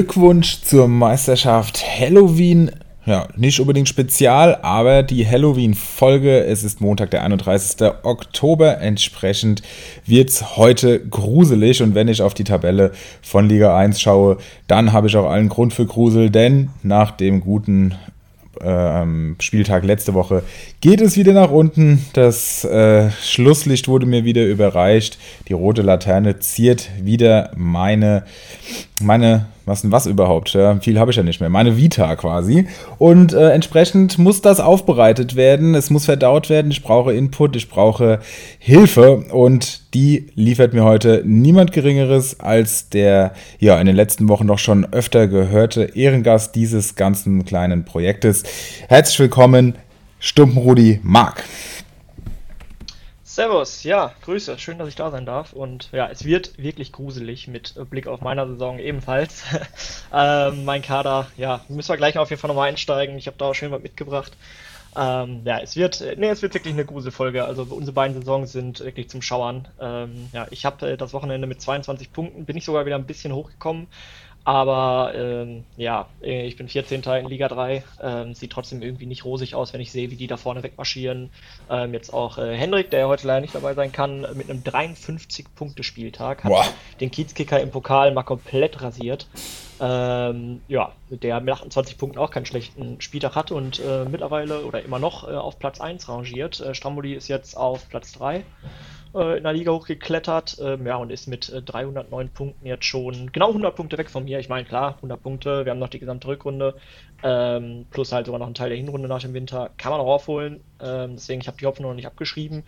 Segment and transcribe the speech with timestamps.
[0.00, 2.70] Glückwunsch zur Meisterschaft Halloween.
[3.04, 6.42] Ja, nicht unbedingt spezial, aber die Halloween-Folge.
[6.42, 7.86] Es ist Montag, der 31.
[8.02, 8.78] Oktober.
[8.78, 9.60] Entsprechend
[10.06, 11.82] wird es heute gruselig.
[11.82, 15.50] Und wenn ich auf die Tabelle von Liga 1 schaue, dann habe ich auch allen
[15.50, 17.94] Grund für Grusel, denn nach dem guten
[18.62, 20.42] ähm, Spieltag letzte Woche
[20.80, 22.06] geht es wieder nach unten.
[22.14, 25.18] Das äh, Schlusslicht wurde mir wieder überreicht.
[25.48, 28.24] Die rote Laterne ziert wieder meine,
[28.98, 30.52] meine was denn was überhaupt?
[30.52, 31.48] Ja, viel habe ich ja nicht mehr.
[31.48, 32.66] Meine Vita quasi.
[32.98, 35.74] Und äh, entsprechend muss das aufbereitet werden.
[35.74, 36.70] Es muss verdaut werden.
[36.70, 38.18] Ich brauche Input, ich brauche
[38.58, 39.24] Hilfe.
[39.32, 44.58] Und die liefert mir heute niemand Geringeres als der, ja, in den letzten Wochen noch
[44.58, 48.42] schon öfter gehörte Ehrengast dieses ganzen kleinen Projektes.
[48.88, 49.76] Herzlich willkommen,
[50.18, 51.44] Stumpenrudi Mark.
[53.32, 55.52] Servus, ja, Grüße, schön, dass ich da sein darf.
[55.52, 59.44] Und ja, es wird wirklich gruselig mit Blick auf meiner Saison ebenfalls.
[60.12, 63.16] ähm, mein Kader, ja, müssen wir gleich auf jeden Fall nochmal einsteigen.
[63.16, 64.36] Ich habe da auch schön was mitgebracht.
[64.96, 67.44] Ähm, ja, es wird, nee, es wird wirklich eine Gruselfolge.
[67.44, 69.68] Also unsere beiden Saisons sind wirklich zum Schauern.
[69.80, 73.06] Ähm, ja, ich habe äh, das Wochenende mit 22 Punkten, bin ich sogar wieder ein
[73.06, 73.86] bisschen hochgekommen.
[74.44, 77.02] Aber ähm, ja, äh, ich bin 14.
[77.02, 77.84] in Liga 3.
[78.02, 81.30] Ähm, sieht trotzdem irgendwie nicht rosig aus, wenn ich sehe, wie die da vorne wegmarschieren.
[81.68, 86.44] Ähm, jetzt auch äh, Hendrik, der heute leider nicht dabei sein kann, mit einem 53-Punkte-Spieltag.
[86.44, 86.64] Hat Boah.
[87.00, 89.26] den Kiezkicker im Pokal mal komplett rasiert.
[89.78, 94.82] Ähm, ja, der mit 28 Punkten auch keinen schlechten Spieltag hat und äh, mittlerweile oder
[94.82, 96.60] immer noch äh, auf Platz 1 rangiert.
[96.60, 98.44] Äh, Stramboli ist jetzt auf Platz 3
[99.14, 100.58] äh, in der Liga hochgeklettert.
[100.62, 104.24] Ähm, ja, und ist mit äh, 309 Punkten jetzt schon genau 100 Punkte weg von
[104.24, 104.38] mir.
[104.38, 105.64] Ich meine, klar, 100 Punkte.
[105.64, 106.74] Wir haben noch die gesamte Rückrunde.
[107.22, 109.70] Ähm, plus halt sogar noch einen Teil der Hinrunde nach dem Winter.
[109.76, 110.60] Kann man auch aufholen.
[110.82, 112.62] Ähm, deswegen, ich habe die Hoffnung noch nicht abgeschrieben.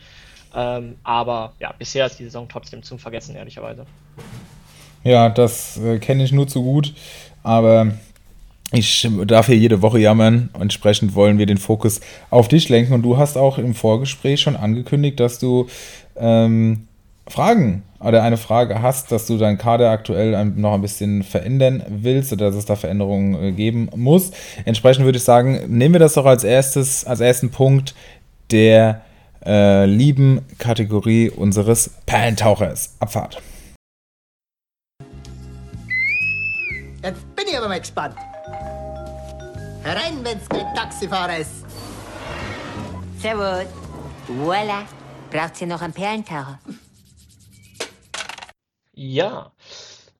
[0.54, 3.86] Ähm, aber ja, bisher ist die Saison trotzdem zum Vergessen, ehrlicherweise.
[5.04, 6.94] Ja, das äh, kenne ich nur zu gut.
[7.42, 7.92] Aber
[8.74, 10.48] ich darf hier jede Woche jammern.
[10.59, 12.94] Entsprechend wollen wir den Fokus auf dich lenken.
[12.94, 15.66] Und du hast auch im Vorgespräch schon angekündigt, dass du
[16.16, 16.86] ähm,
[17.28, 22.32] Fragen oder eine Frage hast, dass du deinen Kader aktuell noch ein bisschen verändern willst
[22.32, 24.32] oder dass es da Veränderungen äh, geben muss.
[24.64, 27.94] Entsprechend würde ich sagen, nehmen wir das doch als erstes, als ersten Punkt
[28.50, 29.02] der
[29.44, 32.94] äh, lieben Kategorie unseres Perlentauchers.
[32.98, 33.40] Abfahrt.
[37.02, 38.14] Jetzt bin ich aber mal gespannt.
[39.82, 41.64] Herein, wenn's kein Taxifahrer ist.
[43.20, 43.66] Servus.
[44.28, 44.84] Voila.
[45.32, 46.59] Braucht ihr noch einen Perlentaucher?
[48.93, 49.53] Ja,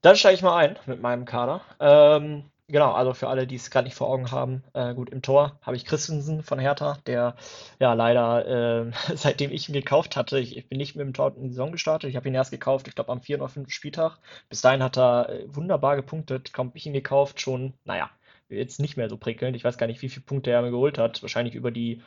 [0.00, 1.61] dann steige ich mal ein mit meinem Kader.
[1.81, 5.21] Ähm, genau, also für alle, die es gerade nicht vor Augen haben, äh, gut, im
[5.21, 7.37] Tor habe ich Christensen von Hertha, der
[7.78, 11.37] ja leider, äh, seitdem ich ihn gekauft hatte, ich, ich, bin nicht mit dem Tor
[11.37, 13.37] in die Saison gestartet, ich habe ihn erst gekauft, ich glaube am 4.
[13.37, 13.71] oder 5.
[13.71, 14.19] Spieltag.
[14.49, 18.09] Bis dahin hat er äh, wunderbar gepunktet, kaum ich ihn gekauft, schon, naja,
[18.49, 19.56] jetzt nicht mehr so prickelnd.
[19.56, 21.21] Ich weiß gar nicht, wie viele Punkte er mir geholt hat.
[21.22, 22.03] Wahrscheinlich über die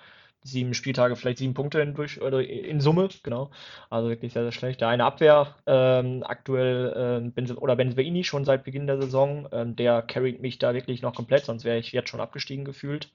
[0.46, 3.50] sieben Spieltage vielleicht sieben Punkte in, durch, oder in Summe, genau.
[3.90, 4.80] Also wirklich sehr, sehr schlecht.
[4.80, 9.76] Der eine Abwehr, ähm, aktuell, äh, Benz oder Benzebaini schon seit Beginn der Saison, ähm,
[9.76, 13.10] der carried mich da wirklich noch komplett, sonst wäre ich jetzt schon abgestiegen gefühlt.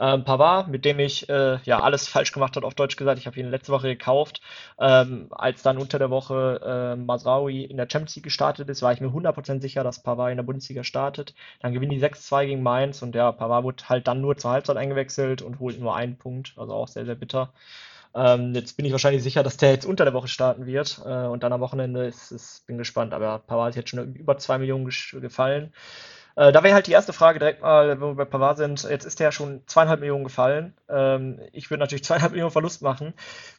[0.00, 3.18] Ähm, Pavard, mit dem ich äh, ja alles falsch gemacht habe, auf Deutsch gesagt.
[3.18, 4.40] Ich habe ihn letzte Woche gekauft.
[4.78, 8.92] Ähm, als dann unter der Woche äh, Masraoui in der Champions League gestartet ist, war
[8.94, 11.34] ich mir 100% sicher, dass Pavard in der Bundesliga startet.
[11.60, 14.78] Dann gewinnen die 6-2 gegen Mainz und ja, Pavard wurde halt dann nur zur Halbzeit
[14.78, 16.54] eingewechselt und holt nur einen Punkt.
[16.56, 17.52] Also auch sehr, sehr bitter.
[18.14, 21.26] Ähm, jetzt bin ich wahrscheinlich sicher, dass der jetzt unter der Woche starten wird äh,
[21.26, 23.12] und dann am Wochenende ist, ist bin gespannt.
[23.12, 25.72] Aber Pavard ist jetzt schon über 2 Millionen gefallen.
[26.36, 28.82] Äh, da wäre halt die erste Frage direkt mal, wo wir bei Pavard sind.
[28.84, 30.74] Jetzt ist der ja schon zweieinhalb Millionen gefallen.
[30.88, 33.14] Ähm, ich würde natürlich zweieinhalb Millionen Verlust machen.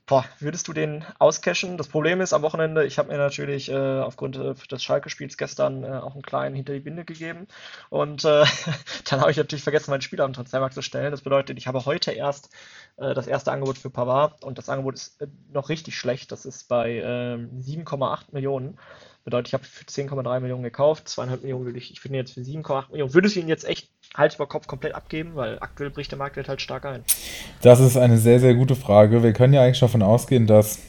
[0.05, 1.77] Boah, würdest du den auscashen?
[1.77, 5.83] Das Problem ist, am Wochenende, ich habe mir natürlich äh, aufgrund äh, des Schalke-Spiels gestern
[5.83, 7.47] äh, auch einen kleinen hinter die Binde gegeben.
[7.89, 8.45] Und äh,
[9.09, 11.11] dann habe ich natürlich vergessen, mein Spiel am Transfermarkt zu stellen.
[11.11, 12.49] Das bedeutet, ich habe heute erst
[12.97, 15.17] äh, das erste Angebot für Pavard und das Angebot ist
[15.51, 16.31] noch richtig schlecht.
[16.31, 18.79] Das ist bei 7,8 ähm, Millionen.
[19.23, 22.41] Bedeutet, ich habe für 10,3 Millionen gekauft, 2,5 Millionen würde ich, ich finde jetzt für
[22.41, 23.13] 7,8 Millionen.
[23.13, 25.35] Würdest du ihn jetzt echt Hals über Kopf komplett abgeben?
[25.35, 27.03] Weil aktuell bricht der Marktwert halt stark ein.
[27.61, 29.21] Das ist eine sehr, sehr gute Frage.
[29.21, 30.79] Wir können ja eigentlich davon ausgehen, dass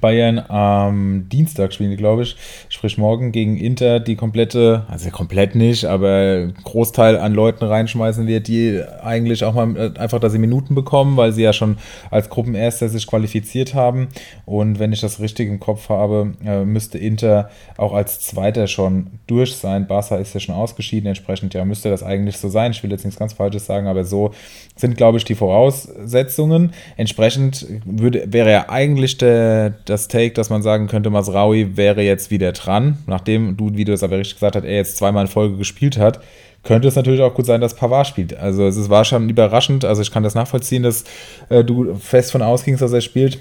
[0.00, 2.36] Bayern am Dienstag spielen, glaube ich,
[2.68, 8.48] sprich morgen gegen Inter die komplette, also komplett nicht, aber Großteil an Leuten reinschmeißen wird,
[8.48, 11.78] die eigentlich auch mal äh, einfach, dass sie Minuten bekommen, weil sie ja schon
[12.10, 14.08] als Gruppenerster sich qualifiziert haben.
[14.44, 19.18] Und wenn ich das richtig im Kopf habe, äh, müsste Inter auch als Zweiter schon
[19.26, 19.86] durch sein.
[19.86, 22.72] Barca ist ja schon ausgeschieden, entsprechend ja müsste das eigentlich so sein.
[22.72, 24.32] Ich will jetzt nichts ganz Falsches sagen, aber so
[24.76, 26.72] sind, glaube ich, die Voraussetzungen.
[26.96, 32.30] Entsprechend würde, wäre ja eigentlich der das Take, dass man sagen könnte, Masraui wäre jetzt
[32.30, 35.30] wieder dran, nachdem du, wie du es aber richtig gesagt hast, er jetzt zweimal in
[35.30, 36.20] Folge gespielt hat,
[36.62, 38.36] könnte es natürlich auch gut sein, dass Pavard spielt.
[38.36, 41.04] Also es war schon überraschend, also ich kann das nachvollziehen, dass
[41.48, 43.40] äh, du fest von ausgingst, dass er spielt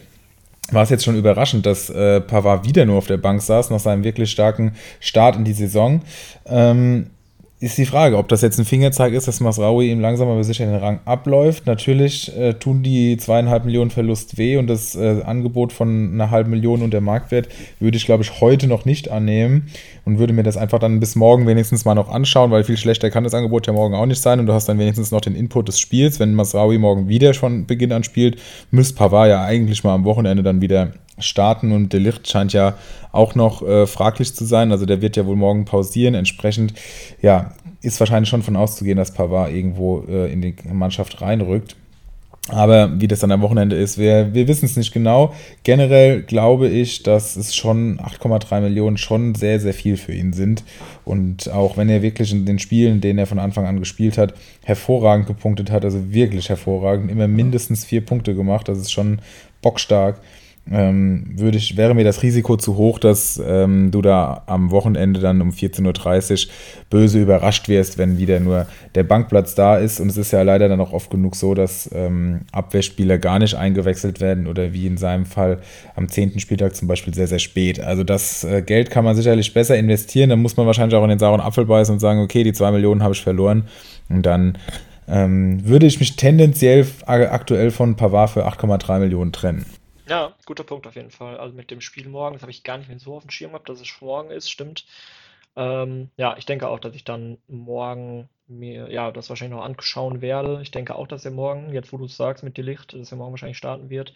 [0.72, 3.80] war es jetzt schon überraschend, dass äh, Pavard wieder nur auf der Bank saß, nach
[3.80, 6.02] seinem wirklich starken Start in die Saison.
[6.46, 7.08] Ähm,
[7.62, 10.66] ist die Frage, ob das jetzt ein Fingerzeig ist, dass Masraoui ihm langsam aber sicher
[10.66, 11.68] den Rang abläuft.
[11.68, 16.50] Natürlich äh, tun die zweieinhalb Millionen Verlust weh und das äh, Angebot von einer halben
[16.50, 17.50] Million und der Marktwert
[17.80, 19.68] würde ich, glaube ich, heute noch nicht annehmen
[20.06, 23.12] und würde mir das einfach dann bis morgen wenigstens mal noch anschauen, weil viel schlechter
[23.12, 25.36] kann das Angebot ja morgen auch nicht sein und du hast dann wenigstens noch den
[25.36, 26.20] Input des Spiels.
[26.20, 28.42] Wenn Masraoui morgen wieder von Beginn an spielt,
[28.72, 32.76] müsste Pavard ja eigentlich mal am Wochenende dann wieder starten und der Licht scheint ja
[33.12, 34.72] auch noch äh, fraglich zu sein.
[34.72, 36.16] Also der wird ja wohl morgen pausieren.
[36.16, 36.74] Entsprechend,
[37.22, 41.76] ja, ist wahrscheinlich schon von auszugehen, dass Pavard irgendwo äh, in die Mannschaft reinrückt.
[42.50, 45.34] Aber wie das dann am Wochenende ist, wir, wir wissen es nicht genau.
[45.64, 50.64] Generell glaube ich, dass es schon 8,3 Millionen schon sehr, sehr viel für ihn sind.
[51.06, 54.34] Und auch wenn er wirklich in den Spielen, denen er von Anfang an gespielt hat,
[54.64, 59.20] hervorragend gepunktet hat, also wirklich hervorragend, immer mindestens vier Punkte gemacht, das ist schon
[59.62, 60.20] bockstark
[60.70, 65.20] ähm, würde ich, wäre mir das Risiko zu hoch, dass ähm, du da am Wochenende
[65.20, 66.54] dann um 14.30 Uhr
[66.90, 70.00] böse überrascht wirst, wenn wieder nur der Bankplatz da ist.
[70.00, 73.56] Und es ist ja leider dann auch oft genug so, dass ähm, Abwehrspieler gar nicht
[73.56, 75.60] eingewechselt werden oder wie in seinem Fall
[75.96, 76.40] am 10.
[76.40, 77.80] Spieltag zum Beispiel sehr, sehr spät.
[77.80, 80.30] Also das äh, Geld kann man sicherlich besser investieren.
[80.30, 82.72] Dann muss man wahrscheinlich auch in den sauren Apfel beißen und sagen, okay, die 2
[82.72, 83.64] Millionen habe ich verloren.
[84.10, 84.58] Und dann
[85.10, 89.66] ähm, würde ich mich tendenziell aktuell von Pavard für 8,3 Millionen trennen.
[90.12, 91.38] Ja, guter Punkt auf jeden Fall.
[91.38, 93.52] Also mit dem Spiel morgen, das habe ich gar nicht mehr so auf dem Schirm
[93.52, 94.86] gehabt, dass es morgen ist, stimmt.
[95.56, 100.20] Ähm, ja, ich denke auch, dass ich dann morgen mir, ja, das wahrscheinlich noch anschauen
[100.20, 100.60] werde.
[100.64, 103.18] Ich denke auch, dass er morgen, jetzt wo du es sagst mit Delicht, dass er
[103.20, 104.14] morgen wahrscheinlich starten wird.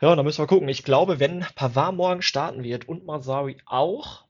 [0.00, 0.68] Ja, dann müssen wir gucken.
[0.68, 4.25] Ich glaube, wenn Pavard morgen starten wird und Masawi auch,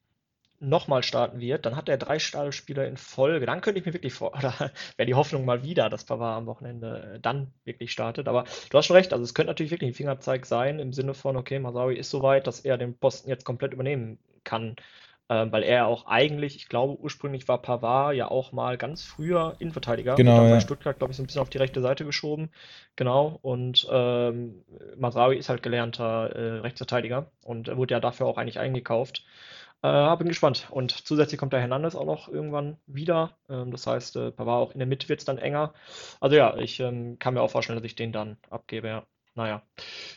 [0.61, 3.47] nochmal starten wird, dann hat er drei Startspieler in Folge.
[3.47, 4.53] Dann könnte ich mir wirklich vor, oder
[4.97, 8.29] wäre die Hoffnung mal wieder, dass Pavard am Wochenende äh, dann wirklich startet.
[8.29, 11.15] Aber du hast schon recht, also es könnte natürlich wirklich ein Fingerzeig sein im Sinne
[11.15, 14.77] von, okay, Masawi ist soweit, dass er den Posten jetzt komplett übernehmen kann.
[15.29, 19.57] Ähm, weil er auch eigentlich, ich glaube, ursprünglich war Pavard ja auch mal ganz früher
[19.59, 20.15] Innenverteidiger.
[20.15, 20.37] Genau.
[20.37, 20.61] Und dann ja.
[20.61, 22.51] Stuttgart, glaube ich, so ein bisschen auf die rechte Seite geschoben.
[22.95, 23.41] Genau.
[23.43, 24.63] Und ähm,
[24.97, 29.25] Masraoui ist halt gelernter äh, Rechtsverteidiger und wurde ja dafür auch eigentlich eingekauft.
[29.87, 30.67] Äh, bin gespannt.
[30.71, 33.31] Und zusätzlich kommt der Hernandez auch noch irgendwann wieder.
[33.49, 35.75] Ähm, das heißt, äh, Pavard auch in der Mitte wird es dann enger.
[36.21, 39.03] Also ja, ich ähm, kann mir auch vorstellen, dass ich den dann abgebe, ja.
[39.37, 39.61] Naja,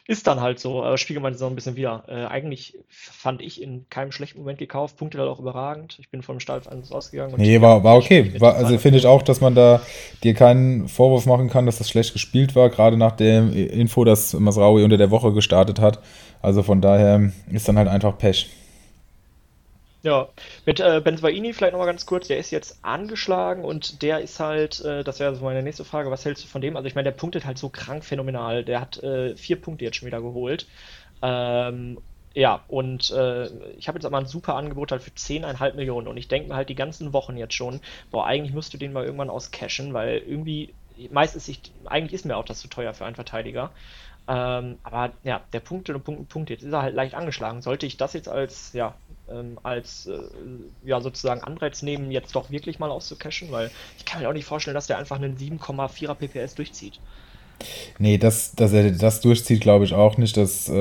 [0.07, 2.05] ist dann halt so, äh, spiegelt man so ein bisschen wieder.
[2.07, 5.97] Äh, eigentlich fand ich in keinem schlechten Moment gekauft, Punkte halt auch überragend.
[5.99, 7.33] Ich bin vom Start eines ausgegangen.
[7.35, 8.33] nee, war, war okay.
[8.39, 9.81] War, also finde ich auch, dass man da
[10.23, 14.31] dir keinen Vorwurf machen kann, dass das schlecht gespielt war, gerade nach der Info, dass
[14.31, 15.99] Masraui unter der Woche gestartet hat.
[16.41, 18.49] Also von daher ist dann halt einfach Pech.
[20.01, 20.29] Ja,
[20.65, 24.79] mit äh, Benzbaini vielleicht nochmal ganz kurz, der ist jetzt angeschlagen und der ist halt,
[24.79, 26.77] äh, das wäre so meine nächste Frage, was hältst du von dem?
[26.77, 28.63] Also ich meine, der punktet halt so krank phänomenal.
[28.63, 30.67] Der hat äh, vier Punkte jetzt schon wieder geholt.
[31.21, 31.99] Ähm,
[32.33, 36.17] ja, und äh, ich habe jetzt aber ein super Angebot halt für 10,5 Millionen und
[36.17, 39.29] ich denke mir halt die ganzen Wochen jetzt schon, boah, eigentlich müsste den mal irgendwann
[39.29, 40.75] auscashen, weil irgendwie,
[41.11, 43.73] meist ist ich, eigentlich ist mir auch das zu teuer für einen Verteidiger.
[44.27, 47.61] Ähm, aber ja, der Punkte und Punkte, Punkte, jetzt ist er halt leicht angeschlagen.
[47.61, 48.95] Sollte ich das jetzt als, ja,
[49.31, 50.19] ähm, als äh,
[50.83, 54.45] ja sozusagen Anreiz nehmen, jetzt doch wirklich mal auszucashen, weil ich kann mir auch nicht
[54.45, 56.99] vorstellen, dass der einfach einen 7,4er PPS durchzieht.
[57.97, 60.37] Nee, dass, dass er das durchzieht, glaube ich auch nicht.
[60.37, 60.73] Das äh,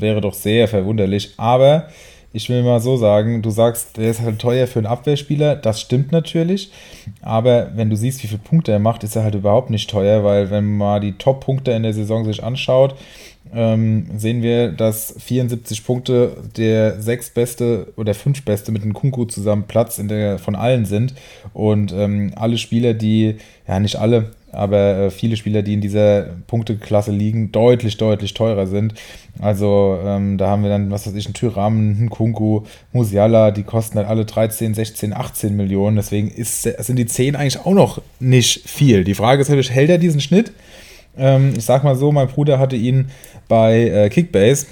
[0.00, 1.34] wäre doch sehr verwunderlich.
[1.36, 1.88] Aber
[2.32, 5.56] ich will mal so sagen, du sagst, der ist halt teuer für einen Abwehrspieler.
[5.56, 6.70] Das stimmt natürlich.
[7.20, 10.24] Aber wenn du siehst, wie viele Punkte er macht, ist er halt überhaupt nicht teuer,
[10.24, 12.94] weil wenn man mal die Top-Punkte in der Saison sich anschaut,
[13.54, 19.98] ähm, sehen wir, dass 74 Punkte der sechstbeste oder fünftbeste mit dem Kunku zusammen Platz
[19.98, 21.14] in der, von allen sind.
[21.52, 23.36] Und ähm, alle Spieler, die,
[23.68, 28.66] ja nicht alle, aber äh, viele Spieler, die in dieser Punkteklasse liegen, deutlich, deutlich teurer
[28.66, 28.94] sind.
[29.40, 33.62] Also ähm, da haben wir dann, was weiß ich, einen Tyram, einen Kunku, Musiala, die
[33.62, 35.96] kosten halt alle 13, 16, 18 Millionen.
[35.96, 39.04] Deswegen ist, sind die 10 eigentlich auch noch nicht viel.
[39.04, 40.52] Die Frage ist natürlich, hält er diesen Schnitt?
[41.16, 43.10] Ähm, ich sag mal so, mein Bruder hatte ihn
[43.52, 44.64] bei äh, Kickbase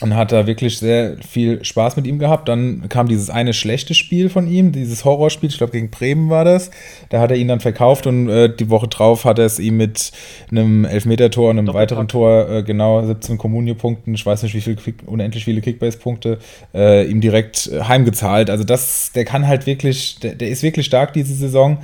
[0.00, 2.48] und hat da wirklich sehr viel Spaß mit ihm gehabt.
[2.48, 6.44] Dann kam dieses eine schlechte Spiel von ihm, dieses Horrorspiel, ich glaube gegen Bremen war
[6.44, 6.70] das.
[7.08, 9.78] Da hat er ihn dann verkauft und äh, die Woche drauf hat er es ihm
[9.78, 10.12] mit
[10.52, 11.90] einem Elfmeter-Tor und einem Doppelpack.
[11.90, 16.38] weiteren Tor, äh, genau 17 Kommunio-Punkten, ich weiß nicht wie viele, unendlich viele Kickbase-Punkte,
[16.72, 18.48] äh, ihm direkt äh, heimgezahlt.
[18.48, 21.78] Also das, der kann halt wirklich, der, der ist wirklich stark diese Saison.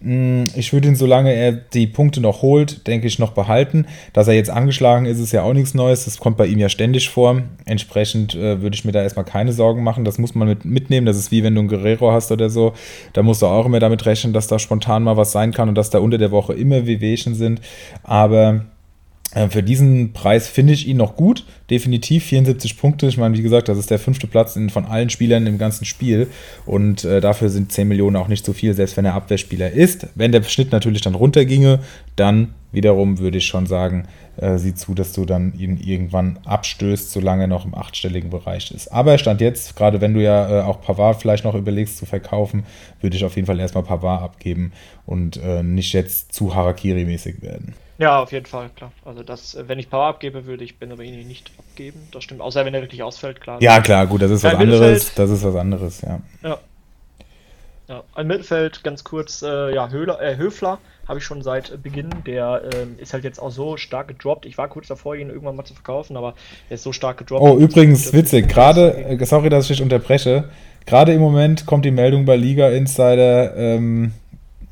[0.00, 3.86] Mm, ich würde ihn, solange er die Punkte noch holt, denke ich, noch behalten.
[4.12, 6.04] Dass er jetzt angeschlagen ist, ist ja auch nichts Neues.
[6.04, 7.42] Das kommt bei ihm ja ständig vor.
[7.64, 10.04] Entsprechend äh, würde ich mir da erstmal keine Sorgen machen.
[10.04, 11.06] Das muss man mit, mitnehmen.
[11.06, 12.74] Das ist wie wenn du einen Guerrero hast oder so.
[13.12, 15.74] Da musst du auch immer damit rechnen, dass da spontan mal was sein kann und
[15.74, 17.60] dass da unter der Woche immer Wehwehchen sind.
[18.02, 18.64] Aber
[19.48, 23.06] für diesen Preis finde ich ihn noch gut, definitiv 74 Punkte.
[23.06, 25.84] Ich meine, wie gesagt, das ist der fünfte Platz in, von allen Spielern im ganzen
[25.84, 26.28] Spiel
[26.66, 30.06] und äh, dafür sind 10 Millionen auch nicht so viel, selbst wenn er Abwehrspieler ist.
[30.14, 31.80] Wenn der Schnitt natürlich dann runterginge,
[32.16, 37.10] dann wiederum würde ich schon sagen, äh, sieh zu, dass du dann ihn irgendwann abstößt,
[37.10, 38.88] solange er noch im achtstelligen Bereich ist.
[38.88, 42.64] Aber Stand jetzt, gerade wenn du ja äh, auch Pavard vielleicht noch überlegst zu verkaufen,
[43.00, 44.72] würde ich auf jeden Fall erstmal Pavard abgeben
[45.06, 47.74] und äh, nicht jetzt zu Harakiri-mäßig werden.
[47.98, 48.92] Ja, auf jeden Fall, klar.
[49.04, 52.00] Also das, wenn ich Power abgebe, würde ich Benzebaini nicht abgeben.
[52.12, 52.40] Das stimmt.
[52.40, 53.62] Außer wenn er wirklich ausfällt, klar.
[53.62, 55.14] Ja, klar, gut, das ist was anderes.
[55.14, 56.20] Das ist was anderes, ja.
[56.42, 56.58] Ja.
[57.86, 62.08] Ja, ein Mittelfeld, ganz kurz, äh, ja, Höhler, äh, Höfler habe ich schon seit Beginn.
[62.26, 64.46] Der äh, ist halt jetzt auch so stark gedroppt.
[64.46, 66.32] Ich war kurz davor, ihn irgendwann mal zu verkaufen, aber
[66.70, 67.42] er ist so stark gedroppt.
[67.42, 70.48] Oh, übrigens, witzig, gerade, äh, sorry, dass ich dich unterbreche,
[70.86, 74.12] gerade im Moment kommt die Meldung bei Liga Insider, ähm,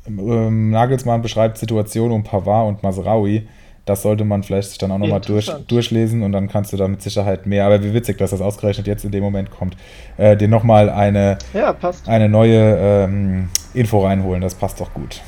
[0.07, 3.47] ähm, Nagelsmann beschreibt Situation um Pavard und Masraoui.
[3.85, 6.87] Das sollte man vielleicht sich dann auch nochmal durch, durchlesen und dann kannst du da
[6.87, 9.75] mit Sicherheit mehr, aber wie witzig, dass das ausgerechnet jetzt in dem Moment kommt,
[10.15, 11.75] äh, dir nochmal eine, ja,
[12.07, 14.41] eine neue ähm, Info reinholen.
[14.41, 15.21] Das passt doch gut.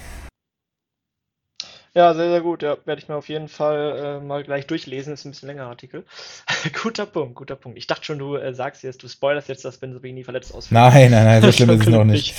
[1.96, 2.62] Ja, sehr, sehr gut.
[2.62, 5.13] Ja, werde ich mir auf jeden Fall äh, mal gleich durchlesen.
[5.13, 6.03] Ist ein bisschen länger Artikel.
[6.84, 7.77] guter Punkt, guter Punkt.
[7.77, 10.74] Ich dachte schon, du äh, sagst jetzt, du spoilerst jetzt, dass Benzabini verletzt ausfällt.
[10.74, 12.36] Nein, nein, nein, so schlimm ist es noch nicht.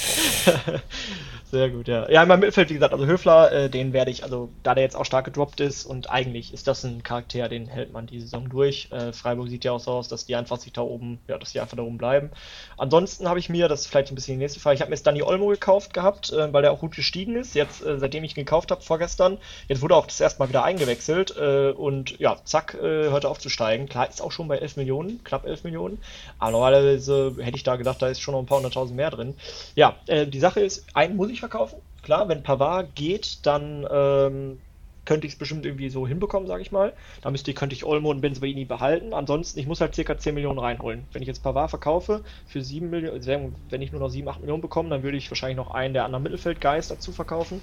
[1.49, 2.11] Sehr gut, ja.
[2.11, 4.83] Ja, in meinem Mittelfeld, wie gesagt, also Höfler, äh, den werde ich, also da der
[4.83, 8.21] jetzt auch stark gedroppt ist und eigentlich ist das ein Charakter, den hält man die
[8.21, 8.88] Saison durch.
[8.91, 11.53] Äh, Freiburg sieht ja auch so aus, dass die einfach sich da oben, ja, dass
[11.53, 12.31] die einfach da oben bleiben.
[12.76, 14.97] Ansonsten habe ich mir, das ist vielleicht ein bisschen die nächste Frage, ich habe mir
[14.97, 17.55] jetzt Danny Olmo gekauft gehabt, äh, weil der auch gut gestiegen ist.
[17.55, 19.38] Jetzt, äh, seitdem ich ihn gekauft habe, vorgestern,
[19.69, 23.38] jetzt wurde auch das erste Mal wieder eingewechselt äh, und ja, zack, äh, hörte auf
[23.38, 23.88] zu steigen.
[23.88, 25.99] Klar, ist auch schon bei 11 Millionen, knapp 11 Millionen.
[26.41, 29.37] Aber normalerweise hätte ich da gedacht, da ist schon noch ein paar hunderttausend mehr drin.
[29.76, 31.79] Ja, die Sache ist, einen muss ich verkaufen.
[32.03, 34.59] Klar, wenn Pavard geht, dann ähm,
[35.07, 36.93] könnte ich es bestimmt irgendwie so hinbekommen, sage ich mal.
[37.23, 39.15] Da müsste ich, könnte ich Olmo und Benzabaini behalten.
[39.15, 41.05] Ansonsten, ich muss halt circa 10 Millionen reinholen.
[41.12, 43.31] Wenn ich jetzt Pavard verkaufe für 7 Millionen, also
[43.71, 46.05] wenn ich nur noch 7, 8 Millionen bekomme, dann würde ich wahrscheinlich noch einen der
[46.05, 47.62] anderen Mittelfeldgeist dazu verkaufen.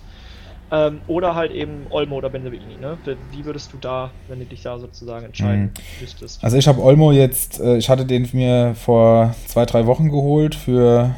[0.72, 2.78] Ähm, oder halt eben Olmo oder Benzabaini.
[2.80, 2.98] Ne?
[3.32, 6.02] Wie würdest du da, wenn du dich da sozusagen entscheiden mhm.
[6.02, 6.44] müsstest?
[6.44, 10.56] Also ich habe Olmo jetzt, äh, ich hatte den mir vor zwei, drei Wochen geholt
[10.56, 11.13] für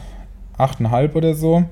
[0.57, 1.65] 8,5 oder so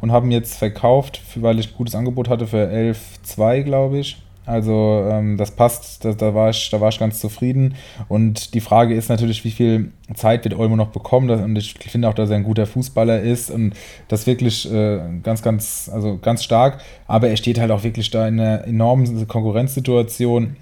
[0.00, 4.16] und haben jetzt verkauft, weil ich ein gutes Angebot hatte für 11,2, glaube ich.
[4.46, 7.76] Also ähm, das passt, da, da, war ich, da war ich ganz zufrieden.
[8.08, 11.30] Und die Frage ist natürlich, wie viel Zeit wird Olmo noch bekommen?
[11.30, 13.74] Und ich finde auch, dass er ein guter Fußballer ist und
[14.08, 16.80] das wirklich äh, ganz, ganz, also ganz stark.
[17.06, 20.56] Aber er steht halt auch wirklich da in einer enormen Konkurrenzsituation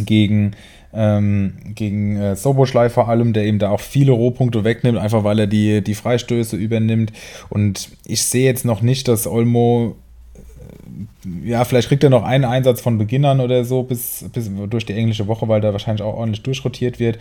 [0.00, 0.52] gegen
[0.94, 5.38] ähm, gegen äh, Soboschlei vor allem, der eben da auch viele Rohpunkte wegnimmt, einfach weil
[5.38, 7.12] er die, die Freistöße übernimmt.
[7.50, 9.96] Und ich sehe jetzt noch nicht, dass Olmo
[10.34, 14.86] äh, ja, vielleicht kriegt er noch einen Einsatz von Beginnern oder so bis, bis durch
[14.86, 17.18] die englische Woche, weil da wahrscheinlich auch ordentlich durchrotiert wird.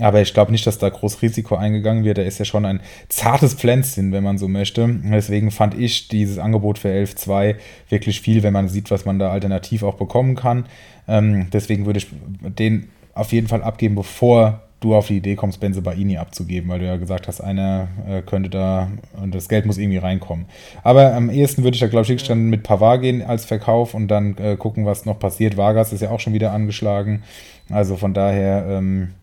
[0.00, 2.18] Aber ich glaube nicht, dass da groß Risiko eingegangen wird.
[2.18, 4.86] Er ist ja schon ein zartes Pflänzchen, wenn man so möchte.
[5.04, 7.54] Deswegen fand ich dieses Angebot für 11.2
[7.88, 10.66] wirklich viel, wenn man sieht, was man da alternativ auch bekommen kann.
[11.08, 12.08] Ähm, deswegen würde ich
[12.58, 16.80] den auf jeden Fall abgeben, bevor du auf die Idee kommst, Benze Baini abzugeben, weil
[16.80, 20.46] du ja gesagt hast, einer äh, könnte da und das Geld muss irgendwie reinkommen.
[20.82, 24.08] Aber am ehesten würde ich da, glaube ich, dann mit Pavard gehen als Verkauf und
[24.08, 25.56] dann äh, gucken, was noch passiert.
[25.56, 27.22] Vargas ist ja auch schon wieder angeschlagen.
[27.70, 29.14] Also von daher, ähm,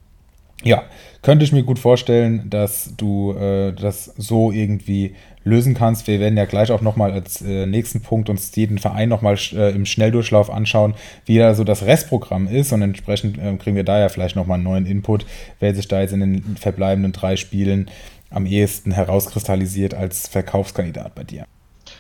[0.64, 0.84] ja,
[1.22, 6.08] könnte ich mir gut vorstellen, dass du äh, das so irgendwie lösen kannst.
[6.08, 9.72] Wir werden ja gleich auch nochmal als äh, nächsten Punkt uns jeden Verein nochmal äh,
[9.72, 10.96] im Schnelldurchlauf anschauen,
[11.26, 14.56] wie da so das Restprogramm ist und entsprechend äh, kriegen wir da ja vielleicht nochmal
[14.56, 15.26] einen neuen Input,
[15.60, 17.90] wer sich da jetzt in den verbleibenden drei Spielen
[18.30, 21.46] am ehesten herauskristallisiert als Verkaufskandidat bei dir.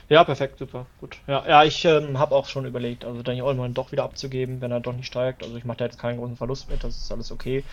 [0.10, 1.18] Ja, perfekt, super, gut.
[1.28, 4.72] Ja, ja ich ähm, habe auch schon überlegt, also Daniel Olmo doch wieder abzugeben, wenn
[4.72, 5.44] er doch nicht steigt.
[5.44, 7.64] Also ich mache da jetzt keinen großen Verlust mit, das ist alles okay.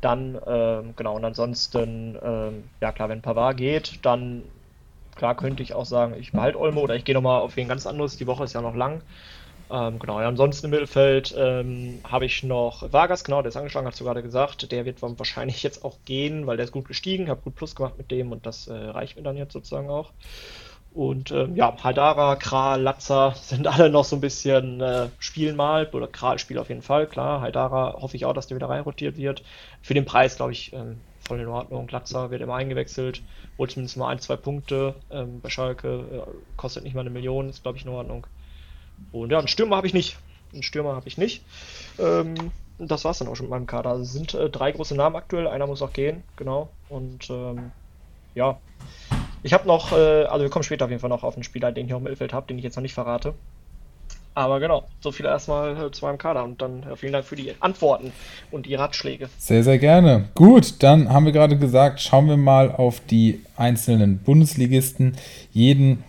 [0.00, 4.42] Dann, ähm, genau, und ansonsten, ähm, ja klar, wenn Pavard geht, dann
[5.18, 7.86] Klar könnte ich auch sagen, ich behalte Olmo oder ich gehe nochmal auf wen ganz
[7.86, 8.16] anderes.
[8.16, 9.02] Die Woche ist ja noch lang.
[9.70, 13.86] Ähm, genau, ja, ansonsten im Mittelfeld ähm, habe ich noch Vargas, genau, der ist angeschlagen,
[13.86, 14.72] hast du gerade gesagt.
[14.72, 17.98] Der wird wahrscheinlich jetzt auch gehen, weil der ist gut gestiegen, habe gut Plus gemacht
[17.98, 20.12] mit dem und das äh, reicht mir dann jetzt sozusagen auch.
[20.90, 25.88] Und ähm, ja, Hadara, Kral, Latzer sind alle noch so ein bisschen äh, spielen mal.
[25.92, 27.40] Oder Kral spielt auf jeden Fall, klar.
[27.40, 29.42] Hadara hoffe ich auch, dass der wieder reinrotiert wird.
[29.82, 31.88] Für den Preis, glaube ich, ähm, voll in Ordnung.
[31.88, 33.22] Latzer wird immer eingewechselt,
[33.56, 34.96] holt zumindest mal ein, zwei Punkte.
[35.10, 38.26] Ähm, bei Schalke äh, kostet nicht mal eine Million, ist, glaube ich, in Ordnung.
[39.12, 40.16] Und ja, einen Stürmer habe ich nicht.
[40.52, 41.44] Einen Stürmer habe ich nicht.
[41.98, 42.34] Ähm,
[42.78, 43.90] das war es dann auch schon mit meinem Kader.
[43.90, 46.70] Also es sind äh, drei große Namen aktuell, einer muss auch gehen, genau.
[46.88, 47.72] Und ähm,
[48.34, 48.58] ja,
[49.42, 51.72] ich habe noch, äh, also wir kommen später auf jeden Fall noch auf einen Spieler,
[51.72, 53.34] den ich auch im Mittelfeld habe, den ich jetzt noch nicht verrate.
[54.38, 57.54] Aber genau, so viel erstmal äh, zu meinem Kader und dann vielen Dank für die
[57.58, 58.12] Antworten
[58.52, 59.28] und die Ratschläge.
[59.36, 60.28] Sehr, sehr gerne.
[60.36, 65.16] Gut, dann haben wir gerade gesagt, schauen wir mal auf die einzelnen Bundesligisten.
[65.50, 66.04] Jeden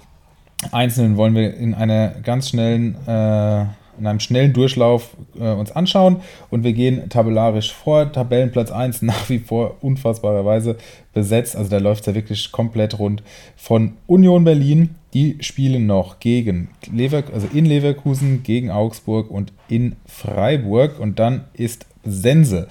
[0.71, 3.65] einzelnen wollen wir in einer ganz schnellen äh,
[3.99, 6.17] in einem schnellen Durchlauf äh, uns anschauen
[6.49, 8.11] und wir gehen tabellarisch vor.
[8.11, 10.77] Tabellenplatz 1 nach wie vor unfassbarerweise
[11.13, 11.55] besetzt.
[11.55, 13.23] Also da läuft es ja wirklich komplett rund
[13.55, 14.95] von Union Berlin.
[15.13, 20.99] Die spielen noch gegen Lever also in Leverkusen, gegen Augsburg und in Freiburg.
[20.99, 22.67] Und dann ist Sense.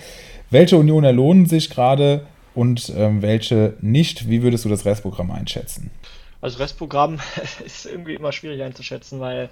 [0.51, 2.23] Welche Unioner lohnen sich gerade
[2.55, 4.29] und ähm, welche nicht?
[4.29, 5.91] Wie würdest du das Restprogramm einschätzen?
[6.41, 7.19] Also Restprogramm
[7.65, 9.51] ist irgendwie immer schwierig einzuschätzen, weil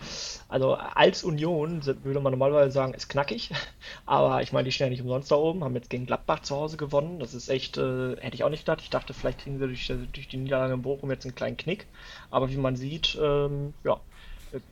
[0.49, 3.51] also als Union würde man normalerweise sagen, ist knackig,
[4.07, 6.55] aber ich meine, die stehen ja nicht umsonst da oben, haben jetzt gegen Gladbach zu
[6.55, 7.19] Hause gewonnen.
[7.19, 8.83] Das ist echt, äh, hätte ich auch nicht gedacht.
[8.83, 11.87] Ich dachte, vielleicht kriegen sie durch, durch die Niederlage in Bochum jetzt einen kleinen Knick.
[12.31, 14.01] Aber wie man sieht, ähm, ja,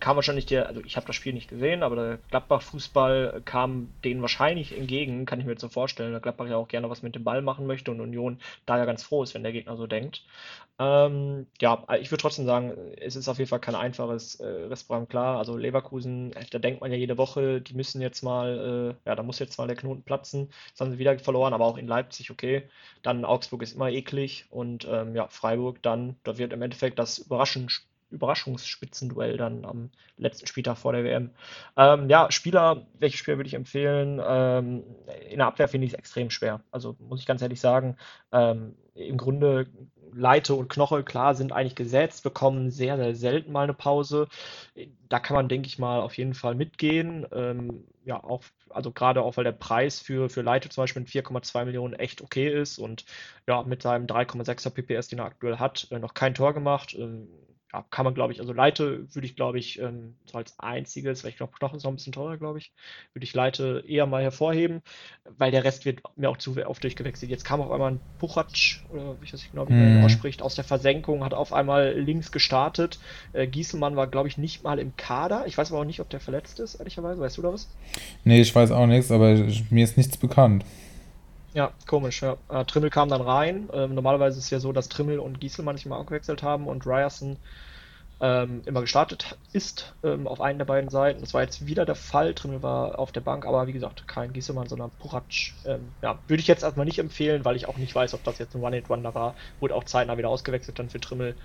[0.01, 4.23] kam wahrscheinlich der, also ich habe das Spiel nicht gesehen, aber der Gladbach-Fußball kam denen
[4.23, 6.13] wahrscheinlich entgegen, kann ich mir jetzt so vorstellen.
[6.13, 8.85] Der Gladbach ja auch gerne was mit dem Ball machen möchte und Union da ja
[8.85, 10.23] ganz froh ist, wenn der Gegner so denkt.
[10.79, 15.09] Ähm, ja, ich würde trotzdem sagen, es ist auf jeden Fall kein einfaches äh, Restaurant,
[15.09, 15.39] klar.
[15.39, 19.23] Also Leverkusen, da denkt man ja jede Woche, die müssen jetzt mal, äh, ja, da
[19.23, 20.51] muss jetzt mal der Knoten platzen.
[20.73, 22.69] Das haben sie wieder verloren, aber auch in Leipzig, okay.
[23.03, 27.19] Dann Augsburg ist immer eklig und ähm, ja, Freiburg dann, da wird im Endeffekt das
[27.19, 31.31] überraschend Überraschungsspitzenduell dann am letzten Spieltag vor der WM.
[31.77, 34.21] Ähm, ja, Spieler, welche Spieler würde ich empfehlen?
[34.25, 34.85] Ähm,
[35.29, 36.63] in der Abwehr finde ich es extrem schwer.
[36.71, 37.97] Also muss ich ganz ehrlich sagen,
[38.33, 39.67] ähm, im Grunde
[40.15, 44.29] Leite und Knoche, klar, sind eigentlich gesetzt, bekommen sehr, sehr selten mal eine Pause.
[45.09, 47.27] Da kann man, denke ich mal, auf jeden Fall mitgehen.
[47.33, 51.11] Ähm, ja, auch, also gerade auch, weil der Preis für, für Leite zum Beispiel mit
[51.11, 53.05] 4,2 Millionen echt okay ist und
[53.49, 56.95] ja, mit seinem 3,6er PPS, den er aktuell hat, äh, noch kein Tor gemacht.
[56.99, 57.29] Ähm,
[57.75, 61.25] ja, kann man, glaube ich, also Leite würde ich, glaube ich, ähm, so als einziges,
[61.25, 62.73] weil ich glaube, Knochen ist noch ein bisschen teurer, glaube ich,
[63.13, 64.81] würde ich Leite eher mal hervorheben,
[65.39, 67.33] weil der Rest wird mir auch zu oft durchgewechselt.
[67.33, 70.05] Jetzt kam auf einmal ein Puchatsch, oder wie ich das nicht genau wie man mhm.
[70.05, 73.01] ausspricht, aus der Versenkung, hat auf einmal links gestartet.
[73.33, 75.45] Äh, Gieselmann war, glaube ich, nicht mal im Kader.
[75.47, 77.21] Ich weiß aber auch nicht, ob der verletzt ist, ehrlicherweise.
[77.21, 77.69] Weißt du da was?
[78.23, 79.35] Nee, ich weiß auch nichts, aber
[79.71, 80.65] mir ist nichts bekannt.
[81.55, 82.37] Ja, komisch, ja.
[82.49, 83.69] Äh, Trimmel kam dann rein.
[83.73, 86.85] Ähm, normalerweise ist es ja so, dass Trimmel und Gieselmann sich mal gewechselt haben und
[86.85, 87.39] Ryerson
[88.21, 91.21] ähm, immer gestartet ist ähm, auf einen der beiden Seiten.
[91.23, 92.35] Das war jetzt wieder der Fall.
[92.35, 95.61] Trimmel war auf der Bank, aber wie gesagt, kein Gieselmann, sondern Puratsch.
[95.65, 98.39] Ähm, ja, würde ich jetzt erstmal nicht empfehlen, weil ich auch nicht weiß, ob das
[98.39, 99.37] jetzt ein One-Hit-Wonder war.
[99.61, 101.37] Wurde auch zeitnah wieder ausgewechselt dann für Trimmel.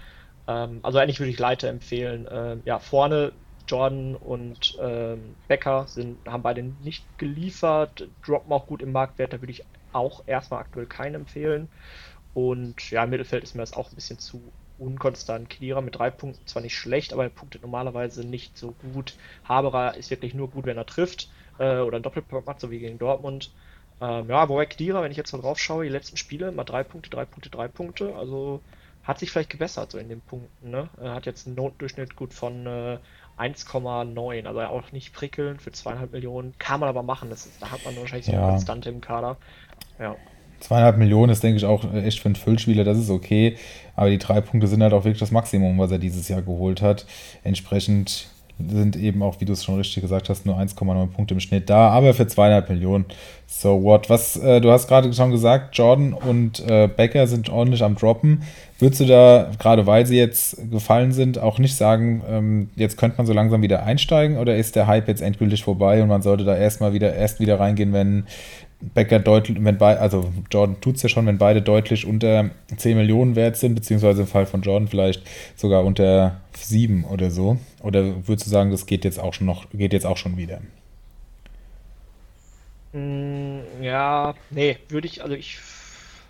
[0.47, 2.27] Ähm, also eigentlich würde ich Leiter empfehlen.
[2.31, 3.33] Ähm, ja, vorne
[3.67, 9.41] Jordan und ähm, Becker sind, haben beide nicht geliefert, droppen auch gut im Marktwert, da
[9.41, 11.69] würde ich auch erstmal aktuell keinen empfehlen.
[12.33, 14.41] Und ja, im Mittelfeld ist mir das auch ein bisschen zu
[14.77, 15.49] unkonstant.
[15.49, 19.15] Knierer mit drei Punkten zwar nicht schlecht, aber er punktet normalerweise nicht so gut.
[19.43, 22.79] Haberer ist wirklich nur gut, wenn er trifft äh, oder einen Doppelpunkt macht, so wie
[22.79, 23.51] gegen Dortmund.
[24.01, 26.83] Ähm, ja, wobei Knierer, wenn ich jetzt mal drauf schaue, die letzten Spiele mal drei
[26.83, 28.15] Punkte, drei Punkte, drei Punkte.
[28.15, 28.61] Also
[29.03, 30.69] hat sich vielleicht gebessert so in den Punkten.
[30.69, 30.89] Ne?
[31.01, 32.99] Er hat jetzt einen Notendurchschnitt gut von äh,
[33.39, 36.53] 1,9, also auch nicht prickelnd für zweieinhalb Millionen.
[36.59, 38.39] Kann man aber machen, das ist, da hat man wahrscheinlich so ja.
[38.39, 39.37] eine Konstante im Kader.
[39.99, 40.15] Ja.
[40.59, 43.55] Zweieinhalb Millionen ist, denke ich, auch echt für einen Füllspieler, das ist okay.
[43.95, 46.81] Aber die drei Punkte sind halt auch wirklich das Maximum, was er dieses Jahr geholt
[46.81, 47.05] hat.
[47.43, 48.29] Entsprechend
[48.67, 51.69] sind eben auch, wie du es schon richtig gesagt hast, nur 1,9 Punkte im Schnitt
[51.69, 53.05] da, aber für zweieinhalb Millionen.
[53.47, 54.09] So what?
[54.09, 58.43] Was, äh, du hast gerade schon gesagt, Jordan und äh, Becker sind ordentlich am Droppen.
[58.77, 63.17] Würdest du da, gerade weil sie jetzt gefallen sind, auch nicht sagen, ähm, jetzt könnte
[63.17, 66.43] man so langsam wieder einsteigen oder ist der Hype jetzt endgültig vorbei und man sollte
[66.43, 68.25] da erstmal wieder erst wieder reingehen, wenn
[68.81, 72.97] Becker deutlich, wenn beide, also Jordan tut es ja schon, wenn beide deutlich unter 10
[72.97, 75.21] Millionen wert sind, beziehungsweise im Fall von Jordan vielleicht
[75.57, 77.57] sogar unter 7 oder so.
[77.81, 80.61] Oder würdest du sagen, das geht jetzt auch schon noch, geht jetzt auch schon wieder?
[82.93, 85.59] Mm, ja, nee, würde ich, also ich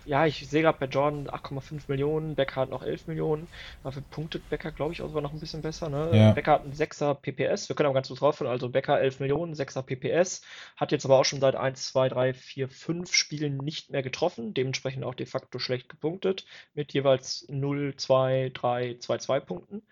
[0.04, 3.48] ja, ich sehe gerade bei Jordan 8,5 Millionen, Becker hat noch 11 Millionen.
[3.82, 5.88] Dafür punktet Becker, glaube ich, auch sogar noch ein bisschen besser.
[5.88, 6.10] Ne?
[6.12, 6.32] Ja.
[6.32, 8.52] Becker hat einen 6er PPS, wir können aber ganz kurz rausfinden.
[8.52, 10.42] Also Becker 11 Millionen, 6er PPS,
[10.76, 14.54] hat jetzt aber auch schon seit 1, 2, 3, 4, 5 Spielen nicht mehr getroffen,
[14.54, 19.82] dementsprechend auch de facto schlecht gepunktet, mit jeweils 0, 2, 3, 2, 2 Punkten.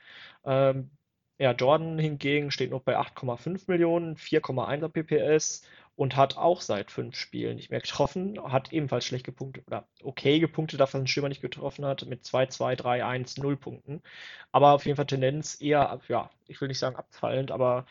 [0.45, 0.91] Ähm,
[1.39, 5.63] ja, Jordan hingegen steht noch bei 8,5 Millionen, 4,1er PPS
[5.99, 10.39] und hat auch seit fünf Spielen nicht mehr getroffen, hat ebenfalls schlecht gepunktet oder okay
[10.39, 14.01] gepunktet, dafür ein Stürmer nicht getroffen hat, mit 2, 2, 3, 1, 0 Punkten.
[14.53, 17.85] Aber auf jeden Fall Tendenz eher, ja, ich will nicht sagen abfallend, aber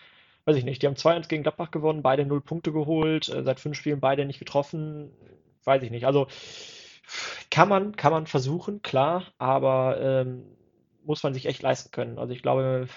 [0.45, 0.81] weiß ich nicht.
[0.81, 4.23] Die haben 2-1 gegen Gladbach gewonnen, beide 0 Punkte geholt, äh, seit fünf Spielen beide
[4.23, 5.11] nicht getroffen,
[5.65, 6.05] weiß ich nicht.
[6.05, 6.27] Also
[7.51, 10.45] kann man, kann man versuchen, klar, aber ähm,
[11.03, 12.19] muss man sich echt leisten können.
[12.19, 12.87] Also ich glaube,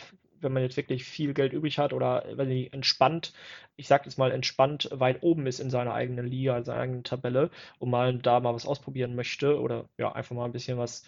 [0.40, 3.32] wenn man jetzt wirklich viel Geld übrig hat oder wenn ich entspannt,
[3.76, 7.04] ich sag jetzt mal entspannt weit oben ist in seiner eigenen Liga, in seiner eigenen
[7.04, 11.04] Tabelle und mal da mal was ausprobieren möchte oder ja, einfach mal ein bisschen was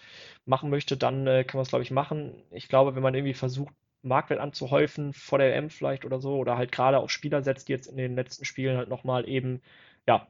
[0.46, 2.42] machen möchte, dann äh, kann man es, glaube ich, machen.
[2.50, 6.56] Ich glaube, wenn man irgendwie versucht, Marktwert anzuhäufen vor der WM vielleicht oder so oder
[6.56, 9.62] halt gerade auf Spieler setzt, die jetzt in den letzten Spielen halt nochmal eben,
[10.06, 10.26] ja,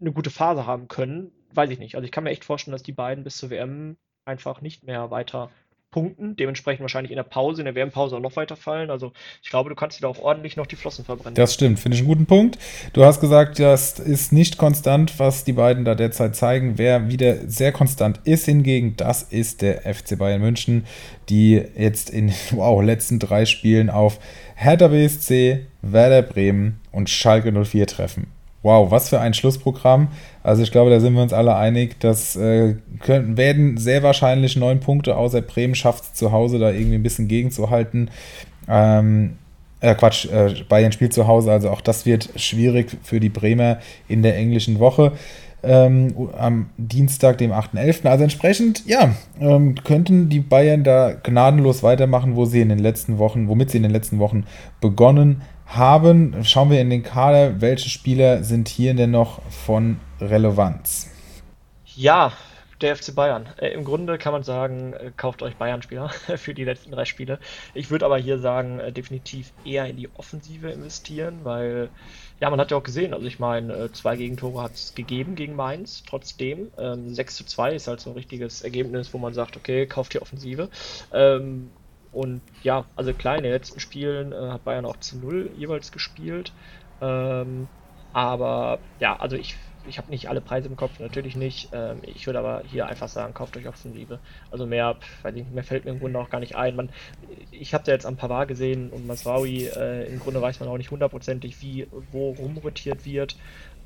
[0.00, 1.94] eine gute Phase haben können, weiß ich nicht.
[1.94, 5.10] Also ich kann mir echt vorstellen, dass die beiden bis zur WM einfach nicht mehr
[5.10, 5.50] weiter
[5.94, 8.90] punkten, dementsprechend wahrscheinlich in der Pause, in der WM-Pause auch noch weiter fallen.
[8.90, 9.12] Also
[9.44, 11.36] ich glaube, du kannst dir da auch ordentlich noch die Flossen verbrennen.
[11.36, 12.58] Das stimmt, finde ich einen guten Punkt.
[12.94, 16.78] Du hast gesagt, das ist nicht konstant, was die beiden da derzeit zeigen.
[16.78, 20.84] Wer wieder sehr konstant ist hingegen, das ist der FC Bayern München,
[21.28, 24.18] die jetzt in wow, letzten drei Spielen auf
[24.56, 28.26] Hertha BSC, Werder Bremen und Schalke 04 treffen.
[28.64, 30.08] Wow, was für ein Schlussprogramm.
[30.42, 32.00] Also ich glaube, da sind wir uns alle einig.
[32.00, 36.70] Das äh, können, werden sehr wahrscheinlich neun Punkte, außer Bremen schafft es zu Hause da
[36.70, 38.10] irgendwie ein bisschen gegenzuhalten.
[38.66, 39.36] Ähm,
[39.80, 43.80] äh, Quatsch, äh, Bayern spielt zu Hause, also auch das wird schwierig für die Bremer
[44.08, 45.12] in der englischen Woche.
[45.62, 48.06] Ähm, am Dienstag, dem 8.11.
[48.06, 53.18] Also entsprechend, ja, ähm, könnten die Bayern da gnadenlos weitermachen, wo sie in den letzten
[53.18, 54.44] Wochen, womit sie in den letzten Wochen
[54.80, 55.42] begonnen
[55.76, 56.44] haben.
[56.44, 61.10] Schauen wir in den Kader, welche Spieler sind hier denn noch von Relevanz?
[61.96, 62.32] Ja,
[62.80, 63.48] der FC Bayern.
[63.58, 67.38] Äh, Im Grunde kann man sagen, äh, kauft euch Bayern-Spieler für die letzten drei Spiele.
[67.72, 71.88] Ich würde aber hier sagen, äh, definitiv eher in die Offensive investieren, weil,
[72.40, 75.34] ja, man hat ja auch gesehen, also ich meine, äh, zwei Gegentore hat es gegeben
[75.34, 76.68] gegen Mainz, trotzdem.
[76.78, 80.14] Ähm, 6 zu 2 ist halt so ein richtiges Ergebnis, wo man sagt, okay, kauft
[80.14, 80.68] die Offensive.
[81.12, 81.70] Ähm,
[82.14, 85.92] und ja, also klar, in den letzten Spielen äh, hat Bayern auch zu 0 jeweils
[85.92, 86.52] gespielt.
[87.00, 87.68] Ähm,
[88.12, 89.56] aber ja, also ich,
[89.88, 91.70] ich habe nicht alle Preise im Kopf, natürlich nicht.
[91.72, 94.20] Ähm, ich würde aber hier einfach sagen, kauft euch Offensive.
[94.52, 96.76] Also mehr, weiß ich, mehr fällt mir im Grunde auch gar nicht ein.
[96.76, 96.90] Man,
[97.50, 100.78] ich habe da jetzt am Pavard gesehen und Masraui, äh, im Grunde weiß man auch
[100.78, 103.36] nicht hundertprozentig, wie wo rumrotiert wird.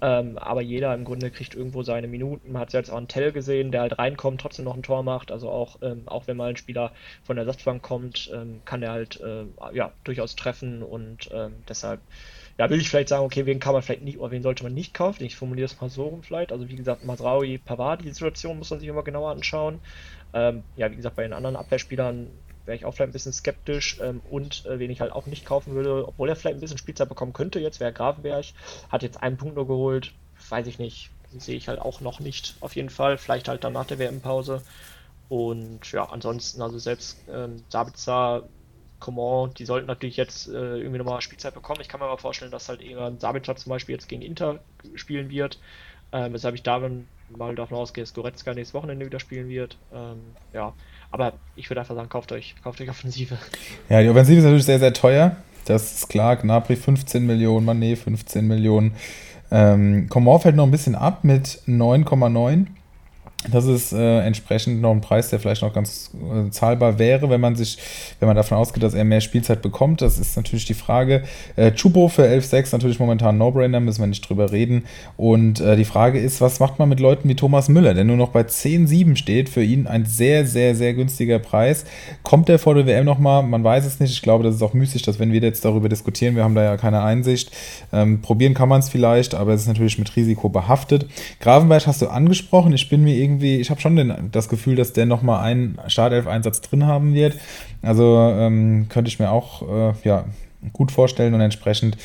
[0.00, 2.52] Ähm, aber jeder im Grunde kriegt irgendwo seine Minuten.
[2.52, 5.02] Man hat es jetzt auch an Tell gesehen, der halt reinkommt, trotzdem noch ein Tor
[5.02, 5.32] macht.
[5.32, 6.92] Also auch, ähm, auch wenn mal ein Spieler
[7.24, 12.00] von der Ersatzbank kommt, ähm, kann der halt äh, ja, durchaus treffen und ähm, deshalb
[12.58, 14.74] ja, will ich vielleicht sagen, okay, wen kann man vielleicht nicht oder wen sollte man
[14.74, 15.24] nicht kaufen?
[15.24, 16.52] Ich formuliere es mal so rum vielleicht.
[16.52, 19.80] Also wie gesagt, Masraui, Pavard, die Situation muss man sich immer genauer anschauen.
[20.32, 22.30] Ähm, ja, wie gesagt, bei den anderen Abwehrspielern
[22.68, 23.98] wäre ich auch vielleicht ein bisschen skeptisch.
[24.00, 26.78] Ähm, und äh, wen ich halt auch nicht kaufen würde, obwohl er vielleicht ein bisschen
[26.78, 28.46] Spielzeit bekommen könnte, jetzt wäre Grafenberg,
[28.90, 30.12] hat jetzt einen Punkt nur geholt,
[30.50, 33.18] weiß ich nicht, sehe ich halt auch noch nicht auf jeden Fall.
[33.18, 34.62] Vielleicht halt dann nach der WM-Pause.
[35.28, 38.48] Und ja, ansonsten, also selbst ähm, Sabitzer,
[39.00, 41.80] Coman, die sollten natürlich jetzt äh, irgendwie nochmal Spielzeit bekommen.
[41.80, 44.60] Ich kann mir aber vorstellen, dass halt eher Sabitzer zum Beispiel jetzt gegen Inter
[44.94, 45.58] spielen wird.
[46.12, 46.80] Ähm, weshalb ich da
[47.28, 49.76] mal davon ausgehe, dass Goretzka nächstes Wochenende wieder spielen wird.
[49.92, 50.74] Ähm, ja,
[51.10, 53.38] aber ich würde einfach sagen, kauft euch, kauft euch Offensive.
[53.88, 55.36] Ja, die Offensive ist natürlich sehr, sehr teuer.
[55.64, 56.36] Das ist klar.
[56.36, 58.92] Gnabry 15 Millionen, Manet 15 Millionen.
[59.50, 62.66] Ähm, Coman fällt noch ein bisschen ab mit 9,9.
[63.52, 67.40] Das ist äh, entsprechend noch ein Preis, der vielleicht noch ganz äh, zahlbar wäre, wenn
[67.40, 67.78] man sich,
[68.18, 70.02] wenn man davon ausgeht, dass er mehr Spielzeit bekommt.
[70.02, 71.22] Das ist natürlich die Frage.
[71.54, 74.86] Äh, Chubo für 11,6 natürlich momentan No-Brainer, müssen wir nicht drüber reden.
[75.16, 78.16] Und äh, die Frage ist, was macht man mit Leuten wie Thomas Müller, der nur
[78.16, 79.48] noch bei 10,7 steht?
[79.48, 81.84] Für ihn ein sehr, sehr, sehr günstiger Preis.
[82.24, 83.44] Kommt der vor der WM nochmal?
[83.44, 84.10] Man weiß es nicht.
[84.10, 86.64] Ich glaube, das ist auch müßig, dass wenn wir jetzt darüber diskutieren, wir haben da
[86.64, 87.52] ja keine Einsicht.
[87.92, 91.06] Ähm, probieren kann man es vielleicht, aber es ist natürlich mit Risiko behaftet.
[91.38, 92.72] Gravenberg hast du angesprochen.
[92.72, 95.78] Ich bin mir irgendwie irgendwie, ich habe schon den, das Gefühl, dass der nochmal einen
[95.86, 97.34] Startelf-Einsatz drin haben wird.
[97.82, 100.24] Also ähm, könnte ich mir auch äh, ja,
[100.72, 101.96] gut vorstellen und entsprechend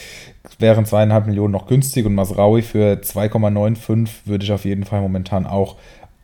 [0.59, 5.47] wären zweieinhalb Millionen noch günstig und Masraui für 2,95 würde ich auf jeden Fall momentan
[5.47, 5.77] auch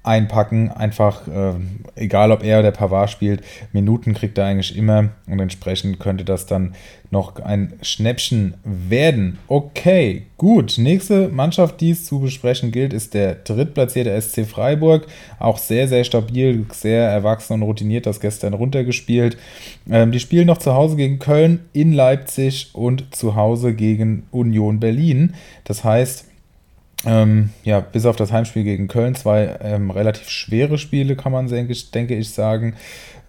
[0.03, 0.71] einpacken.
[0.71, 1.53] Einfach, äh,
[1.95, 3.41] egal ob er oder Pavard spielt,
[3.73, 6.73] Minuten kriegt er eigentlich immer und entsprechend könnte das dann
[7.11, 9.39] noch ein Schnäppchen werden.
[9.47, 10.77] Okay, gut.
[10.77, 15.07] Nächste Mannschaft, die es zu besprechen gilt, ist der drittplatzierte SC Freiburg.
[15.39, 19.37] Auch sehr, sehr stabil, sehr erwachsen und routiniert das gestern runtergespielt.
[19.89, 24.79] Ähm, die spielen noch zu Hause gegen Köln, in Leipzig und zu Hause gegen Union
[24.79, 25.33] Berlin.
[25.63, 26.28] Das heißt,
[27.05, 31.47] ähm, ja, bis auf das Heimspiel gegen Köln, zwei ähm, relativ schwere Spiele, kann man,
[31.47, 32.75] denke ich, sagen.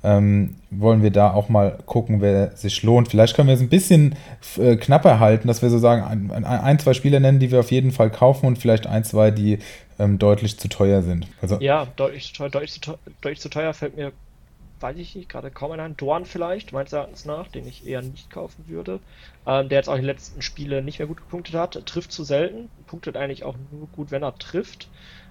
[0.02, 3.09] Ähm, wollen wir da auch mal gucken, wer sich lohnt.
[3.09, 4.16] Vielleicht können wir es ein bisschen
[4.56, 7.70] äh, knapper halten, dass wir so sagen, ein, ein, zwei Spieler nennen, die wir auf
[7.70, 9.59] jeden Fall kaufen und vielleicht ein, zwei, die
[9.98, 11.26] ähm, deutlich zu teuer sind.
[11.42, 12.80] Also, ja, deutlich zu deutlich
[13.20, 14.12] deutlich zu teuer fällt mir
[14.80, 18.30] weiß ich nicht, gerade kaum ein Dorn vielleicht, meines Erachtens nach, den ich eher nicht
[18.30, 19.00] kaufen würde.
[19.46, 22.24] Ähm, der jetzt auch in den letzten Spielen nicht mehr gut gepunktet hat, trifft zu
[22.24, 24.88] selten, punktet eigentlich auch nur gut, wenn er trifft.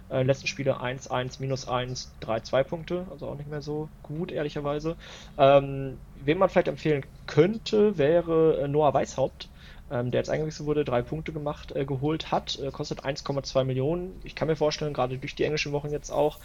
[0.10, 3.90] Äh, letzten Spiele 1, 1, minus 1, 3, 2 Punkte, also auch nicht mehr so
[4.04, 4.96] gut, ehrlicherweise.
[5.38, 9.50] Ähm, wen man vielleicht empfehlen könnte, wäre äh, Noah Weishaupt
[9.92, 14.20] ähm, der jetzt eingewechselt wurde, drei Punkte gemacht, äh, geholt hat, äh, kostet 1,2 Millionen.
[14.24, 16.38] Ich kann mir vorstellen, gerade durch die englischen Wochen jetzt auch,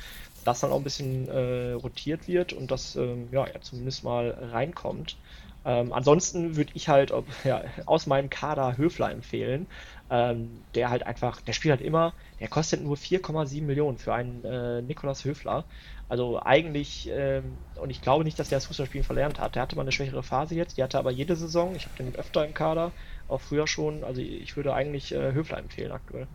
[0.45, 4.31] dass dann auch ein bisschen äh, rotiert wird und dass ähm, ja, er zumindest mal
[4.31, 5.19] reinkommt.
[5.67, 9.69] Ähm, ansonsten würde ich halt ob, ja, aus meinem Kader Höfler empfehlen,
[10.11, 14.45] ähm, der halt einfach, der spielt halt immer, der kostet nur 4,7 Millionen für einen
[14.45, 15.67] äh, Nikolas Höfler.
[16.09, 19.55] Also eigentlich, ähm, und ich glaube nicht, dass der das Fußballspielen verlernt hat.
[19.55, 21.75] Der hatte mal eine schwächere Phase jetzt, die hatte aber jede Saison.
[21.75, 22.95] Ich habe den öfter im Kader
[23.29, 24.05] auch früher schon.
[24.05, 26.27] Also ich würde eigentlich äh, Höfler empfehlen aktuell.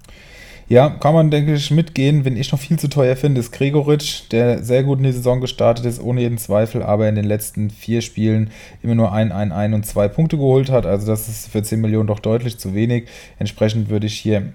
[0.68, 2.26] Ja, kann man, denke ich, mitgehen.
[2.26, 5.42] Wenn ich noch viel zu teuer finde, ist Gregoritsch, der sehr gut in die Saison
[5.42, 8.52] gestartet ist, ohne jeden Zweifel, aber in den letzten vier Spielen
[8.84, 10.86] immer nur ein, ein, ein und zwei Punkte geholt hat.
[10.86, 13.08] Also das ist für 10 Millionen doch deutlich zu wenig.
[13.40, 14.54] Entsprechend würde ich hier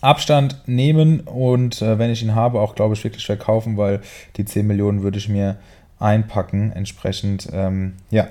[0.00, 4.00] Abstand nehmen und äh, wenn ich ihn habe, auch glaube ich wirklich verkaufen, weil
[4.36, 5.58] die 10 Millionen würde ich mir
[5.98, 6.72] einpacken.
[6.72, 8.28] Entsprechend, ähm, ja,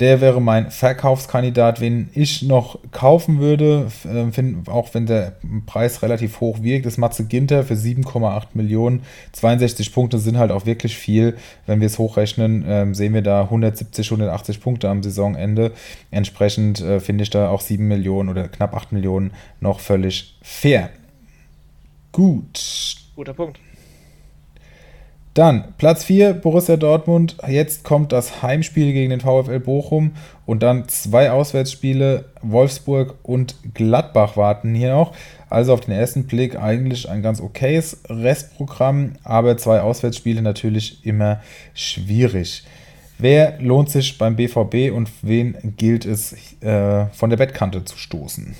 [0.00, 6.02] der wäre mein Verkaufskandidat, wen ich noch kaufen würde, äh, find, auch wenn der Preis
[6.02, 9.02] relativ hoch wirkt, ist Matze Ginter für 7,8 Millionen.
[9.32, 11.36] 62 Punkte sind halt auch wirklich viel.
[11.66, 15.72] Wenn wir es hochrechnen, äh, sehen wir da 170, 180 Punkte am Saisonende.
[16.10, 20.90] Entsprechend äh, finde ich da auch 7 Millionen oder knapp 8 Millionen noch völlig fair.
[22.10, 22.96] Gut.
[23.14, 23.60] Guter Punkt.
[25.34, 27.36] Dann Platz 4, Borussia Dortmund.
[27.48, 30.12] Jetzt kommt das Heimspiel gegen den VfL Bochum
[30.46, 35.12] und dann zwei Auswärtsspiele, Wolfsburg und Gladbach warten hier noch.
[35.50, 41.40] Also auf den ersten Blick eigentlich ein ganz okayes Restprogramm, aber zwei Auswärtsspiele natürlich immer
[41.74, 42.62] schwierig.
[43.18, 48.54] Wer lohnt sich beim BVB und wen gilt es äh, von der Bettkante zu stoßen?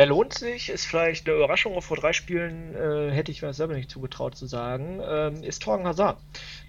[0.00, 1.78] Wer lohnt sich, ist vielleicht eine Überraschung.
[1.82, 5.86] Vor drei Spielen äh, hätte ich mir selber nicht zugetraut zu sagen, ähm, ist Torgen
[5.86, 6.16] Hazard.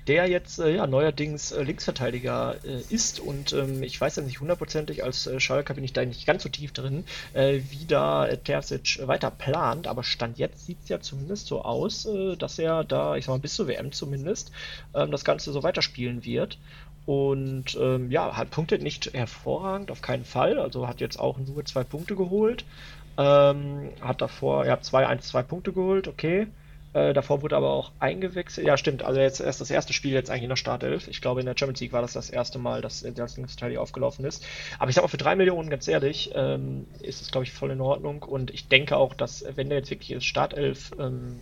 [0.05, 4.41] Der jetzt äh, ja, neuerdings äh, Linksverteidiger äh, ist und ähm, ich weiß ja nicht
[4.41, 8.27] hundertprozentig, als äh, Schalker bin ich da nicht ganz so tief drin, äh, wie da
[8.35, 12.05] Terzic weiter plant, aber Stand jetzt sieht es ja zumindest so aus,
[12.37, 14.51] dass er da, ich sag mal, bis zur WM zumindest,
[14.93, 16.57] ähm, das Ganze so weiterspielen wird.
[17.05, 20.59] Und ähm, ja, hat punktet nicht hervorragend, auf keinen Fall.
[20.59, 22.63] Also hat jetzt auch nur zwei Punkte geholt.
[23.17, 26.47] Ähm, hat davor, er hat 2, 1, 2 Punkte geholt, okay.
[26.93, 28.67] Äh, davor wurde aber auch eingewechselt.
[28.67, 29.03] Ja, stimmt.
[29.03, 31.07] Also jetzt erst das erste Spiel jetzt eigentlich in der Startelf.
[31.07, 34.25] Ich glaube, in der Champions League war das das erste Mal, dass der Linksverteidiger aufgelaufen
[34.25, 34.45] ist.
[34.77, 37.71] Aber ich sag mal, für 3 Millionen, ganz ehrlich, ähm, ist es, glaube ich, voll
[37.71, 38.23] in Ordnung.
[38.23, 41.39] Und ich denke auch, dass, wenn der jetzt wirklich das Startelf ähm,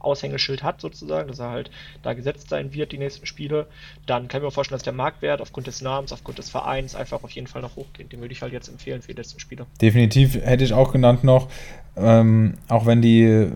[0.00, 1.70] Aushängeschild hat, sozusagen, dass er halt
[2.02, 3.66] da gesetzt sein wird, die nächsten Spiele,
[4.06, 7.22] dann kann ich mir vorstellen, dass der Marktwert aufgrund des Namens, aufgrund des Vereins einfach
[7.22, 8.12] auf jeden Fall noch hochgeht.
[8.12, 9.66] Den würde ich halt jetzt empfehlen für die letzten Spiele.
[9.80, 11.48] Definitiv hätte ich auch genannt noch,
[11.94, 13.48] ähm, auch wenn die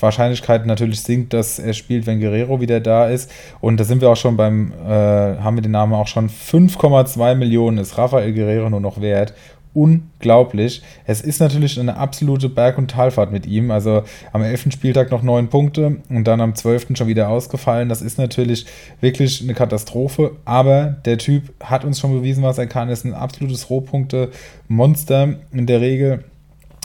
[0.00, 3.30] Wahrscheinlichkeit natürlich sinkt, dass er spielt, wenn Guerrero wieder da ist.
[3.60, 7.34] Und da sind wir auch schon beim, äh, haben wir den Namen auch schon, 5,2
[7.34, 9.34] Millionen ist Rafael Guerrero nur noch wert
[9.74, 10.82] unglaublich.
[11.04, 13.70] Es ist natürlich eine absolute Berg- und Talfahrt mit ihm.
[13.70, 14.72] Also am 11.
[14.72, 16.96] Spieltag noch neun Punkte und dann am 12.
[16.96, 17.88] schon wieder ausgefallen.
[17.88, 18.66] Das ist natürlich
[19.00, 20.36] wirklich eine Katastrophe.
[20.44, 22.88] Aber der Typ hat uns schon bewiesen, was er kann.
[22.88, 26.24] Er ist ein absolutes Rohpunkte-Monster in der Regel.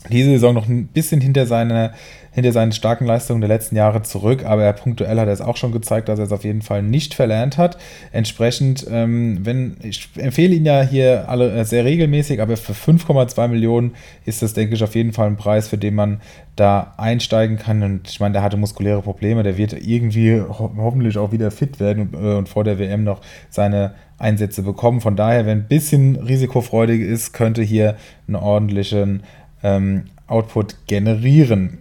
[0.09, 1.93] Diese Saison noch ein bisschen hinter seiner
[2.31, 5.57] hinter seinen starken Leistungen der letzten Jahre zurück, aber er punktuell hat er es auch
[5.57, 7.77] schon gezeigt, dass er es auf jeden Fall nicht verlernt hat.
[8.11, 13.47] Entsprechend, ähm, wenn ich empfehle ihn ja hier alle äh, sehr regelmäßig, aber für 5,2
[13.47, 16.21] Millionen ist das, denke ich, auf jeden Fall ein Preis, für den man
[16.55, 17.83] da einsteigen kann.
[17.83, 21.79] Und ich meine, der hatte muskuläre Probleme, der wird irgendwie ho hoffentlich auch wieder fit
[21.79, 25.01] werden und, äh, und vor der WM noch seine Einsätze bekommen.
[25.01, 27.95] Von daher, wer ein bisschen risikofreudig ist, könnte hier
[28.27, 29.23] einen ordentlichen
[29.63, 31.79] ähm, Output generieren.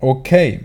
[0.00, 0.60] Okay,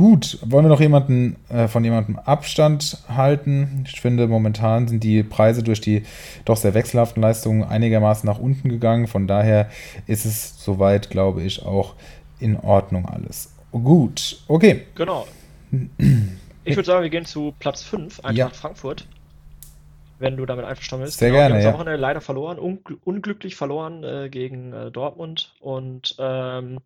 [0.00, 3.84] Gut, wollen wir noch jemanden äh, von jemandem Abstand halten?
[3.86, 6.04] Ich finde, momentan sind die Preise durch die
[6.46, 9.08] doch sehr wechselhaften Leistungen einigermaßen nach unten gegangen.
[9.08, 9.68] Von daher
[10.06, 11.96] ist es soweit, glaube ich, auch
[12.38, 13.52] in Ordnung alles.
[13.72, 14.86] Gut, okay.
[14.94, 15.26] Genau.
[16.62, 18.48] Ich würde sagen, wir gehen zu Platz 5, Eintracht ja.
[18.48, 19.06] Frankfurt.
[20.18, 21.18] Wenn du damit einverstanden bist.
[21.18, 21.54] Sehr genau, gerne.
[21.54, 21.78] Die haben ja.
[21.78, 26.78] Wochenende leider verloren, unglücklich verloren äh, gegen äh, Dortmund und ähm,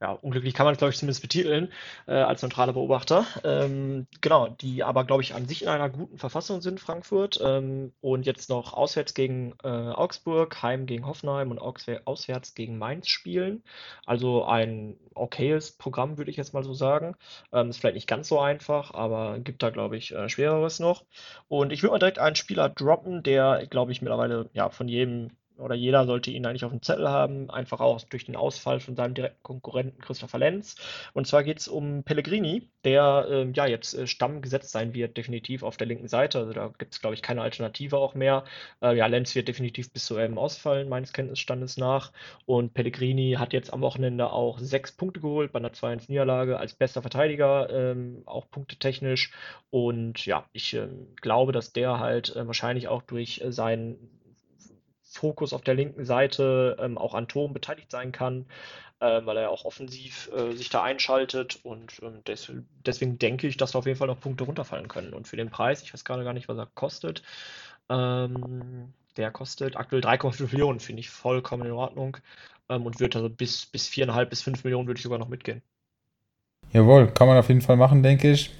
[0.00, 1.72] ja, unglücklich kann man es, glaube ich, zumindest betiteln,
[2.06, 3.26] äh, als neutraler Beobachter.
[3.42, 7.40] Ähm, genau, die aber, glaube ich, an sich in einer guten Verfassung sind, Frankfurt.
[7.42, 13.08] Ähm, und jetzt noch auswärts gegen äh, Augsburg, heim gegen Hoffenheim und auswärts gegen Mainz
[13.08, 13.64] spielen.
[14.06, 17.16] Also ein okayes Programm, würde ich jetzt mal so sagen.
[17.52, 21.04] Ähm, ist vielleicht nicht ganz so einfach, aber gibt da, glaube ich, äh, schwereres noch.
[21.48, 25.30] Und ich würde mal direkt einen Spieler droppen, der, glaube ich, mittlerweile ja von jedem
[25.58, 28.96] oder jeder sollte ihn eigentlich auf dem Zettel haben, einfach auch durch den Ausfall von
[28.96, 30.76] seinem direkten Konkurrenten Christopher Lenz.
[31.14, 35.62] Und zwar geht es um Pellegrini, der äh, ja jetzt äh, Stamm sein wird, definitiv
[35.62, 36.38] auf der linken Seite.
[36.38, 38.44] Also da gibt es, glaube ich, keine Alternative auch mehr.
[38.82, 42.12] Äh, ja, Lenz wird definitiv bis zu einem ausfallen, meines Kenntnisstandes nach.
[42.46, 47.02] Und Pellegrini hat jetzt am Wochenende auch sechs Punkte geholt bei einer 2-1-Niederlage als bester
[47.02, 49.32] Verteidiger, ähm, auch punktetechnisch.
[49.70, 54.17] Und ja, ich ähm, glaube, dass der halt äh, wahrscheinlich auch durch äh, seinen
[55.10, 58.46] Fokus auf der linken Seite ähm, auch an Toren beteiligt sein kann,
[59.00, 62.52] äh, weil er auch offensiv äh, sich da einschaltet und ähm, des,
[62.84, 65.14] deswegen denke ich, dass da auf jeden Fall noch Punkte runterfallen können.
[65.14, 67.22] Und für den Preis, ich weiß gerade gar nicht, was er kostet,
[67.88, 72.18] ähm, der kostet aktuell 3,5 Millionen, finde ich vollkommen in Ordnung
[72.68, 75.62] ähm, und wird also bis, bis 4,5 bis 5 Millionen würde ich sogar noch mitgehen.
[76.72, 78.50] Jawohl, kann man auf jeden Fall machen, denke ich.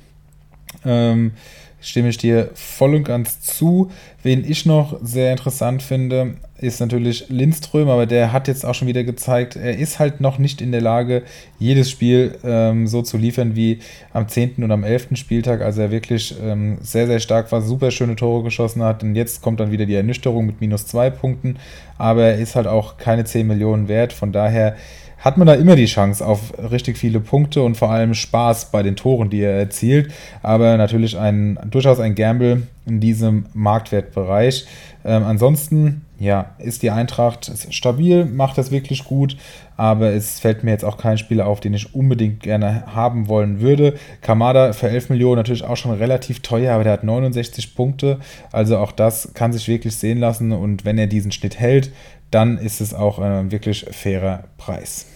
[0.84, 1.32] Ähm,
[1.80, 3.90] stimme ich dir voll und ganz zu.
[4.22, 8.88] Wen ich noch sehr interessant finde, ist natürlich Lindström, aber der hat jetzt auch schon
[8.88, 11.22] wieder gezeigt, er ist halt noch nicht in der Lage,
[11.58, 13.78] jedes Spiel ähm, so zu liefern wie
[14.12, 14.64] am 10.
[14.64, 15.10] und am 11.
[15.14, 15.60] Spieltag.
[15.60, 19.04] Also er wirklich ähm, sehr, sehr stark war, super schöne Tore geschossen hat.
[19.04, 21.58] Und jetzt kommt dann wieder die Ernüchterung mit minus zwei Punkten.
[21.96, 24.12] Aber er ist halt auch keine 10 Millionen wert.
[24.12, 24.74] Von daher
[25.18, 28.82] hat man da immer die Chance auf richtig viele Punkte und vor allem Spaß bei
[28.82, 30.12] den Toren, die er erzielt.
[30.42, 34.66] Aber natürlich ein, durchaus ein Gamble in diesem Marktwertbereich.
[35.04, 39.36] Ähm, ansonsten, ja, ist die Eintracht stabil, macht das wirklich gut,
[39.76, 43.60] aber es fällt mir jetzt auch kein Spieler auf, den ich unbedingt gerne haben wollen
[43.60, 43.94] würde.
[44.20, 48.18] Kamada für 11 Millionen natürlich auch schon relativ teuer, aber der hat 69 Punkte,
[48.50, 51.92] also auch das kann sich wirklich sehen lassen und wenn er diesen Schnitt hält,
[52.30, 55.06] dann ist es auch ein wirklich fairer Preis.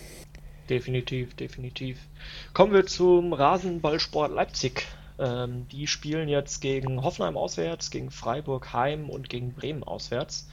[0.68, 1.98] Definitiv, definitiv.
[2.54, 4.86] Kommen wir zum Rasenballsport Leipzig.
[5.18, 10.48] Ähm, die spielen jetzt gegen Hoffenheim auswärts, gegen Freiburg heim und gegen Bremen auswärts.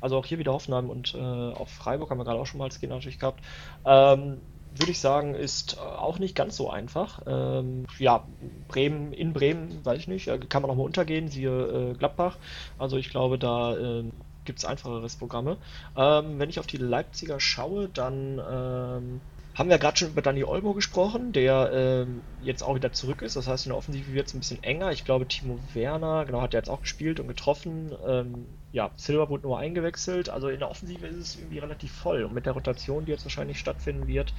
[0.00, 2.64] Also auch hier wieder Hoffenheim und äh, auch Freiburg haben wir gerade auch schon mal
[2.64, 3.42] als Gegner natürlich gehabt.
[3.84, 4.38] Ähm,
[4.76, 7.22] würde ich sagen, ist auch nicht ganz so einfach.
[7.26, 8.24] Ähm, ja,
[8.68, 12.38] Bremen, in Bremen, weiß ich nicht, kann man auch mal untergehen, siehe äh, Gladbach.
[12.78, 14.04] Also ich glaube, da äh,
[14.44, 15.58] gibt es einfacheres Programme.
[15.96, 19.20] Ähm, wenn ich auf die Leipziger schaue, dann ähm,
[19.54, 23.36] haben wir gerade schon über Dani Olmo gesprochen, der ähm, jetzt auch wieder zurück ist.
[23.36, 24.90] Das heißt, in der Offensive wird es ein bisschen enger.
[24.90, 27.94] Ich glaube, Timo Werner, genau, hat er jetzt auch gespielt und getroffen.
[28.04, 30.28] Ähm, ja, Silver wurde nur eingewechselt.
[30.28, 32.24] Also in der Offensive ist es irgendwie relativ voll.
[32.24, 34.34] Und mit der Rotation, die jetzt wahrscheinlich stattfinden wird,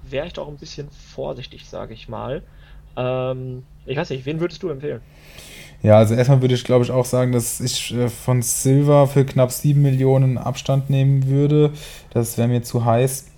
[0.00, 2.44] wäre ich doch ein bisschen vorsichtig, sage ich mal.
[2.96, 5.00] Ähm, ich weiß nicht, wen würdest du empfehlen?
[5.82, 9.24] Ja, also erstmal würde ich glaube ich auch sagen, dass ich äh, von Silver für
[9.24, 11.72] knapp 7 Millionen Abstand nehmen würde.
[12.10, 13.31] Das wäre mir zu heiß.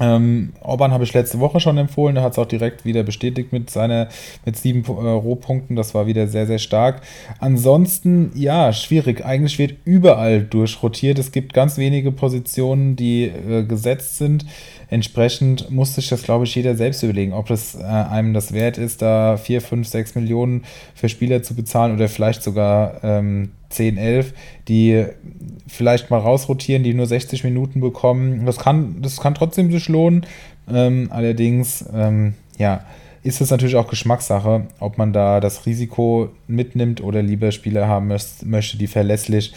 [0.00, 3.52] Ähm, Orban habe ich letzte Woche schon empfohlen, der hat es auch direkt wieder bestätigt
[3.52, 4.08] mit seiner
[4.44, 5.76] mit sieben äh, Rohpunkten.
[5.76, 7.02] Das war wieder sehr, sehr stark.
[7.38, 9.24] Ansonsten, ja, schwierig.
[9.24, 11.18] Eigentlich wird überall durchrotiert.
[11.18, 14.44] Es gibt ganz wenige Positionen, die äh, gesetzt sind.
[14.90, 18.78] Entsprechend muss sich das, glaube ich, jeder selbst überlegen, ob das äh, einem das wert
[18.78, 23.98] ist, da 4, 5, 6 Millionen für Spieler zu bezahlen oder vielleicht sogar ähm, 10,
[23.98, 24.32] 11,
[24.68, 25.04] die
[25.66, 28.46] vielleicht mal rausrotieren, die nur 60 Minuten bekommen.
[28.46, 30.26] Das kann, das kann trotzdem sich lohnen.
[30.70, 32.84] Ähm, allerdings, ähm, ja,
[33.22, 38.08] ist es natürlich auch Geschmackssache, ob man da das Risiko mitnimmt oder lieber Spieler haben
[38.44, 39.52] möchte, die verlässlich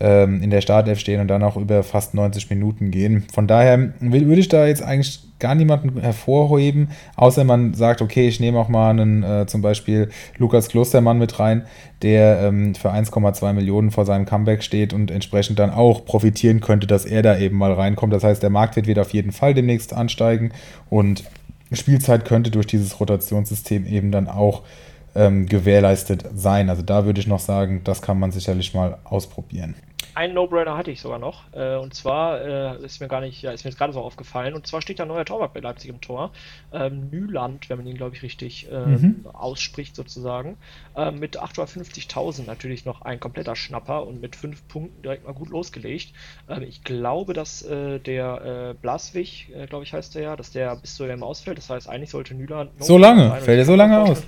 [0.00, 3.24] ähm, in der Startelf stehen und dann auch über fast 90 Minuten gehen.
[3.32, 8.40] Von daher würde ich da jetzt eigentlich gar niemanden hervorheben, außer man sagt, okay, ich
[8.40, 11.66] nehme auch mal einen äh, zum Beispiel Lukas Klostermann mit rein,
[12.02, 16.86] der ähm, für 1,2 Millionen vor seinem Comeback steht und entsprechend dann auch profitieren könnte,
[16.86, 18.12] dass er da eben mal reinkommt.
[18.12, 20.52] Das heißt, der Marktwert wird auf jeden Fall demnächst ansteigen
[20.88, 21.24] und
[21.72, 24.62] Spielzeit könnte durch dieses Rotationssystem eben dann auch
[25.16, 26.70] ähm, gewährleistet sein.
[26.70, 29.74] Also da würde ich noch sagen, das kann man sicherlich mal ausprobieren.
[30.14, 31.44] einen No-Brainer hatte ich sogar noch.
[31.52, 34.54] Äh, und zwar äh, ist mir gar nicht, ja, ist mir jetzt gerade so aufgefallen.
[34.54, 36.30] Und zwar steht da ein neuer Torwart bei Leipzig im Tor.
[36.72, 38.90] Ähm, Nyland, wenn man ihn, glaube ich, richtig ähm,
[39.24, 39.26] mhm.
[39.32, 40.56] ausspricht, sozusagen.
[40.96, 45.50] Ähm, mit 850.000 natürlich noch ein kompletter Schnapper und mit fünf Punkten direkt mal gut
[45.50, 46.14] losgelegt.
[46.48, 50.50] Ähm, ich glaube, dass äh, der äh, Blaswig, äh, glaube ich, heißt der ja, dass
[50.50, 51.58] der bis zu dem ausfällt.
[51.58, 52.70] Das heißt, eigentlich sollte Nyland.
[52.78, 53.30] So lange?
[53.42, 54.22] Fällt er so lange aus?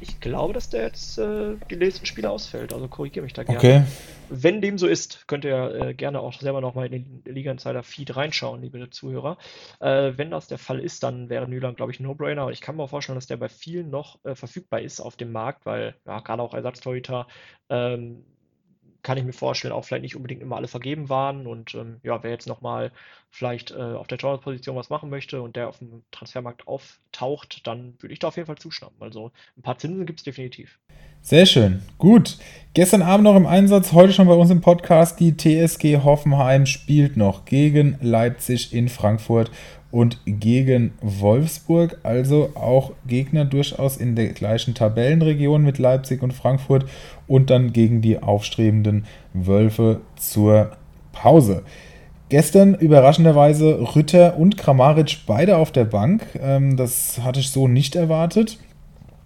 [0.00, 2.74] Ich glaube, dass der jetzt äh, die nächsten Spiele ausfällt.
[2.74, 3.58] Also korrigiere mich da gerne.
[3.58, 3.82] Okay.
[4.28, 7.82] Wenn dem so ist, könnt ihr äh, gerne auch selber nochmal in den Liga Insider
[7.82, 9.38] Feed reinschauen, liebe Zuhörer.
[9.80, 12.42] Äh, wenn das der Fall ist, dann wäre Nyland, glaube ich, ein No-Brainer.
[12.42, 15.16] Aber ich kann mir auch vorstellen, dass der bei vielen noch äh, verfügbar ist auf
[15.16, 17.26] dem Markt, weil ja, gerade auch Ersatztorhüter
[17.70, 18.24] ähm,
[19.04, 21.46] kann ich mir vorstellen, auch vielleicht nicht unbedingt immer alle vergeben waren.
[21.46, 22.90] Und ähm, ja, wer jetzt nochmal
[23.30, 27.94] vielleicht äh, auf der Torwart-Position was machen möchte und der auf dem Transfermarkt auftaucht, dann
[28.00, 29.00] würde ich da auf jeden Fall zuschnappen.
[29.00, 30.78] Also ein paar Zinsen gibt es definitiv.
[31.20, 31.82] Sehr schön.
[31.98, 32.38] Gut.
[32.72, 35.20] Gestern Abend noch im Einsatz, heute schon bei uns im Podcast.
[35.20, 39.50] Die TSG Hoffenheim spielt noch gegen Leipzig in Frankfurt
[39.94, 46.86] und gegen Wolfsburg, also auch Gegner durchaus in der gleichen Tabellenregion mit Leipzig und Frankfurt
[47.28, 50.72] und dann gegen die aufstrebenden Wölfe zur
[51.12, 51.62] Pause.
[52.28, 56.26] Gestern überraschenderweise Rütter und Kramaric beide auf der Bank.
[56.42, 58.58] Ähm, das hatte ich so nicht erwartet.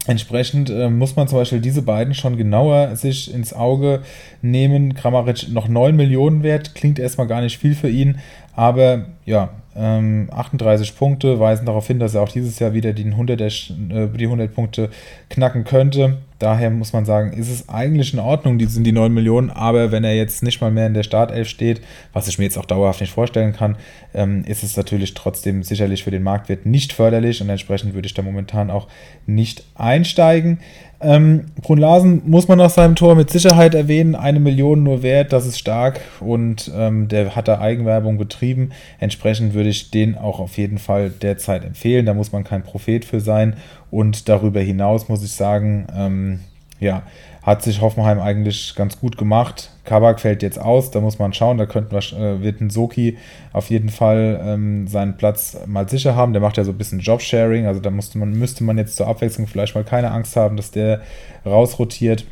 [0.06, 4.02] Entsprechend äh, muss man zum Beispiel diese beiden schon genauer sich ins Auge
[4.42, 4.92] nehmen.
[4.92, 8.18] Kramaric noch 9 Millionen wert, klingt erstmal gar nicht viel für ihn,
[8.54, 13.04] aber ja, ähm, 38 Punkte weisen darauf hin, dass er auch dieses Jahr wieder die
[13.04, 14.88] 100, äh, die 100 Punkte
[15.28, 16.16] knacken könnte.
[16.38, 19.92] Daher muss man sagen, ist es eigentlich in Ordnung, die sind die 9 Millionen, aber
[19.92, 21.80] wenn er jetzt nicht mal mehr in der Startelf steht,
[22.12, 23.76] was ich mir jetzt auch dauerhaft nicht vorstellen kann,
[24.14, 28.14] ähm, ist es natürlich trotzdem sicherlich für den Marktwert nicht förderlich und entsprechend würde ich
[28.14, 28.88] da momentan auch
[29.26, 30.60] nicht einsteigen.
[31.00, 35.32] Ähm, Brun Larsen muss man nach seinem Tor mit Sicherheit erwähnen, eine Million nur wert,
[35.32, 38.70] das ist stark und ähm, der hat da Eigenwerbung betrieben.
[38.98, 39.17] Entsprechend
[39.54, 42.06] würde ich den auch auf jeden Fall derzeit empfehlen.
[42.06, 43.56] Da muss man kein Prophet für sein.
[43.90, 46.40] Und darüber hinaus muss ich sagen, ähm,
[46.80, 47.02] ja,
[47.42, 49.70] hat sich Hoffenheim eigentlich ganz gut gemacht.
[49.84, 53.16] Kabak fällt jetzt aus, da muss man schauen, da könnten wir, äh, wird ein Soki
[53.52, 56.34] auf jeden Fall ähm, seinen Platz mal sicher haben.
[56.34, 59.06] Der macht ja so ein bisschen Jobsharing, also da musste man, müsste man jetzt zur
[59.06, 61.00] Abwechslung vielleicht mal keine Angst haben, dass der
[61.46, 62.26] rausrotiert.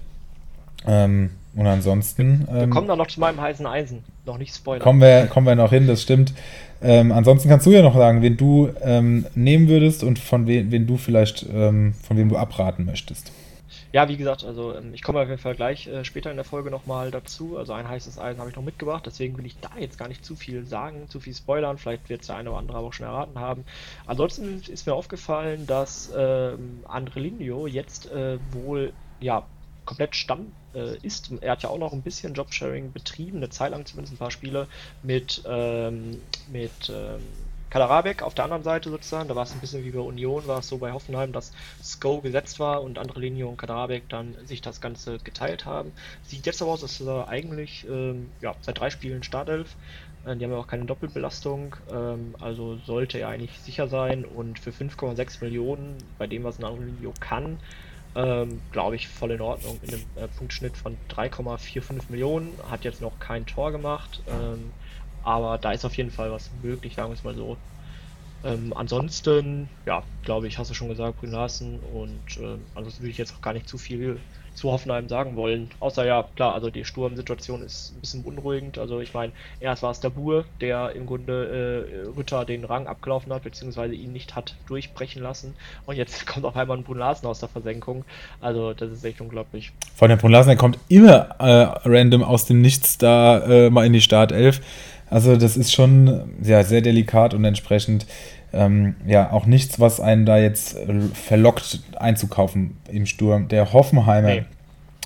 [0.86, 2.46] Ähm, und ansonsten.
[2.50, 4.82] Wir ähm, kommen da noch zu meinem heißen Eisen, noch nicht spoilern.
[4.82, 6.32] Kommen wir, kommen wir noch hin, das stimmt.
[6.82, 10.70] Ähm, ansonsten kannst du ja noch sagen, wen du ähm, nehmen würdest und von we
[10.70, 13.32] wen du vielleicht, ähm, von wem du abraten möchtest.
[13.92, 16.44] Ja, wie gesagt, also ähm, ich komme auf jeden Fall gleich äh, später in der
[16.44, 17.56] Folge nochmal dazu.
[17.56, 20.22] Also ein heißes Eisen habe ich noch mitgebracht, deswegen will ich da jetzt gar nicht
[20.22, 21.78] zu viel sagen, zu viel spoilern.
[21.78, 23.64] Vielleicht wird es der eine oder andere auch schon erraten haben.
[24.06, 29.44] Ansonsten ist mir aufgefallen, dass ähm, Andrelinho jetzt äh, wohl ja
[29.86, 31.30] komplett Stamm äh, ist.
[31.40, 34.30] Er hat ja auch noch ein bisschen Jobsharing betrieben, eine Zeit lang zumindest ein paar
[34.30, 34.68] Spiele
[35.02, 36.20] mit, ähm,
[36.52, 37.22] mit ähm,
[37.70, 39.28] Kaderabek auf der anderen Seite sozusagen.
[39.28, 42.20] Da war es ein bisschen wie bei Union, war es so bei Hoffenheim, dass Sko
[42.20, 45.92] gesetzt war und andere Linie und Kaderabek dann sich das Ganze geteilt haben.
[46.22, 49.74] Sieht jetzt aber aus, dass er eigentlich ähm, ja, seit drei Spielen Startelf.
[50.26, 54.58] Äh, die haben ja auch keine Doppelbelastung, ähm, also sollte er eigentlich sicher sein und
[54.58, 57.58] für 5,6 Millionen, bei dem was ein Angelino kann,
[58.16, 59.78] ähm, glaube ich, voll in Ordnung.
[59.82, 62.52] In einem äh, Punktschnitt von 3,45 Millionen.
[62.70, 64.22] Hat jetzt noch kein Tor gemacht.
[64.26, 64.72] Ähm,
[65.22, 67.56] aber da ist auf jeden Fall was möglich, sagen wir es mal so.
[68.44, 71.78] Ähm, ansonsten, ja, glaube ich, hast du schon gesagt, Brün Larsen.
[71.80, 74.18] Und äh, ansonsten würde ich jetzt auch gar nicht zu viel
[74.56, 75.70] zu Hoffenheim sagen wollen.
[75.80, 78.78] Außer ja, klar, also die Sturmsituation ist ein bisschen beunruhigend.
[78.78, 82.86] Also ich meine, erst war es der Bur, der im Grunde äh, Rütter den Rang
[82.86, 85.54] abgelaufen hat, beziehungsweise ihn nicht hat durchbrechen lassen.
[85.84, 88.04] Und jetzt kommt auf einmal ein Brun Larsen aus der Versenkung.
[88.40, 89.72] Also das ist echt unglaublich.
[89.94, 93.86] Von der Brun Larsen, der kommt immer äh, random aus dem Nichts da äh, mal
[93.86, 94.60] in die Startelf.
[95.08, 98.06] Also das ist schon ja, sehr delikat und entsprechend
[98.56, 103.48] ähm, ja auch nichts, was einen da jetzt äh, verlockt einzukaufen im Sturm.
[103.48, 104.44] Der Hoffenheimer, nee.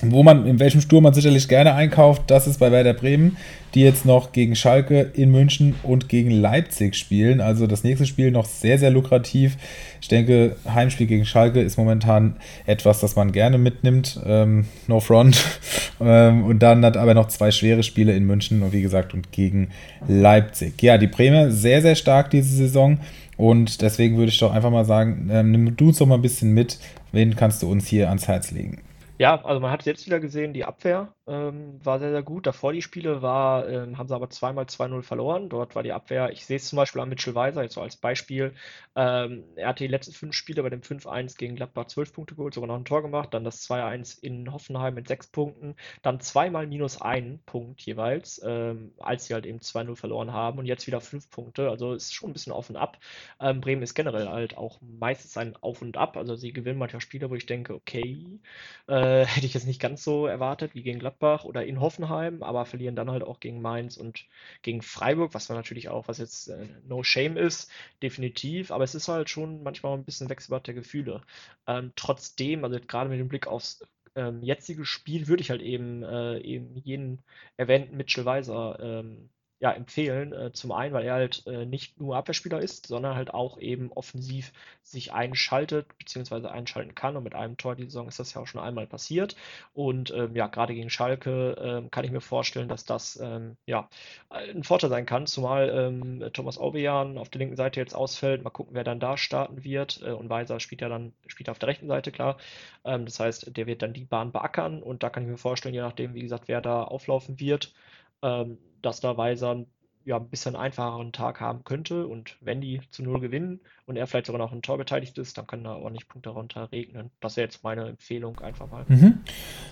[0.03, 3.37] wo man, in welchem Sturm man sicherlich gerne einkauft, das ist bei Werder Bremen,
[3.75, 7.41] die jetzt noch gegen Schalke in München und gegen Leipzig spielen.
[7.41, 9.57] Also das nächste Spiel noch sehr, sehr lukrativ.
[10.01, 12.37] Ich denke, Heimspiel gegen Schalke ist momentan
[12.67, 14.21] etwas, das man gerne mitnimmt.
[14.27, 15.45] Ähm, no front.
[16.01, 19.31] ähm, und dann hat aber noch zwei schwere Spiele in München und wie gesagt und
[19.31, 19.69] gegen
[20.09, 20.83] Leipzig.
[20.83, 22.99] Ja, die Bremer sehr, sehr stark diese Saison.
[23.41, 26.21] Und deswegen würde ich doch einfach mal sagen, ähm, nimm du uns doch mal ein
[26.21, 26.79] bisschen mit.
[27.11, 28.83] Wen kannst du uns hier ans Herz legen?
[29.17, 32.47] Ja, also man hat jetzt wieder gesehen, die Abwehr ähm, war sehr, sehr gut.
[32.47, 35.49] Davor die Spiele war, ähm, haben sie aber zweimal 2-0 verloren.
[35.49, 37.97] Dort war die Abwehr, ich sehe es zum Beispiel an Mitchell Weiser, jetzt so als
[37.97, 38.55] Beispiel.
[38.97, 42.55] Ähm, er hatte die letzten fünf Spiele bei dem 5-1 gegen Gladbach 12 Punkte geholt,
[42.55, 43.33] sogar noch ein Tor gemacht.
[43.35, 45.77] Dann das 2-1 in Hoffenheim mit sechs Punkten.
[46.03, 50.59] Dann zweimal minus ein Punkt jeweils, ähm, als sie halt eben 2-0 verloren haben.
[50.59, 51.71] Und jetzt wieder fünf Punkte.
[51.71, 52.99] Also ist schon ein bisschen auf und ab.
[53.41, 56.17] Ähm, Bremen ist generell halt auch meistens ein Auf und Ab.
[56.17, 58.41] Also sie gewinnen manchmal Spiele, wo ich denke, okay,
[58.89, 62.65] äh, hätte ich jetzt nicht ganz so erwartet wie gegen Gladbach oder in Hoffenheim, aber
[62.67, 64.27] verlieren dann halt auch gegen Mainz und
[64.63, 67.71] gegen Freiburg, was man natürlich auch, was jetzt äh, no shame ist,
[68.03, 68.71] definitiv.
[68.71, 71.23] Aber es ist halt schon manchmal ein bisschen Wechselbad der Gefühle.
[71.67, 73.83] Ähm, trotzdem, also gerade mit dem Blick aufs
[74.17, 77.23] ähm, jetzige Spiel, würde ich halt eben, äh, eben jeden
[77.57, 79.31] erwähnten Mitchell Weiser ähm,
[79.61, 80.33] ja, empfehlen.
[80.33, 83.93] Äh, zum einen, weil er halt äh, nicht nur Abwehrspieler ist, sondern halt auch eben
[83.93, 84.53] offensiv
[84.83, 86.49] sich einschaltet bzw.
[86.49, 87.17] einschalten kann.
[87.17, 89.37] Und mit einem Tor die Saison ist das ja auch schon einmal passiert.
[89.75, 93.89] Und ähm, ja, gerade gegen Schalke ähm, kann ich mir vorstellen, dass das ähm, ja
[94.31, 98.43] ein Vorteil sein kann, zumal ähm, Thomas Aubejan auf der linken Seite jetzt ausfällt.
[98.43, 100.01] Mal gucken, wer dann da starten wird.
[100.03, 102.39] Äh, und Weiser spielt ja dann spielt auf der rechten Seite, klar.
[102.85, 105.75] Ähm, das heißt, der wird dann die Bahn beackern und da kann ich mir vorstellen,
[105.75, 107.75] je nachdem, wie gesagt, wer da auflaufen wird,
[108.23, 109.65] ähm, dass da Weiser
[110.05, 112.07] ja, ein bisschen einfacheren Tag haben könnte.
[112.07, 115.37] Und wenn die zu Null gewinnen und er vielleicht sogar noch ein Tor beteiligt ist,
[115.37, 117.11] dann können da ordentlich Punkte runter regnen.
[117.21, 118.85] Das wäre jetzt meine Empfehlung einfach mal.
[118.89, 119.21] Mhm.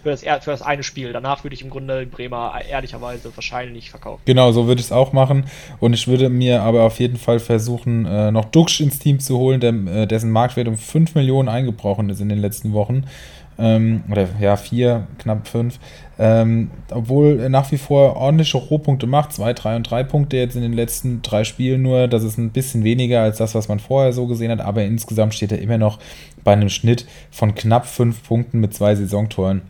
[0.03, 1.13] Für, das, für das eine Spiel.
[1.13, 4.23] Danach würde ich im Grunde Bremer ehrlicherweise wahrscheinlich verkaufen.
[4.27, 5.47] Genau, so würde ich es auch machen.
[5.81, 9.39] Und ich würde mir aber auf jeden Fall versuchen, äh, noch Duxch ins Team zu
[9.39, 13.05] holen, der, äh, dessen Marktwert um 5 Millionen eingebrochen ist in den letzten Wochen
[13.59, 15.79] ähm, oder ja, vier, knapp fünf.
[16.19, 20.57] Ähm, obwohl er nach wie vor ordentliche Rohpunkte macht, zwei, drei und drei Punkte jetzt
[20.57, 22.09] in den letzten drei Spielen nur.
[22.09, 25.35] Das ist ein bisschen weniger als das, was man vorher so gesehen hat, aber insgesamt
[25.35, 25.99] steht er immer noch
[26.45, 29.63] bei einem Schnitt von knapp fünf Punkten mit zwei Saisontoren.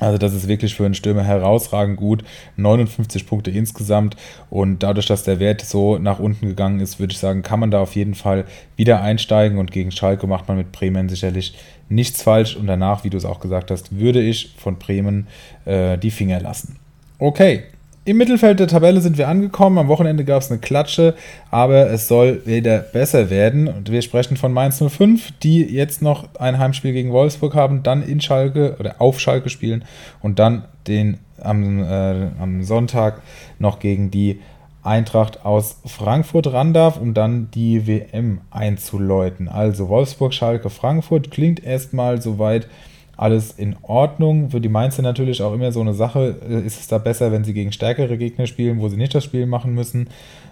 [0.00, 2.22] Also das ist wirklich für einen Stürmer herausragend gut.
[2.56, 4.16] 59 Punkte insgesamt
[4.48, 7.70] und dadurch, dass der Wert so nach unten gegangen ist, würde ich sagen, kann man
[7.70, 8.44] da auf jeden Fall
[8.76, 11.54] wieder einsteigen und gegen Schalke macht man mit Bremen sicherlich
[11.88, 15.26] nichts falsch und danach, wie du es auch gesagt hast, würde ich von Bremen
[15.64, 16.76] äh, die Finger lassen.
[17.18, 17.64] Okay,
[18.08, 19.76] im Mittelfeld der Tabelle sind wir angekommen.
[19.76, 21.14] Am Wochenende gab es eine Klatsche,
[21.50, 23.68] aber es soll wieder besser werden.
[23.68, 28.02] Und wir sprechen von Mainz 05, die jetzt noch ein Heimspiel gegen Wolfsburg haben, dann
[28.02, 29.84] in Schalke oder auf Schalke spielen
[30.22, 33.20] und dann den am, äh, am Sonntag
[33.58, 34.40] noch gegen die
[34.82, 39.48] Eintracht aus Frankfurt ran darf, um dann die WM einzuläuten.
[39.48, 42.68] Also Wolfsburg, Schalke, Frankfurt klingt erstmal soweit
[43.16, 44.50] alles in Ordnung.
[44.50, 46.36] Für die Mainzer natürlich auch immer so eine Sache.
[46.48, 49.24] Äh, ist es da besser, wenn sie gegen stärkere Gegner spielen, wo sie nicht das
[49.24, 50.08] Spiel machen müssen?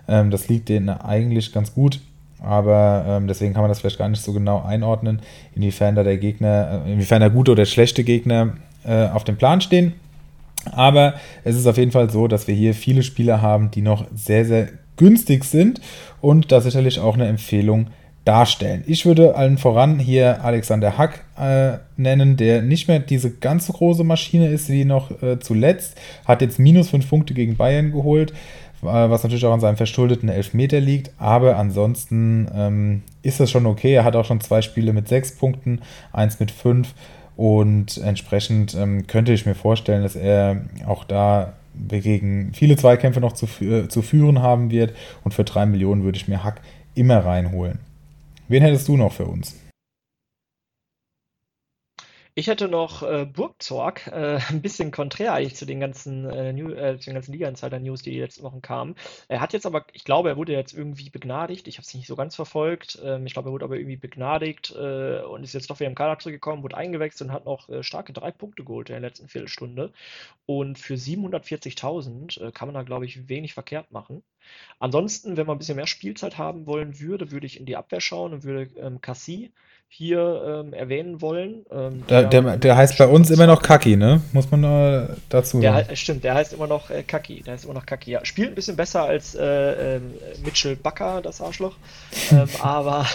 [0.09, 2.01] Ähm, das liegt denen eigentlich ganz gut.
[2.43, 5.21] Aber ähm, deswegen kann man das vielleicht gar nicht so genau einordnen,
[5.55, 8.55] inwiefern da der Gegner, äh, inwiefern da gute oder schlechte Gegner
[8.85, 9.95] äh, auf dem Plan stehen.
[10.73, 11.15] Aber
[11.45, 14.45] es ist auf jeden Fall so, dass wir hier viele Spieler haben, die noch sehr,
[14.45, 15.81] sehr günstig sind
[16.21, 17.89] und da sicherlich auch eine Empfehlung
[18.27, 18.83] darstellen.
[18.87, 23.73] Ich würde allen voran hier Alexander Hack äh, nennen, der nicht mehr diese ganz so
[23.73, 25.97] große Maschine ist wie noch äh, zuletzt.
[26.25, 28.33] Hat jetzt minus 5 Punkte gegen Bayern geholt,
[28.83, 31.13] äh, was natürlich auch an seinem verschuldeten Elfmeter liegt.
[31.19, 33.93] Aber ansonsten ähm, ist das schon okay.
[33.95, 35.81] Er hat auch schon zwei Spiele mit 6 Punkten,
[36.13, 36.95] eins mit 5.
[37.37, 41.53] Und entsprechend ähm, könnte ich mir vorstellen, dass er auch da
[41.89, 44.95] gegen viele Zweikämpfe noch zu, äh, zu führen haben wird.
[45.25, 46.61] Und für 3 Millionen würde ich mir Hack
[46.95, 47.79] immer reinholen.
[48.49, 49.57] Wen hättest du noch für uns?
[52.39, 56.71] Ich hätte noch äh, Burgzorg, äh, ein bisschen konträr eigentlich zu den ganzen, äh, New,
[56.71, 58.95] äh, zu den ganzen Liga-Insider-News, die die letzten Wochen kamen.
[59.29, 61.67] Er hat jetzt aber, ich glaube, er wurde jetzt irgendwie begnadigt.
[61.67, 63.01] Ich habe es nicht so ganz verfolgt.
[63.03, 65.95] Ähm, ich glaube, er wurde aber irgendwie begnadigt äh, und ist jetzt doch wieder im
[65.95, 69.29] Kader zurückgekommen, wurde eingewechselt und hat noch äh, starke drei Punkte geholt in der letzten
[69.29, 69.95] Viertelstunde.
[70.45, 74.23] Und für 740.000 äh, kann man da, glaube ich, wenig verkehrt machen.
[74.79, 78.01] Ansonsten, wenn man ein bisschen mehr Spielzeit haben wollen würde, würde ich in die Abwehr
[78.03, 79.53] schauen und würde ähm, Cassie
[79.89, 81.65] hier ähm, erwähnen wollen.
[81.71, 84.21] Ähm, der, der, der, heißt bei uns immer noch Kaki, ne?
[84.33, 85.87] Muss man äh, dazu sagen.
[85.89, 87.43] Der, stimmt, der heißt immer noch äh, Kaki.
[87.43, 88.11] Der heißt immer noch Kaki.
[88.11, 90.15] Ja, spielt ein bisschen besser als äh, ähm,
[90.45, 91.77] Mitchell Bakker, das Arschloch.
[92.31, 93.07] Ähm, aber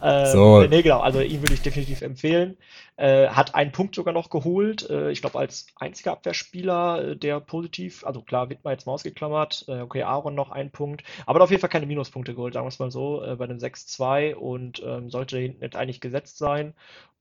[0.00, 0.62] äh, so.
[0.62, 2.56] nee, genau, also ihn würde ich definitiv empfehlen.
[2.96, 4.88] Äh, hat einen Punkt sogar noch geholt.
[4.90, 9.64] Äh, ich glaube, als einziger Abwehrspieler, äh, der positiv, also klar, Wittmer jetzt mal ausgeklammert.
[9.68, 11.02] Äh, okay, Aaron noch ein Punkt.
[11.26, 13.44] Aber hat auf jeden Fall keine Minuspunkte geholt, sagen wir es mal so, äh, bei
[13.44, 16.74] einem 6-2 und ähm, sollte hinten jetzt eigentlich gesetzt sein.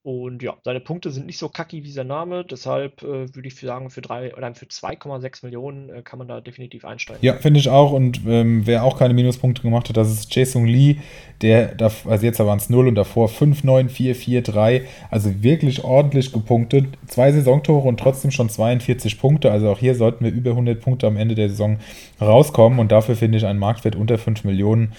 [0.04, 3.56] Und ja, seine Punkte sind nicht so kacki wie sein Name, deshalb äh, würde ich
[3.56, 7.24] sagen, für drei oder für 2,6 Millionen äh, kann man da definitiv einsteigen.
[7.24, 7.92] Ja, finde ich auch.
[7.92, 10.96] Und ähm, wer auch keine Minuspunkte gemacht hat, das ist Jason Lee,
[11.44, 14.88] der, also jetzt waren es 0 und davor 5, 9, 4, 4, 3.
[15.12, 16.88] Also wirklich ordentlich gepunktet.
[17.06, 19.52] Zwei Saisontore und trotzdem schon 42 Punkte.
[19.52, 21.78] Also auch hier sollten wir über 100 Punkte am Ende der Saison
[22.20, 22.80] rauskommen.
[22.80, 24.94] Und dafür finde ich einen Marktwert unter 5 Millionen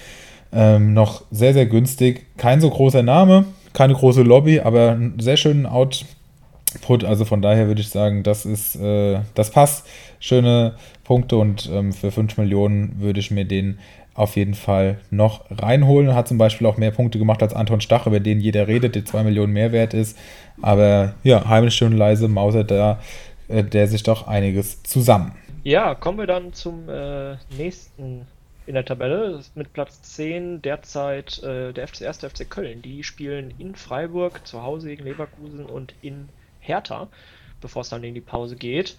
[0.52, 2.26] ähm, noch sehr, sehr günstig.
[2.36, 7.04] Kein so großer Name keine große Lobby, aber einen sehr schönen Output.
[7.04, 9.86] Also von daher würde ich sagen, das ist, äh, das passt.
[10.20, 13.78] Schöne Punkte und ähm, für 5 Millionen würde ich mir den
[14.14, 16.14] auf jeden Fall noch reinholen.
[16.14, 19.04] Hat zum Beispiel auch mehr Punkte gemacht als Anton Stach, über den jeder redet, der
[19.04, 20.18] 2 Millionen mehr wert ist.
[20.60, 22.98] Aber ja, heimlich schön leise mausert da
[23.52, 25.32] äh, der sich doch einiges zusammen.
[25.64, 28.26] Ja, kommen wir dann zum äh, nächsten
[28.66, 29.40] in der Tabelle.
[29.54, 32.18] Mit Platz 10 derzeit äh, der FC 1.
[32.18, 32.82] FC Köln.
[32.82, 36.28] Die spielen in Freiburg zu Hause gegen Leverkusen und in
[36.60, 37.08] Hertha,
[37.60, 38.96] bevor es dann in die Pause geht.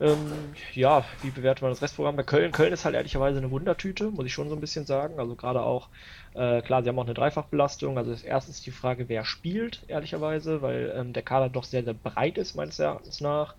[0.00, 0.32] Ähm,
[0.74, 2.50] ja, wie bewertet man das Restprogramm bei Köln?
[2.50, 5.20] Köln ist halt ehrlicherweise eine Wundertüte, muss ich schon so ein bisschen sagen.
[5.20, 5.90] Also gerade auch,
[6.34, 7.98] äh, klar, sie haben auch eine Dreifachbelastung.
[7.98, 12.38] Also ist die Frage, wer spielt, ehrlicherweise, weil ähm, der Kader doch sehr, sehr breit
[12.38, 13.54] ist, meines Erachtens nach.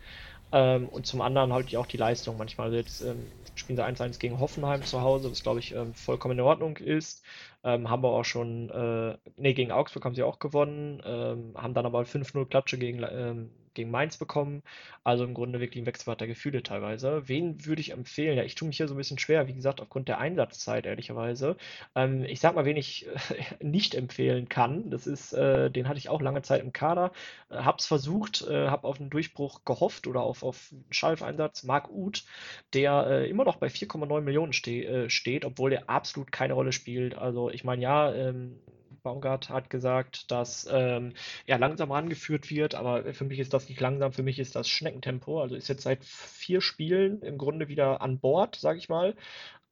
[0.54, 2.68] Ähm, und zum anderen halt auch die Leistung manchmal.
[2.68, 6.38] Also jetzt ähm, spielen sie 1-1 gegen Hoffenheim zu Hause, was glaube ich ähm, vollkommen
[6.40, 7.26] in Ordnung ist.
[7.64, 11.74] Ähm, haben wir auch schon, äh, nee, gegen Augsburg haben sie auch gewonnen, ähm, haben
[11.74, 14.64] dann aber 5-0 Klatsche gegen, ähm, gegen Mainz bekommen.
[15.04, 17.28] Also im Grunde wirklich ein Wechselbad der Gefühle teilweise.
[17.28, 18.38] Wen würde ich empfehlen?
[18.38, 21.58] Ja, ich tue mich hier so ein bisschen schwer, wie gesagt, aufgrund der Einsatzzeit, ehrlicherweise.
[21.96, 23.08] Ähm, ich sag mal, wen ich
[23.62, 24.90] nicht empfehlen kann.
[24.90, 27.12] Das ist, äh, den hatte ich auch lange Zeit im Kader.
[27.50, 31.64] Äh, hab's versucht, äh, hab auf einen Durchbruch gehofft oder auf, auf einen Schalf-Einsatz.
[31.64, 32.26] Marc Uth,
[32.74, 36.72] der äh, immer noch bei 4,9 Millionen ste äh, steht, obwohl der absolut keine Rolle
[36.72, 37.16] spielt.
[37.16, 38.60] Also ich meine, ja, ähm,
[39.04, 41.14] Baumgart hat gesagt, dass ähm,
[41.46, 44.70] er langsam rangeführt wird, aber für mich ist das nicht langsam, für mich ist das
[44.70, 45.42] Schneckentempo.
[45.42, 49.16] Also ist jetzt seit vier Spielen im Grunde wieder an Bord, sage ich mal.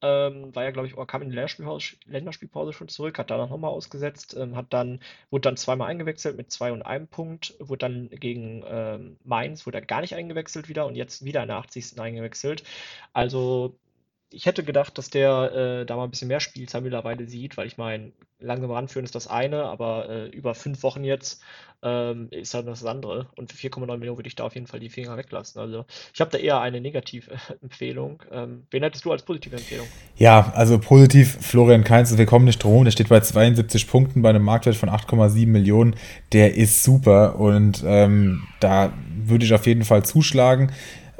[0.04, 3.50] Ähm, war ja, glaube ich, oh, kam in die Länderspielpause, Länderspielpause schon zurück, hat danach
[3.50, 7.80] nochmal ausgesetzt, ähm, hat dann, wurde dann zweimal eingewechselt mit zwei und einem Punkt, wurde
[7.80, 11.58] dann gegen ähm, Mainz, wurde er gar nicht eingewechselt wieder und jetzt wieder in der
[11.58, 12.00] 80.
[12.00, 12.64] eingewechselt.
[13.14, 13.76] Also
[14.32, 17.68] ich hätte gedacht, dass der äh, da mal ein bisschen mehr Spielzeit mittlerweile sieht, weil
[17.68, 21.42] ich meine, langsam ranführen ist das eine, aber äh, über fünf Wochen jetzt
[21.84, 23.28] ähm, ist halt das andere.
[23.36, 25.62] Und für 4,9 Millionen würde ich da auf jeden Fall die Finger weglassen.
[25.62, 28.24] Also ich habe da eher eine Negativempfehlung.
[28.32, 29.88] Ähm, wen hättest du als positive Empfehlung?
[30.16, 32.86] Ja, also positiv Florian Kainz, wir kommen nicht drum.
[32.86, 35.96] Der steht bei 72 Punkten bei einem Marktwert von 8,7 Millionen.
[36.32, 38.94] Der ist super und ähm, da
[39.26, 40.72] würde ich auf jeden Fall zuschlagen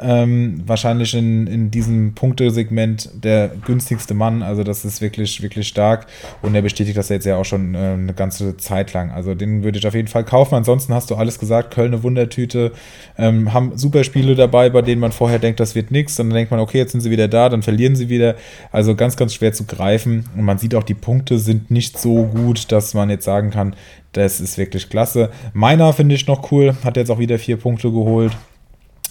[0.02, 4.42] ähm, wahrscheinlich in, in diesem Punktesegment der günstigste Mann.
[4.42, 6.08] Also das ist wirklich, wirklich stark.
[6.42, 9.12] Und er bestätigt das jetzt ja auch schon äh, eine ganze Zeit lang.
[9.12, 10.56] Also den würde ich auf jeden Fall kaufen.
[10.56, 12.72] Ansonsten hast du alles gesagt, Köln eine Wundertüte,
[13.18, 16.16] ähm, haben super Spiele dabei, bei denen man vorher denkt, das wird nichts.
[16.16, 18.36] Dann denkt man, okay, jetzt sind sie wieder da, dann verlieren sie wieder.
[18.72, 20.26] Also ganz, ganz schwer zu greifen.
[20.36, 23.76] Und man sieht auch, die Punkte sind nicht so gut, dass man jetzt sagen kann,
[24.14, 25.30] das ist wirklich klasse.
[25.54, 28.34] Meiner finde ich noch cool, hat jetzt auch wieder vier Punkte geholt.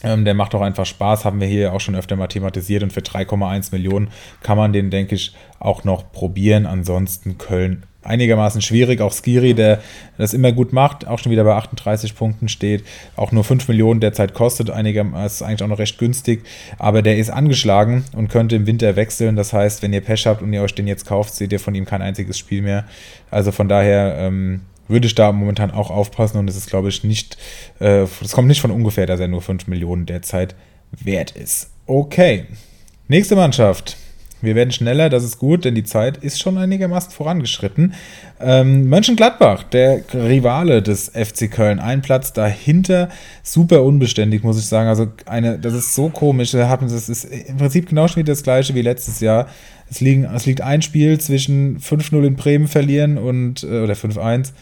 [0.03, 2.92] Ähm, der macht auch einfach Spaß, haben wir hier auch schon öfter mal thematisiert und
[2.92, 4.09] für 3,1 Millionen
[4.42, 6.66] kann man den, denke ich, auch noch probieren.
[6.66, 9.01] Ansonsten Köln einigermaßen schwierig.
[9.01, 9.80] Auch Skiri, der
[10.18, 12.84] das immer gut macht, auch schon wieder bei 38 Punkten steht,
[13.16, 16.42] auch nur 5 Millionen derzeit kostet, einigermaßen eigentlich auch noch recht günstig,
[16.78, 19.36] aber der ist angeschlagen und könnte im Winter wechseln.
[19.36, 21.74] Das heißt, wenn ihr Pech habt und ihr euch den jetzt kauft, seht ihr von
[21.74, 22.84] ihm kein einziges Spiel mehr.
[23.30, 27.05] Also von daher, ähm, würde ich da momentan auch aufpassen und es ist, glaube ich,
[27.05, 27.38] nicht,
[27.80, 30.55] äh, es kommt nicht von ungefähr, dass er nur 5 Millionen derzeit
[30.91, 31.70] wert ist.
[31.86, 32.47] Okay,
[33.09, 33.97] nächste Mannschaft.
[34.43, 37.95] Wir werden schneller, das ist gut, denn die Zeit ist schon einigermaßen vorangeschritten.
[38.41, 43.11] Ähm, Mönchengladbach, der Rivale des FC Köln, ein Platz dahinter,
[43.43, 44.88] super unbeständig, muss ich sagen.
[44.88, 46.53] Also eine, das ist so komisch.
[46.53, 49.47] Das ist im Prinzip genau schon wieder das gleiche wie letztes Jahr.
[49.91, 54.53] Es, liegen, es liegt ein Spiel zwischen 5-0 in Bremen verlieren und äh, oder 5-1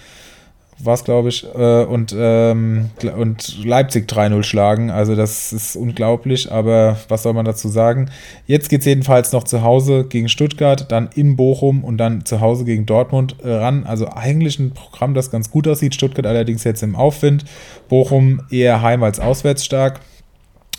[0.80, 4.90] war es, glaube ich, äh, und, ähm, und Leipzig 3-0 schlagen.
[4.90, 8.10] Also das ist unglaublich, aber was soll man dazu sagen?
[8.46, 12.40] Jetzt geht es jedenfalls noch zu Hause gegen Stuttgart, dann in Bochum und dann zu
[12.40, 13.84] Hause gegen Dortmund ran.
[13.84, 15.94] Also eigentlich ein Programm, das ganz gut aussieht.
[15.94, 17.44] Stuttgart allerdings jetzt im Aufwind.
[17.88, 20.00] Bochum eher heim als auswärts stark.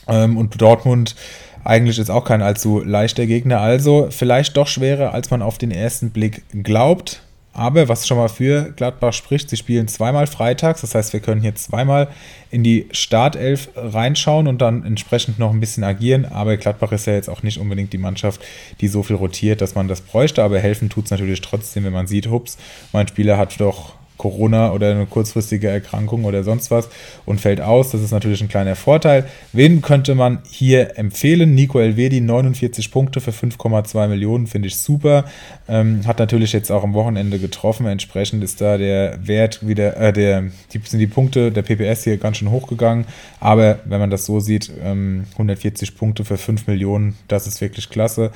[0.07, 1.15] Ähm, und Dortmund
[1.63, 3.59] eigentlich ist auch kein allzu leichter Gegner.
[3.61, 7.21] Also vielleicht doch schwerer, als man auf den ersten Blick glaubt.
[7.51, 10.81] Aber was schon mal für Gladbach spricht, sie spielen zweimal freitags.
[10.81, 12.07] Das heißt, wir können hier zweimal
[12.51, 16.25] in die Startelf reinschauen und dann entsprechend noch ein bisschen agieren.
[16.25, 18.41] Aber Gladbach ist ja jetzt auch nicht unbedingt die Mannschaft,
[18.79, 20.43] die so viel rotiert, dass man das bräuchte.
[20.43, 22.57] Aber helfen tut es natürlich trotzdem, wenn man sieht, hups,
[22.93, 26.89] mein Spieler hat doch Corona oder eine kurzfristige Erkrankung oder sonst was
[27.25, 27.89] und fällt aus.
[27.89, 29.25] Das ist natürlich ein kleiner Vorteil.
[29.53, 31.55] Wen könnte man hier empfehlen?
[31.55, 35.23] Nico Elvedi, 49 Punkte für 5,2 Millionen, finde ich super.
[35.69, 37.87] Ähm, hat natürlich jetzt auch am Wochenende getroffen.
[37.87, 40.43] Entsprechend ist da der Wert wieder, äh, der,
[40.73, 43.05] die, sind die Punkte der PPS hier ganz schön hochgegangen.
[43.39, 47.89] Aber wenn man das so sieht, ähm, 140 Punkte für 5 Millionen, das ist wirklich
[47.89, 48.31] klasse.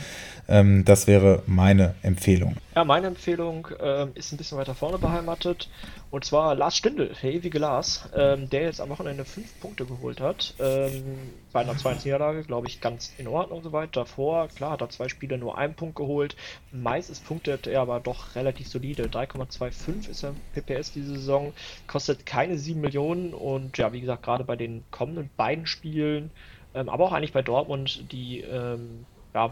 [0.47, 2.57] Ähm, das wäre meine Empfehlung.
[2.75, 5.69] Ja, meine Empfehlung ähm, ist ein bisschen weiter vorne beheimatet.
[6.11, 10.19] Und zwar Lars Stindl, der ewige Lars, ähm, der jetzt am Wochenende fünf Punkte geholt
[10.19, 10.53] hat.
[10.59, 11.03] Ähm,
[11.51, 13.95] bei einer 2 Niederlage, glaube ich, ganz in Ordnung soweit.
[13.95, 16.35] Davor, klar, hat er zwei Spiele nur einen Punkt geholt.
[16.71, 19.05] Meistens punktet er aber doch relativ solide.
[19.05, 21.53] 3,25 ist er PPS diese Saison.
[21.87, 23.33] Kostet keine 7 Millionen.
[23.33, 26.31] Und ja, wie gesagt, gerade bei den kommenden beiden Spielen,
[26.75, 29.51] ähm, aber auch eigentlich bei Dortmund, die ähm, ja,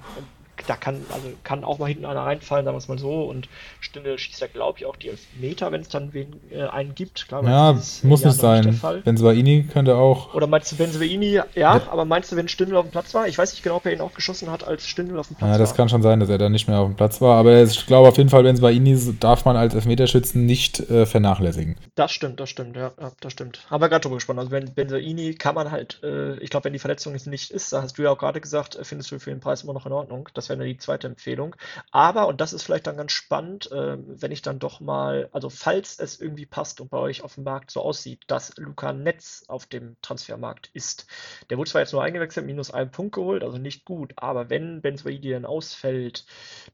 [0.68, 3.24] da kann, also kann auch mal hinten einer reinfallen, sagen wir es mal so.
[3.24, 3.47] Und
[3.80, 7.28] Stindel schießt ja, glaube ich, auch die Elfmeter, wenn es dann wen, äh, einen gibt.
[7.28, 7.74] Klar, ja,
[8.04, 8.80] muss nicht sein.
[9.04, 10.34] Benzobaini könnte auch.
[10.34, 11.32] Oder meinst du Benzobaini?
[11.32, 13.28] Ja, ja, aber meinst du, wenn Stindel auf dem Platz war?
[13.28, 15.47] Ich weiß nicht genau, ob er ihn auch geschossen hat, als Stindel auf dem Platz
[15.47, 15.56] war.
[15.56, 15.78] Ja, das war.
[15.78, 17.38] kann schon sein, dass er dann nicht mehr auf dem Platz war.
[17.38, 21.76] Aber ich glaube auf jeden Fall, Benzobaini darf man als Elfmeterschützen nicht äh, vernachlässigen.
[21.95, 23.66] Das stimmt, das stimmt, ja, ja das stimmt.
[23.70, 24.39] Haben wir gerade drüber gesprochen.
[24.39, 27.82] Also, wenn Benzobaini kann man halt, äh, ich glaube, wenn die Verletzung nicht ist, da
[27.82, 30.30] hast du ja auch gerade gesagt, findest du für den Preis immer noch in Ordnung.
[30.34, 31.55] Das wäre die zweite Empfehlung.
[31.91, 35.49] Aber, und das ist vielleicht dann ganz spannend, äh, wenn ich dann doch mal, also
[35.49, 39.43] falls es irgendwie passt und bei euch auf dem Markt so aussieht, dass Luca Netz
[39.47, 41.07] auf dem Transfermarkt ist.
[41.49, 44.81] Der wurde zwar jetzt nur eingewechselt, minus einen Punkt geholt, also nicht gut, aber wenn
[44.81, 46.25] Benzoidi dann ausfällt,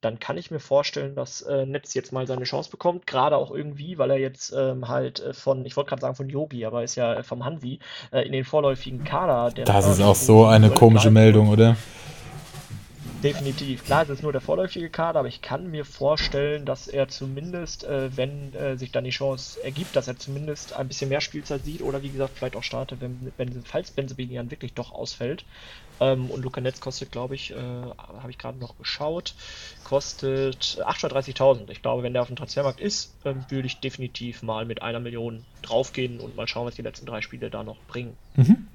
[0.02, 3.52] dann kann ich mir vorstellen, dass äh, Netz jetzt mal seine Chance bekommt, gerade auch
[3.52, 6.84] irgendwie, weil er jetzt ähm, halt äh, von, ich wollte gerade sagen von Yogi, aber
[6.84, 7.80] ist ja vom Hansi,
[8.12, 9.52] äh, in den vorläufigen Kader.
[9.52, 11.76] das ist auch so eine komische Meldung, oder?
[13.24, 13.84] Definitiv.
[13.84, 17.84] Klar, es ist nur der vorläufige Kader, aber ich kann mir vorstellen, dass er zumindest,
[17.84, 21.66] äh, wenn äh, sich dann die Chance ergibt, dass er zumindest ein bisschen mehr Spielzeit
[21.66, 25.46] sieht oder wie gesagt vielleicht auch startet, wenn, wenn falls Benzebinian wirklich doch ausfällt.
[26.00, 29.34] Ähm, und Luca Netz kostet, glaube ich, äh, habe ich gerade noch geschaut,
[29.84, 31.70] kostet 830.000.
[31.70, 35.00] Ich glaube, wenn der auf dem Transfermarkt ist, ähm, würde ich definitiv mal mit einer
[35.00, 38.16] Million draufgehen und mal schauen, was die letzten drei Spiele da noch bringen.
[38.36, 38.68] Mhm.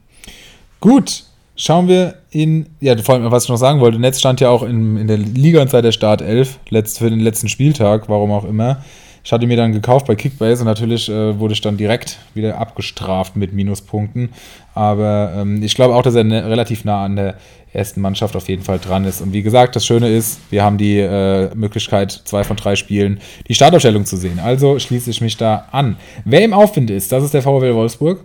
[0.80, 4.48] Gut, Schauen wir in, ja, vor allem, was ich noch sagen wollte, Netz stand ja
[4.48, 8.44] auch in, in der Liga seit der Startelf, letzt, für den letzten Spieltag, warum auch
[8.44, 8.82] immer.
[9.24, 12.58] Ich hatte mir dann gekauft bei Kickbase und natürlich äh, wurde ich dann direkt wieder
[12.58, 14.30] abgestraft mit Minuspunkten.
[14.74, 17.36] Aber ähm, ich glaube auch, dass er ne, relativ nah an der
[17.72, 19.20] ersten Mannschaft auf jeden Fall dran ist.
[19.20, 23.20] Und wie gesagt, das Schöne ist, wir haben die äh, Möglichkeit, zwei von drei Spielen
[23.46, 24.40] die Startaufstellung zu sehen.
[24.40, 25.96] Also schließe ich mich da an.
[26.24, 28.24] Wer im Aufwind ist, das ist der VfL Wolfsburg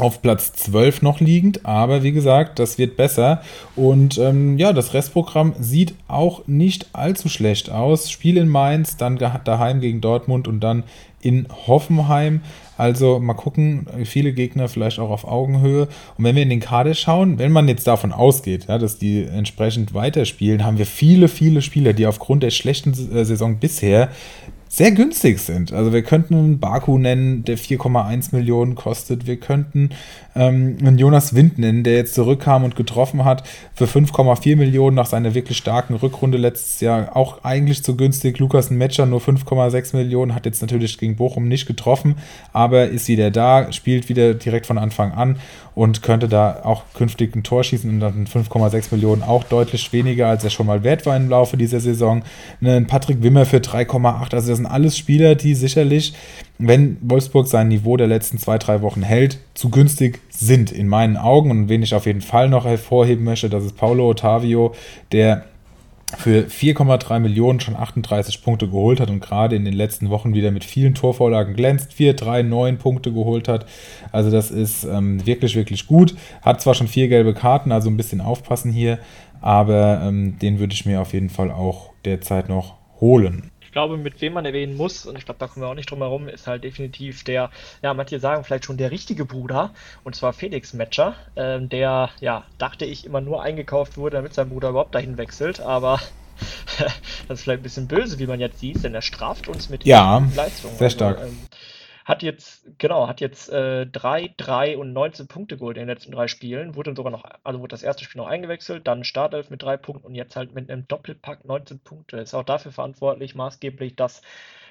[0.00, 3.42] auf Platz 12 noch liegend, aber wie gesagt, das wird besser.
[3.76, 8.10] Und ähm, ja, das Restprogramm sieht auch nicht allzu schlecht aus.
[8.10, 10.84] Spiel in Mainz, dann daheim gegen Dortmund und dann
[11.20, 12.40] in Hoffenheim.
[12.76, 15.82] Also mal gucken, viele Gegner vielleicht auch auf Augenhöhe.
[16.16, 19.24] Und wenn wir in den Kader schauen, wenn man jetzt davon ausgeht, ja, dass die
[19.24, 24.08] entsprechend weiterspielen, haben wir viele, viele Spieler, die aufgrund der schlechten äh, Saison bisher
[24.72, 25.72] sehr günstig sind.
[25.72, 29.26] Also wir könnten einen Baku nennen, der 4,1 Millionen kostet.
[29.26, 29.90] Wir könnten
[30.34, 33.42] ähm, einen Jonas Wind nennen, der jetzt zurückkam und getroffen hat
[33.74, 37.16] für 5,4 Millionen nach seiner wirklich starken Rückrunde letztes Jahr.
[37.16, 38.38] Auch eigentlich zu günstig.
[38.38, 42.16] Lukas Metscher nur 5,6 Millionen, hat jetzt natürlich gegen Bochum nicht getroffen,
[42.52, 45.36] aber ist wieder da, spielt wieder direkt von Anfang an
[45.74, 50.28] und könnte da auch künftig ein Tor schießen und dann 5,6 Millionen auch deutlich weniger,
[50.28, 52.22] als er schon mal wert war im Laufe dieser Saison.
[52.60, 56.14] Ein Patrick Wimmer für 3,8, also das sind alles Spieler, die sicherlich,
[56.58, 61.18] wenn Wolfsburg sein Niveau der letzten zwei, drei Wochen hält, zu günstig sind in meinen
[61.18, 64.74] Augen und wen ich auf jeden Fall noch hervorheben möchte, das ist Paulo Ottavio,
[65.12, 65.44] der
[66.16, 70.50] für 4,3 Millionen schon 38 Punkte geholt hat und gerade in den letzten Wochen wieder
[70.50, 73.66] mit vielen Torvorlagen glänzt, 4, 3, 9 Punkte geholt hat.
[74.10, 76.16] Also das ist ähm, wirklich, wirklich gut.
[76.42, 78.98] Hat zwar schon vier gelbe Karten, also ein bisschen aufpassen hier,
[79.40, 83.49] aber ähm, den würde ich mir auf jeden Fall auch derzeit noch holen.
[83.70, 85.88] Ich glaube, mit wem man erwähnen muss, und ich glaube, da kommen wir auch nicht
[85.88, 87.52] drum herum, ist halt definitiv der,
[87.82, 89.70] ja, manche sagen vielleicht schon der richtige Bruder,
[90.02, 94.48] und zwar Felix Metscher, ähm, der, ja, dachte ich, immer nur eingekauft wurde, damit sein
[94.48, 96.00] Bruder überhaupt dahin wechselt, aber
[97.28, 99.84] das ist vielleicht ein bisschen böse, wie man jetzt sieht, denn er straft uns mit
[99.84, 100.76] ja, Leistungen.
[100.76, 101.18] Sehr stark.
[101.18, 101.38] Also, ähm,
[102.04, 106.12] hat jetzt, genau, hat jetzt äh, 3, 3 und 19 Punkte geholt in den letzten
[106.12, 106.74] drei Spielen.
[106.74, 110.06] Wurde sogar noch, also wurde das erste Spiel noch eingewechselt, dann Startelf mit 3 Punkten
[110.06, 112.18] und jetzt halt mit einem Doppelpack 19 Punkte.
[112.18, 114.22] Ist auch dafür verantwortlich, maßgeblich, dass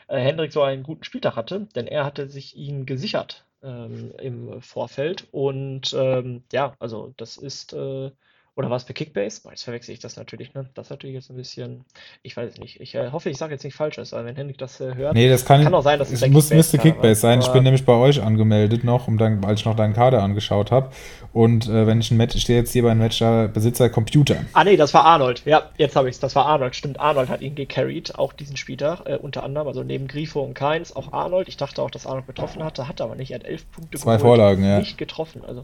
[0.07, 4.61] äh, Hendrik so einen guten Spieltag hatte, denn er hatte sich ihn gesichert ähm, im
[4.61, 5.27] Vorfeld.
[5.31, 7.73] Und ähm, ja, also das ist.
[7.73, 8.11] Äh,
[8.59, 9.39] Oder war es bei Kickbase?
[9.41, 10.65] Boah, jetzt verwechsel ich das natürlich, ne?
[10.73, 11.85] Das ist natürlich jetzt ein bisschen,
[12.23, 12.81] ich weiß es nicht.
[12.81, 15.29] Ich äh, hoffe, ich sage jetzt nicht Falsches, aber wenn Henrik das äh, hört, Nee,
[15.29, 17.39] das kann, kann auch sein, dass es es muss, Kickbase müsste Kickbase sein.
[17.39, 20.71] Ich bin nämlich bei euch angemeldet noch, um dann, als ich noch deinen Kader angeschaut
[20.71, 20.89] habe.
[21.31, 23.89] Und äh, wenn ich ein Match, ich stehe jetzt hier bei einem Match, da Besitzer
[23.89, 24.43] Computer.
[24.51, 25.43] Ah nee, das war Arnold.
[25.45, 26.19] Ja, jetzt habe ich es.
[26.19, 26.75] Das war Arnold.
[26.75, 29.69] Stimmt, Arnold hat ihn gecarried, auch diesen Spieltag, äh, unter anderem.
[29.69, 31.47] Also neben Grifo und Keins, auch Arnold.
[31.47, 33.31] Ich dachte auch, dass Arnold getroffen hatte, hat er aber nicht.
[33.31, 34.79] Er hat elf Punkte Zwei Vorlagen, ja.
[34.79, 35.43] Nicht getroffen.
[35.47, 35.63] Also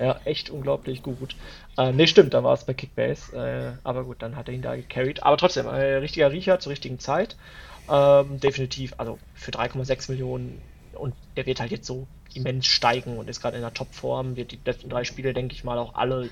[0.00, 1.36] ja, echt unglaublich gut.
[1.76, 3.36] Äh, nee, stimmt, da war es bei Kickbase.
[3.36, 5.22] Äh, aber gut, dann hat er ihn da gecarried.
[5.22, 7.36] Aber trotzdem, äh, richtiger Riecher zur richtigen Zeit.
[7.90, 10.60] Ähm, definitiv, also für 3,6 Millionen
[10.94, 14.52] und der wird halt jetzt so immens steigen und ist gerade in der Topform, wird
[14.52, 16.30] die letzten drei Spiele, denke ich mal, auch alle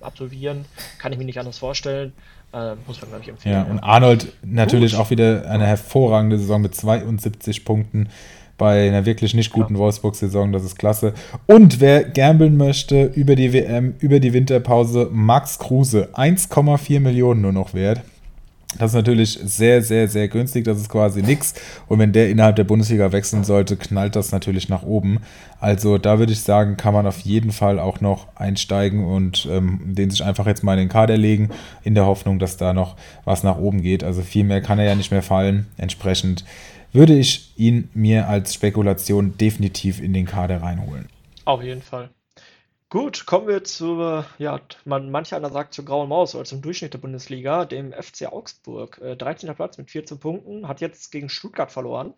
[0.00, 0.64] absolvieren.
[0.98, 2.12] Kann ich mir nicht anders vorstellen.
[2.52, 3.54] Äh, muss man, glaube ich, empfehlen.
[3.54, 5.00] Ja, und Arnold natürlich Gut.
[5.00, 8.10] auch wieder eine hervorragende Saison mit 72 Punkten
[8.58, 10.52] bei einer wirklich nicht guten Wolfsburg-Saison.
[10.52, 11.14] Das ist klasse.
[11.46, 17.52] Und wer gambeln möchte über die WM, über die Winterpause, Max Kruse, 1,4 Millionen nur
[17.52, 18.02] noch wert.
[18.78, 20.64] Das ist natürlich sehr, sehr, sehr günstig.
[20.64, 21.54] Das ist quasi nichts.
[21.88, 25.18] Und wenn der innerhalb der Bundesliga wechseln sollte, knallt das natürlich nach oben.
[25.60, 29.80] Also da würde ich sagen, kann man auf jeden Fall auch noch einsteigen und ähm,
[29.84, 31.50] den sich einfach jetzt mal in den Kader legen,
[31.82, 34.04] in der Hoffnung, dass da noch was nach oben geht.
[34.04, 35.66] Also viel mehr kann er ja nicht mehr fallen.
[35.76, 36.44] Entsprechend
[36.92, 41.08] würde ich ihn mir als Spekulation definitiv in den Kader reinholen.
[41.44, 42.10] Auf jeden Fall.
[42.92, 46.92] Gut, kommen wir zu, ja, man, manch einer sagt zur grauen Maus oder zum Durchschnitt
[46.92, 49.00] der Bundesliga, dem FC Augsburg.
[49.02, 49.54] Äh, 13.
[49.54, 52.12] Platz mit 14 Punkten, hat jetzt gegen Stuttgart verloren,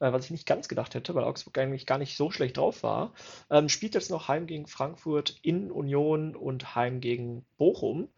[0.00, 2.82] äh, was ich nicht ganz gedacht hätte, weil Augsburg eigentlich gar nicht so schlecht drauf
[2.82, 3.14] war.
[3.48, 8.10] Ähm, spielt jetzt noch heim gegen Frankfurt, in Union und heim gegen Bochum.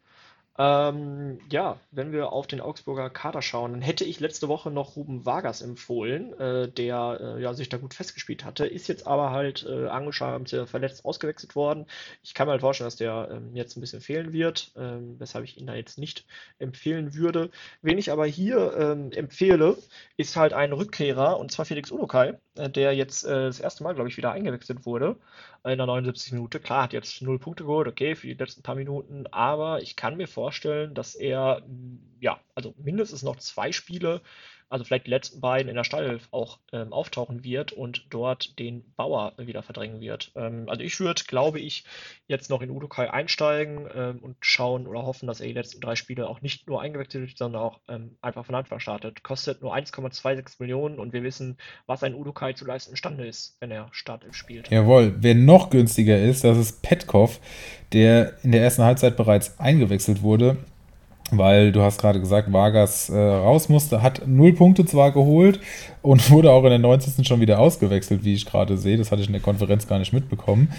[0.59, 4.97] Ähm, ja, wenn wir auf den Augsburger Kader schauen, dann hätte ich letzte Woche noch
[4.97, 9.31] Ruben Vargas empfohlen, äh, der äh, ja, sich da gut festgespielt hatte, ist jetzt aber
[9.31, 11.87] halt äh, angeschlagen, äh, verletzt ausgewechselt worden.
[12.23, 15.45] Ich kann mir halt vorstellen, dass der ähm, jetzt ein bisschen fehlen wird, ähm, weshalb
[15.45, 16.27] ich ihn da jetzt nicht
[16.59, 17.51] empfehlen würde.
[17.81, 19.79] Wen ich aber hier ähm, empfehle,
[20.17, 23.95] ist halt ein Rückkehrer, und zwar Felix Udokai, äh, der jetzt äh, das erste Mal,
[23.95, 25.17] glaube ich, wieder eingewechselt wurde
[25.65, 26.59] in der 79 Minute.
[26.59, 30.17] Klar, hat jetzt null Punkte geholt, okay, für die letzten paar Minuten, aber ich kann
[30.17, 30.40] mir vorstellen,
[30.95, 31.63] dass er,
[32.21, 34.23] ja, also mindestens noch zwei Spiele,
[34.71, 38.85] also vielleicht die letzten beiden in der Stall auch ähm, auftauchen wird und dort den
[38.97, 40.31] Bauer wieder verdrängen wird.
[40.37, 41.85] Ähm, also ich würde, glaube ich,
[42.29, 45.97] jetzt noch in Udokai einsteigen ähm, und schauen oder hoffen, dass er die letzten drei
[45.97, 49.25] Spiele auch nicht nur eingewechselt wird, sondern auch ähm, einfach von Anfang startet.
[49.25, 53.73] Kostet nur 1,26 Millionen und wir wissen, was ein Udokai zu leisten imstande ist, wenn
[53.73, 54.71] er Startelf spielt.
[54.71, 57.41] Jawohl, wer noch günstiger ist, das ist Petkov,
[57.93, 60.59] der in der ersten Halbzeit bereits eingewechselt wurde,
[61.33, 65.61] weil du hast gerade gesagt, Vargas äh, raus musste, hat null Punkte zwar geholt
[66.03, 67.27] und wurde auch in der 90.
[67.27, 68.97] schon wieder ausgewechselt, wie ich gerade sehe.
[68.97, 70.73] Das hatte ich in der Konferenz gar nicht mitbekommen.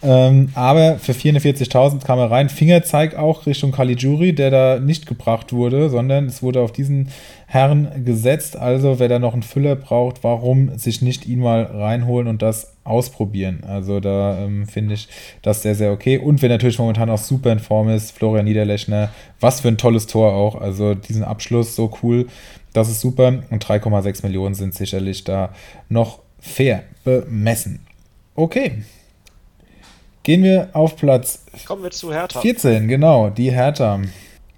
[0.00, 2.48] Ähm, aber für 440.000 kam er rein.
[2.48, 7.08] Fingerzeig auch Richtung Caligiuri, der da nicht gebracht wurde, sondern es wurde auf diesen
[7.46, 8.56] Herrn gesetzt.
[8.56, 12.74] Also, wer da noch einen Füller braucht, warum sich nicht ihn mal reinholen und das
[12.84, 13.64] ausprobieren?
[13.66, 15.08] Also, da ähm, finde ich
[15.42, 16.18] das sehr, sehr okay.
[16.18, 20.06] Und wer natürlich momentan auch super in Form ist, Florian Niederlechner, was für ein tolles
[20.06, 20.60] Tor auch.
[20.60, 22.28] Also, diesen Abschluss so cool.
[22.72, 23.42] Das ist super.
[23.50, 25.52] Und 3,6 Millionen sind sicherlich da
[25.88, 27.80] noch fair bemessen.
[28.36, 28.82] Okay.
[30.28, 32.42] Gehen wir auf Platz Kommen wir zu Hertha.
[32.42, 33.98] 14, genau, die Hertha.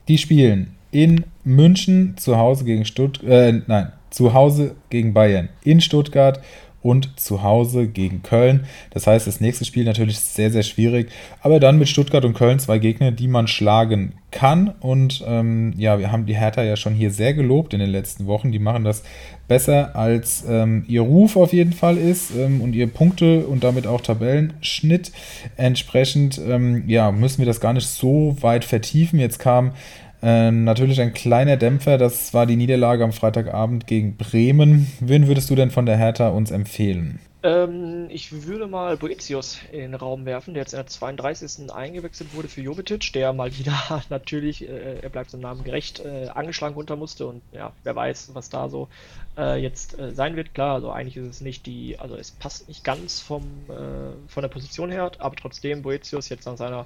[0.09, 5.81] Die spielen in München zu Hause gegen Stuttgart, äh, nein, zu Hause gegen Bayern, in
[5.81, 6.41] Stuttgart
[6.83, 8.66] und zu Hause gegen Köln.
[8.91, 11.11] Das heißt, das nächste Spiel natürlich sehr, sehr schwierig.
[11.43, 14.74] Aber dann mit Stuttgart und Köln zwei Gegner, die man schlagen kann.
[14.81, 18.26] Und ähm, ja, wir haben die Hertha ja schon hier sehr gelobt in den letzten
[18.26, 18.53] Wochen.
[18.53, 19.03] Die machen das
[19.49, 23.87] besser, als ähm, ihr Ruf auf jeden Fall ist ähm, und ihr Punkte und damit
[23.87, 25.12] auch Tabellenschnitt.
[25.57, 29.18] Entsprechend ähm, ja, müssen wir das gar nicht so weit vertiefen.
[29.18, 29.72] Jetzt kam
[30.23, 34.93] ähm, natürlich ein kleiner Dämpfer, das war die Niederlage am Freitagabend gegen Bremen.
[35.01, 37.21] Wen würdest du denn von der Hertha uns empfehlen?
[37.43, 41.73] Ähm, ich würde mal Boetius in den Raum werfen, der jetzt in der 32.
[41.73, 46.29] eingewechselt wurde für Jovetic, der mal wieder natürlich, äh, er bleibt seinem Namen gerecht, äh,
[46.35, 48.89] angeschlagen runter musste und ja, wer weiß, was da so
[49.39, 50.53] äh, jetzt äh, sein wird.
[50.53, 54.43] Klar, also eigentlich ist es nicht die, also es passt nicht ganz vom, äh, von
[54.43, 56.85] der Position her, aber trotzdem Boetius jetzt nach seiner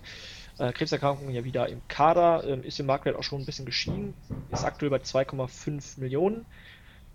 [0.58, 4.16] äh, Krebserkrankung ja wieder im Kader, ähm, ist im Marktwert auch schon ein bisschen gestiegen,
[4.48, 6.46] ist aktuell bei 2,5 Millionen.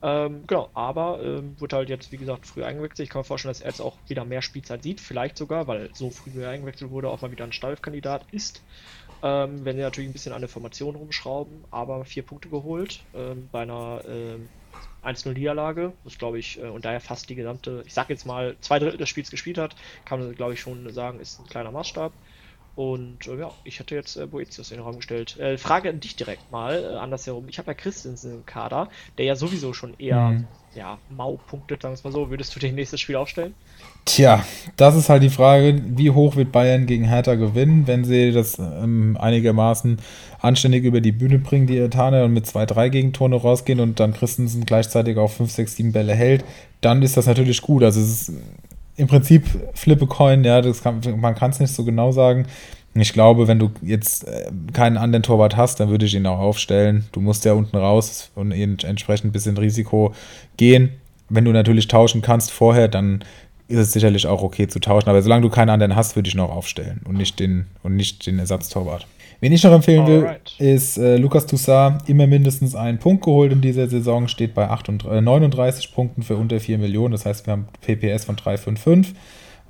[0.01, 3.05] Ähm, genau, aber ähm, wird halt jetzt, wie gesagt, früh eingewechselt.
[3.05, 5.93] Ich kann mir vorstellen, dass er jetzt auch wieder mehr Spielzeit sieht, vielleicht sogar, weil
[5.93, 8.65] so früh eingewechselt wurde, auch mal wieder ein Stallkandidat ist.
[9.21, 13.49] Ähm, wenn sie natürlich ein bisschen an der Formation rumschrauben, aber vier Punkte geholt ähm,
[13.49, 14.51] bei einer ähm,
[15.01, 15.97] 1-0-Niederlage.
[16.03, 18.97] Das glaube ich, äh, und daher fast die gesamte, ich sag jetzt mal, zwei Drittel
[18.97, 19.75] des Spiels gespielt hat,
[20.05, 22.17] kann man glaube ich schon sagen, ist ein kleiner Maßstab.
[22.75, 25.37] Und äh, ja, ich hatte jetzt äh, Boetius in den Raum gestellt.
[25.37, 27.45] Äh, Frage an dich direkt mal, äh, andersherum.
[27.49, 30.47] Ich habe ja Christensen im Kader, der ja sowieso schon eher mhm.
[30.75, 32.29] ja, mau punktet, sagen wir es mal so.
[32.29, 33.53] Würdest du den nächstes Spiel aufstellen?
[34.05, 34.45] Tja,
[34.77, 38.57] das ist halt die Frage, wie hoch wird Bayern gegen Hertha gewinnen, wenn sie das
[38.59, 39.99] ähm, einigermaßen
[40.39, 44.13] anständig über die Bühne bringen, die Etane, und mit zwei, drei Gegentore rausgehen und dann
[44.13, 46.45] Christensen gleichzeitig auf 5, 6, 7 Bälle hält,
[46.81, 47.83] dann ist das natürlich gut.
[47.83, 48.33] Also es ist
[48.99, 52.45] im Prinzip Flippe Coin, ja, das kann, man kann es nicht so genau sagen.
[52.95, 56.39] Ich glaube, wenn du jetzt äh, keinen anderen Torwart hast, dann würde ich ihn auch
[56.39, 57.05] aufstellen.
[57.11, 60.13] Du musst ja unten raus und entsprechend ein bisschen Risiko
[60.57, 60.89] gehen.
[61.29, 63.23] Wenn du natürlich tauschen kannst vorher, dann
[63.67, 65.07] ist es sicherlich auch okay zu tauschen.
[65.07, 68.25] Aber solange du keinen anderen hast, würde ich noch aufstellen und nicht den, und nicht
[68.25, 69.07] den Ersatztorwart.
[69.41, 70.55] Wen ich noch empfehlen will, Alright.
[70.57, 72.09] ist äh, Lukas Toussaint.
[72.09, 76.35] Immer mindestens einen Punkt geholt in dieser Saison, steht bei 38, äh, 39 Punkten für
[76.35, 77.13] unter 4 Millionen.
[77.13, 79.13] Das heißt, wir haben PPS von 3,55,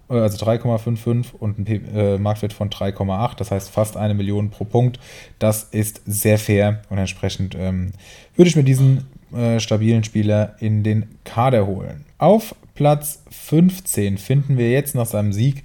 [0.09, 3.35] äh, also 3,55 und einen äh, Marktwert von 3,8.
[3.37, 4.99] Das heißt, fast eine Million pro Punkt.
[5.37, 7.91] Das ist sehr fair und entsprechend ähm,
[8.35, 9.05] würde ich mir diesen
[9.35, 12.05] äh, stabilen Spieler in den Kader holen.
[12.17, 15.63] Auf Platz 15 finden wir jetzt nach seinem Sieg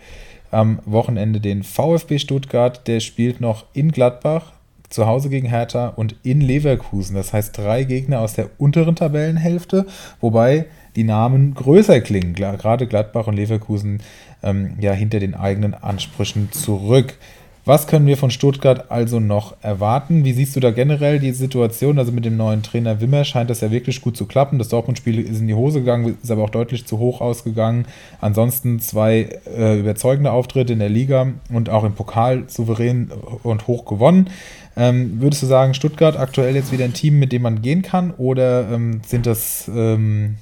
[0.55, 2.87] am Wochenende den VfB Stuttgart.
[2.87, 4.53] Der spielt noch in Gladbach,
[4.89, 7.17] zu Hause gegen Hertha und in Leverkusen.
[7.17, 9.87] Das heißt drei Gegner aus der unteren Tabellenhälfte,
[10.21, 12.35] wobei die Namen größer klingen.
[12.35, 14.01] Gerade Gladbach und Leverkusen
[14.43, 17.19] ähm, ja hinter den eigenen Ansprüchen zurück.
[17.67, 20.27] Was können wir von Stuttgart also noch erwarten?
[20.27, 21.99] Wie siehst du da generell die Situation?
[21.99, 24.59] Also mit dem neuen Trainer Wimmer scheint das ja wirklich gut zu klappen.
[24.59, 27.87] Das Dortmund-Spiel ist in die Hose gegangen, ist aber auch deutlich zu hoch ausgegangen.
[28.21, 33.11] Ansonsten zwei äh, überzeugende Auftritte in der Liga und auch im Pokal souverän
[33.43, 34.29] und hoch gewonnen.
[34.77, 38.11] Ähm, würdest du sagen, Stuttgart aktuell jetzt wieder ein Team, mit dem man gehen kann?
[38.11, 40.37] Oder ähm, sind das ähm,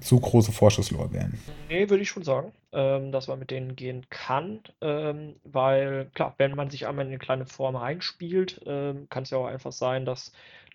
[0.00, 1.34] zu große Vorschusslorbeeren?
[1.68, 6.54] Nee, würde ich schon sagen, dass man mit denen gehen kann, ähm, weil klar, wenn
[6.54, 10.06] man sich einmal in eine kleine Form reinspielt, ähm, kann es ja auch einfach sein,
[10.06, 10.32] dass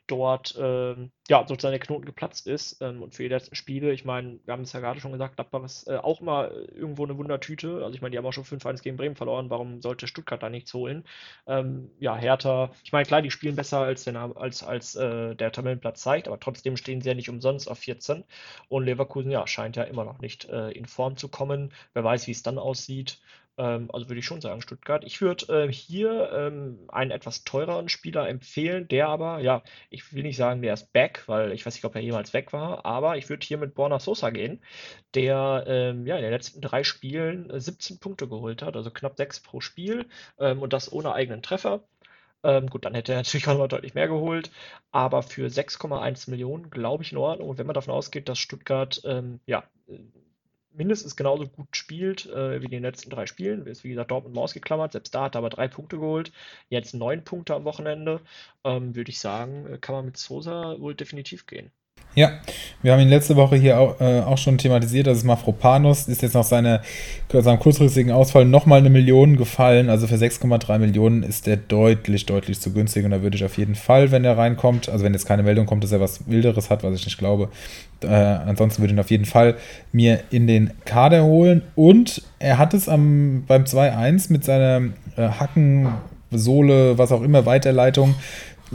[0.08, 2.82] dort ähm, ja, sozusagen der Knoten geplatzt ist.
[2.82, 5.36] Ähm, und für die letzten Spiele, ich meine, wir haben es ja gerade schon gesagt,
[5.36, 7.84] Gladbach ist äh, auch mal irgendwo eine Wundertüte.
[7.84, 9.50] Also ich meine, die haben auch schon 5-1 gegen Bremen verloren.
[9.50, 11.04] Warum sollte Stuttgart da nichts holen?
[11.46, 15.52] Ähm, ja, Hertha, ich meine, klar, die spielen besser als, den, als, als äh, der
[15.52, 18.24] Tabellenplatz zeigt, aber trotzdem stehen sie ja nicht umsonst auf 14.
[18.70, 21.74] Und Leverkusen, ja, scheint ja immer noch nicht äh, in Form zu kommen.
[21.94, 23.20] Wer weiß, wie es dann aussieht.
[23.58, 25.04] Ähm, also würde ich schon sagen, Stuttgart.
[25.04, 30.24] Ich würde äh, hier ähm, einen etwas teureren Spieler empfehlen, der aber, ja, ich will
[30.24, 33.18] nicht sagen, der ist back, weil ich weiß nicht, ob er jemals weg war, aber
[33.18, 34.62] ich würde hier mit Borna Sosa gehen,
[35.16, 39.42] der ähm, ja, in den letzten drei Spielen 17 Punkte geholt hat, also knapp 6
[39.42, 40.08] pro Spiel
[40.40, 41.84] ähm, und das ohne eigenen Treffer.
[42.44, 44.52] Ähm, gut, dann hätte er natürlich auch noch deutlich mehr geholt,
[44.92, 47.50] aber für 6,1 Millionen glaube ich in Ordnung.
[47.50, 49.64] Und wenn man davon ausgeht, dass Stuttgart ähm, ja
[50.78, 53.66] mindestens genauso gut spielt äh, wie in den letzten drei Spielen.
[53.68, 56.32] Ist wie gesagt Dortmund ausgeklammert, selbst da hat er aber drei Punkte geholt.
[56.70, 58.22] Jetzt neun Punkte am Wochenende.
[58.64, 61.72] Ähm, Würde ich sagen, äh, kann man mit Sosa wohl definitiv gehen.
[62.18, 62.32] Ja,
[62.82, 65.06] wir haben ihn letzte Woche hier auch, äh, auch schon thematisiert.
[65.06, 66.08] Das ist Mafropanos.
[66.08, 66.82] Ist jetzt nach seiner,
[67.32, 69.88] seinem kurzfristigen Ausfall nochmal eine Million gefallen.
[69.88, 73.06] Also für 6,3 Millionen ist der deutlich, deutlich zu günstig.
[73.06, 75.68] Und da würde ich auf jeden Fall, wenn er reinkommt, also wenn jetzt keine Meldung
[75.68, 77.50] kommt, dass er was Wilderes hat, was ich nicht glaube,
[78.02, 79.54] äh, ansonsten würde ich ihn auf jeden Fall
[79.92, 81.62] mir in den Kader holen.
[81.76, 84.88] Und er hat es am, beim 2-1 mit seiner
[85.18, 85.90] äh, Hacken.
[86.30, 88.16] Sohle, was auch immer, Weiterleitung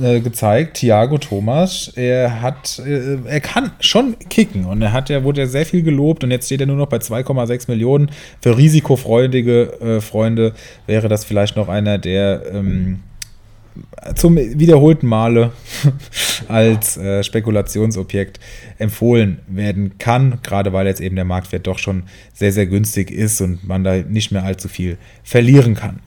[0.01, 5.24] äh, gezeigt, Thiago Thomas, er hat, äh, er kann schon kicken und er hat ja,
[5.24, 8.11] wurde ja sehr viel gelobt und jetzt steht er nur noch bei 2,6 Millionen.
[8.40, 10.55] Für risikofreudige äh, Freunde
[10.86, 13.01] wäre das vielleicht noch einer, der ähm,
[14.14, 15.53] zum wiederholten Male
[16.49, 18.40] als äh, Spekulationsobjekt
[18.78, 23.40] empfohlen werden kann, gerade weil jetzt eben der Marktwert doch schon sehr, sehr günstig ist
[23.40, 26.01] und man da nicht mehr allzu viel verlieren kann.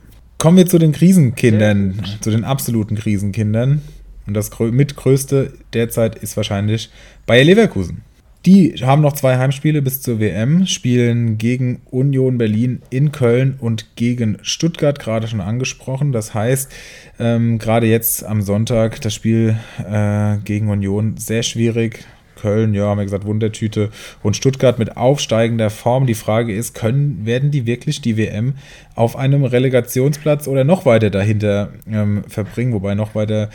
[0.46, 3.82] Kommen wir zu den Krisenkindern, zu den absoluten Krisenkindern.
[4.28, 6.92] Und das mitgrößte derzeit ist wahrscheinlich
[7.26, 8.04] Bayer Leverkusen.
[8.46, 13.96] Die haben noch zwei Heimspiele bis zur WM, spielen gegen Union Berlin in Köln und
[13.96, 16.12] gegen Stuttgart, gerade schon angesprochen.
[16.12, 16.72] Das heißt,
[17.18, 22.06] ähm, gerade jetzt am Sonntag das Spiel äh, gegen Union sehr schwierig.
[22.46, 23.90] Köln, ja, haben wir gesagt, Wundertüte.
[24.22, 26.06] Und Stuttgart mit aufsteigender Form.
[26.06, 28.54] Die Frage ist, können, werden die wirklich die WM
[28.94, 32.74] auf einem Relegationsplatz oder noch weiter dahinter ähm, verbringen?
[32.74, 33.50] Wobei noch weiter,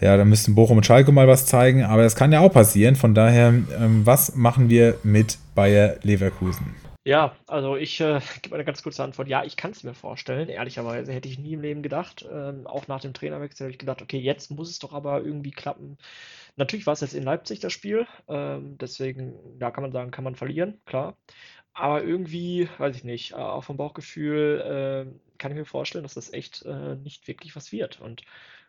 [0.00, 1.82] ja, da müssten Bochum und Schalke mal was zeigen.
[1.82, 2.94] Aber das kann ja auch passieren.
[2.94, 6.76] Von daher, ähm, was machen wir mit Bayer Leverkusen?
[7.04, 9.26] Ja, also ich äh, gebe eine ganz kurze Antwort.
[9.26, 10.48] Ja, ich kann es mir vorstellen.
[10.48, 12.24] Ehrlicherweise hätte ich nie im Leben gedacht.
[12.32, 15.50] Ähm, auch nach dem Trainerwechsel habe ich gedacht, okay, jetzt muss es doch aber irgendwie
[15.50, 15.98] klappen.
[16.56, 18.06] Natürlich war es jetzt in Leipzig das Spiel.
[18.28, 21.18] Ähm, deswegen, ja, kann man sagen, kann man verlieren, klar.
[21.74, 26.32] aber irgendwie, weiß ich nicht, auch vom Bauchgefühl äh, kann ich mir vorstellen, dass das
[26.32, 28.00] echt äh, nicht wirklich was wird.
[28.00, 28.22] Und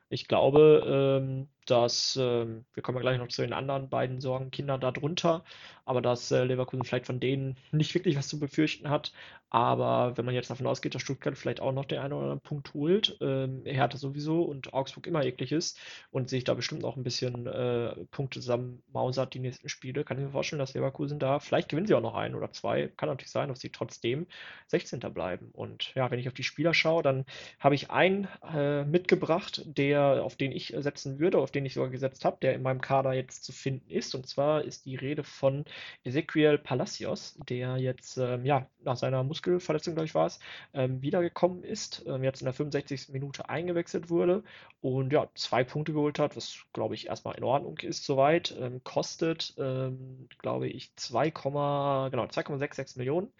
[0.10, 4.82] ich glaube, ähm, dass, ähm, wir kommen ja gleich noch zu den anderen beiden Sorgenkindern
[4.82, 5.43] darunter,
[5.86, 9.11] aber dass äh, Leverkusen vielleicht von denen nicht wirklich was zu befürchten hat.
[9.53, 12.41] Aber wenn man jetzt davon ausgeht, dass Stuttgart vielleicht auch noch den einen oder anderen
[12.41, 16.97] Punkt holt, ähm, Hertha sowieso und Augsburg immer eklig ist und sich da bestimmt auch
[16.97, 21.39] ein bisschen äh, Punkte zusammenmausert die nächsten Spiele, kann ich mir vorstellen, dass Leverkusen da,
[21.39, 24.26] vielleicht gewinnen sie auch noch einen oder zwei, kann natürlich sein, dass sie trotzdem
[24.70, 25.01] 16.
[25.14, 25.51] bleiben.
[25.53, 27.24] Und ja, wenn ich auf die Spieler schaue, dann
[27.59, 31.89] habe ich einen äh, mitgebracht, der, auf den ich setzen würde, auf den ich sogar
[31.89, 34.16] gesetzt habe, der in meinem Kader jetzt zu finden ist.
[34.16, 35.66] Und zwar ist die Rede von
[36.04, 40.39] Ezequiel Palacios, der jetzt ähm, ja, nach seiner Muskelverletzung, glaube ich, war es,
[40.74, 43.10] ähm, wiedergekommen ist, ähm, jetzt in der 65.
[43.10, 44.43] Minute eingewechselt wurde
[44.82, 48.56] und ja, zwei Punkte geholt hat, was glaube ich erstmal in Ordnung ist soweit.
[48.60, 53.32] Ähm, kostet, ähm, glaube ich, 2, genau, 2,66 Millionen.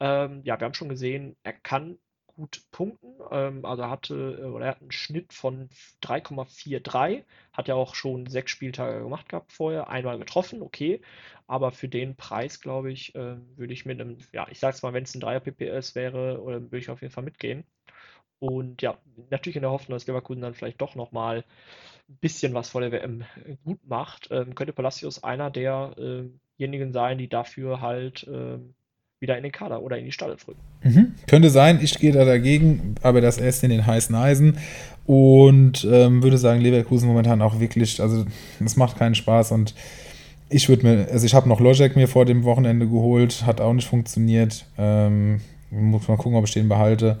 [0.00, 1.98] Ähm, ja, wir haben schon gesehen, er kann
[2.34, 3.14] gut punkten.
[3.30, 5.68] Ähm, also hatte äh, oder er hat einen Schnitt von
[6.02, 7.24] 3,43.
[7.52, 11.00] Hat ja auch schon sechs Spieltage gemacht gehabt vorher, einmal getroffen, okay.
[11.46, 14.92] Aber für den Preis, glaube ich, äh, würde ich mit einem, ja, ich sag's mal,
[14.92, 17.64] wenn es ein 3er PPS wäre, oder würde ich auf jeden Fall mitgehen.
[18.38, 18.98] Und ja,
[19.30, 21.44] natürlich in der Hoffnung, dass Leverkusen dann vielleicht doch nochmal
[22.08, 23.24] ein bisschen was vor der WM
[23.64, 28.74] gut macht, ähm, könnte Palacios einer derjenigen sein, die dafür halt ähm,
[29.24, 30.60] wieder in den Kader oder in die Stalle drücken.
[30.82, 31.14] Mhm.
[31.26, 34.58] Könnte sein, ich gehe da dagegen, aber das erst in den heißen Eisen
[35.06, 38.24] und ähm, würde sagen, Leverkusen momentan auch wirklich, also
[38.64, 39.74] es macht keinen Spaß und
[40.50, 43.72] ich würde mir, also ich habe noch Lojek mir vor dem Wochenende geholt, hat auch
[43.72, 44.66] nicht funktioniert.
[44.78, 47.18] Ähm, muss mal gucken, ob ich den behalte.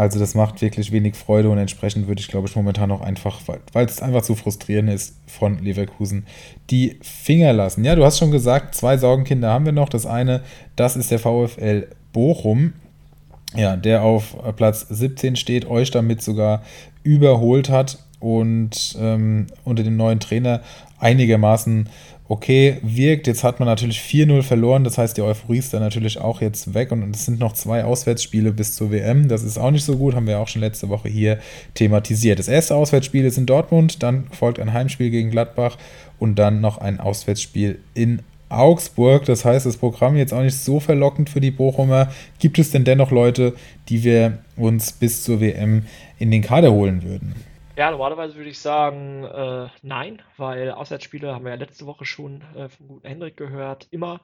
[0.00, 3.42] Also das macht wirklich wenig Freude und entsprechend würde ich, glaube ich, momentan auch einfach,
[3.74, 6.24] weil es einfach zu frustrierend ist, von Leverkusen
[6.70, 7.84] die Finger lassen.
[7.84, 9.90] Ja, du hast schon gesagt, zwei Sorgenkinder haben wir noch.
[9.90, 10.40] Das eine,
[10.74, 12.72] das ist der VfL Bochum.
[13.54, 16.62] Ja, der auf Platz 17 steht, euch damit sogar
[17.02, 20.62] überholt hat und ähm, unter dem neuen Trainer
[20.98, 21.90] einigermaßen
[22.30, 23.26] okay wirkt.
[23.26, 26.74] Jetzt hat man natürlich 4-0 verloren, das heißt, die Euphorie ist dann natürlich auch jetzt
[26.74, 29.26] weg und es sind noch zwei Auswärtsspiele bis zur WM.
[29.26, 31.40] Das ist auch nicht so gut, haben wir auch schon letzte Woche hier
[31.74, 32.38] thematisiert.
[32.38, 35.76] Das erste Auswärtsspiel ist in Dortmund, dann folgt ein Heimspiel gegen Gladbach
[36.20, 39.24] und dann noch ein Auswärtsspiel in Augsburg.
[39.24, 42.12] Das heißt, das Programm jetzt auch nicht so verlockend für die Bochumer.
[42.38, 43.54] Gibt es denn dennoch Leute,
[43.88, 45.82] die wir uns bis zur WM
[46.20, 47.34] in den Kader holen würden?
[47.80, 52.42] Ja, normalerweise würde ich sagen, äh, nein, weil Auswärtsspiele haben wir ja letzte Woche schon
[52.54, 54.20] äh, vom guten Hendrik gehört, immer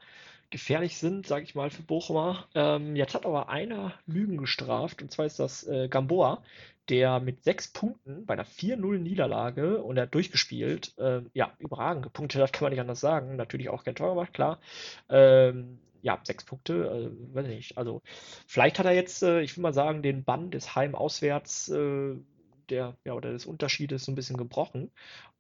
[0.51, 2.49] gefährlich sind, sage ich mal, für Bochumer.
[2.55, 6.43] Ähm, jetzt hat aber einer Lügen gestraft, und zwar ist das äh, Gamboa,
[6.91, 12.43] der mit sechs Punkten bei einer 4-0-Niederlage und er hat durchgespielt, äh, ja, überragend gepunktet
[12.43, 13.37] hat, kann man nicht anders sagen.
[13.37, 14.59] Natürlich auch kein Tor gemacht, klar.
[15.09, 16.75] Ähm, ja, sechs Punkte,
[17.11, 17.79] äh, weiß ich nicht.
[17.79, 18.03] Also,
[18.47, 22.17] vielleicht hat er jetzt, äh, ich will mal sagen, den Bann des Heim-Auswärts äh,
[22.71, 24.91] der, ja, oder des Unterschiedes so ein bisschen gebrochen.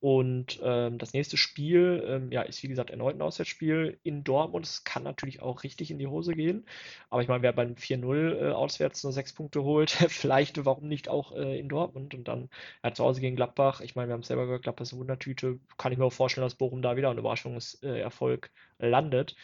[0.01, 4.66] Und ähm, das nächste Spiel, ähm, ja, ist wie gesagt erneut ein Auswärtsspiel in Dortmund.
[4.66, 6.66] Es kann natürlich auch richtig in die Hose gehen.
[7.11, 11.09] Aber ich meine, wer beim 4-0 äh, auswärts nur sechs Punkte holt, vielleicht, warum nicht
[11.09, 12.14] auch äh, in Dortmund?
[12.14, 12.51] Und dann
[12.85, 13.81] ja, zu Hause gegen Gladbach.
[13.81, 15.59] Ich meine, wir haben es selber gehört, Gladbach ist eine Wundertüte.
[15.79, 19.37] Kann ich mir auch vorstellen, dass Bochum da wieder ein Überraschungserfolg landet.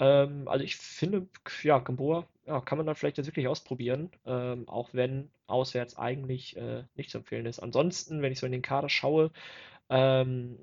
[0.00, 1.28] Ähm, also ich finde,
[1.62, 6.56] ja, Gamboa ja, kann man dann vielleicht jetzt wirklich ausprobieren, ähm, auch wenn auswärts eigentlich
[6.56, 7.60] äh, nicht zu empfehlen ist.
[7.60, 9.30] Ansonsten, wenn ich so in den Kader schaue,
[9.90, 10.58] ähm,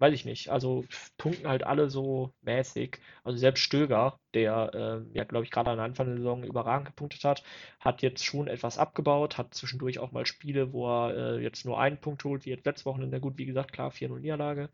[0.00, 0.48] weiß ich nicht.
[0.50, 0.84] Also
[1.18, 2.98] punkten halt alle so mäßig.
[3.22, 7.22] Also selbst Stöger, der äh, ja, glaube ich, gerade am Anfang der Saison überragend gepunktet
[7.24, 7.44] hat,
[7.78, 11.78] hat jetzt schon etwas abgebaut, hat zwischendurch auch mal Spiele, wo er äh, jetzt nur
[11.80, 13.20] einen Punkt holt, wie jetzt letzte Woche.
[13.20, 14.70] Gut, wie gesagt, klar, 4-0 Niederlage.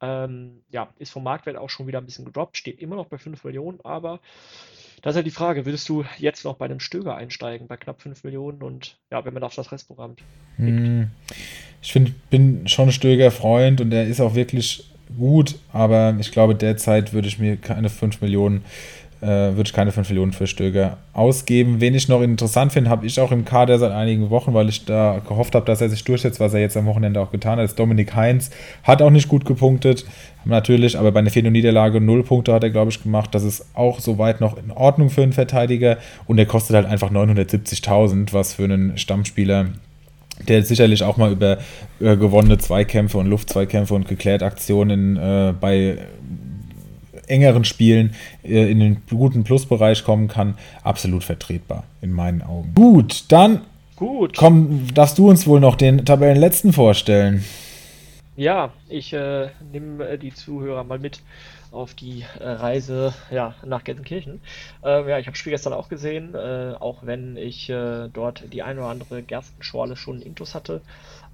[0.00, 3.18] Ähm, ja, ist vom Marktwert auch schon wieder ein bisschen gedroppt, steht immer noch bei
[3.18, 4.20] 5 Millionen, aber
[5.02, 8.00] da ist halt die Frage, würdest du jetzt noch bei einem Stöger einsteigen, bei knapp
[8.00, 10.16] 5 Millionen und ja, wenn man auf das Restprogramm
[10.56, 11.10] hm.
[11.82, 14.88] Ich find, bin schon Stöger-Freund und er ist auch wirklich
[15.18, 18.64] gut, aber ich glaube, derzeit würde ich mir keine 5 Millionen
[19.22, 21.80] äh, würde ich keine 5 Millionen für Stöger ausgeben.
[21.80, 24.84] Wen ich noch interessant finde, habe ich auch im Kader seit einigen Wochen, weil ich
[24.84, 27.64] da gehofft habe, dass er sich durchsetzt, was er jetzt am Wochenende auch getan hat.
[27.64, 28.50] ist Dominik Heinz
[28.82, 30.04] hat auch nicht gut gepunktet,
[30.44, 33.34] natürlich, aber bei einer 4 Niederlage 0 Punkte hat er, glaube ich, gemacht.
[33.34, 37.10] Das ist auch soweit noch in Ordnung für einen Verteidiger und er kostet halt einfach
[37.10, 39.66] 970.000, was für einen Stammspieler
[40.48, 41.58] der sicherlich auch mal über
[42.00, 45.98] äh, gewonnene Zweikämpfe und Luftzweikämpfe und geklärt Aktionen äh, bei
[47.26, 52.72] engeren Spielen äh, in den guten Plusbereich kommen kann, absolut vertretbar in meinen Augen.
[52.74, 53.62] Gut, dann
[53.96, 54.36] Gut.
[54.36, 57.44] Komm, darfst du uns wohl noch den Tabellenletzten vorstellen?
[58.34, 61.20] Ja, ich äh, nehme äh, die Zuhörer mal mit
[61.70, 64.40] auf die äh, Reise ja, nach Gelsenkirchen.
[64.82, 68.52] Ähm, ja, ich habe das Spiel gestern auch gesehen, äh, auch wenn ich äh, dort
[68.52, 70.80] die eine oder andere Gerstenschorle schon Intus hatte.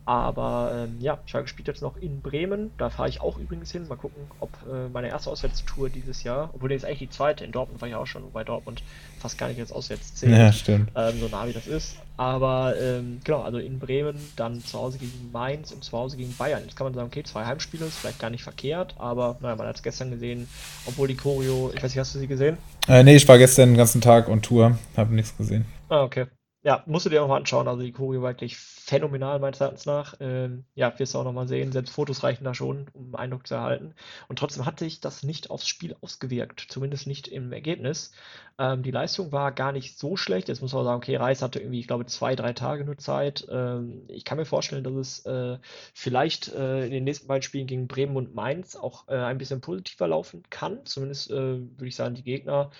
[0.08, 2.70] Aber ähm, ja, Schalke spielt jetzt noch in Bremen.
[2.78, 3.86] Da fahre ich auch übrigens hin.
[3.88, 7.44] Mal gucken, ob äh, meine erste Auswärtstour dieses Jahr, obwohl ist eigentlich die zweite.
[7.44, 8.82] In Dortmund war ich auch schon, wobei Dortmund
[9.18, 10.32] fast gar nicht als auswärts zählt.
[10.32, 10.92] Ja, stimmt.
[10.96, 11.98] Ähm, so nah wie das ist.
[12.16, 16.34] Aber ähm, genau, also in Bremen, dann zu Hause gegen Mainz und zu Hause gegen
[16.38, 16.62] Bayern.
[16.64, 19.66] Jetzt kann man sagen, okay, zwei Heimspiele ist vielleicht gar nicht verkehrt, aber naja, man
[19.66, 20.48] hat es gestern gesehen,
[20.86, 22.56] obwohl die Choreo, ich weiß nicht, hast du sie gesehen?
[22.88, 25.66] Äh, nee, ich war gestern den ganzen Tag on Tour, habe nichts gesehen.
[25.90, 26.28] Ah, okay.
[26.62, 27.68] Ja, musst du dir auch mal anschauen.
[27.68, 28.56] Also die Choreo war wirklich
[28.88, 30.14] phänomenal meines Erachtens nach.
[30.18, 31.72] Ähm, ja, wirst du auch nochmal sehen.
[31.72, 33.94] Selbst Fotos reichen da schon, um einen Eindruck zu erhalten.
[34.28, 36.64] Und trotzdem hat sich das nicht aufs Spiel ausgewirkt.
[36.70, 38.12] Zumindest nicht im Ergebnis.
[38.58, 40.48] Ähm, die Leistung war gar nicht so schlecht.
[40.48, 43.46] Jetzt muss man sagen, okay, Reis hatte irgendwie, ich glaube, zwei, drei Tage nur Zeit.
[43.50, 45.58] Ähm, ich kann mir vorstellen, dass es äh,
[45.92, 49.60] vielleicht äh, in den nächsten beiden Spielen gegen Bremen und Mainz auch äh, ein bisschen
[49.60, 50.86] positiver laufen kann.
[50.86, 52.70] Zumindest äh, würde ich sagen, die Gegner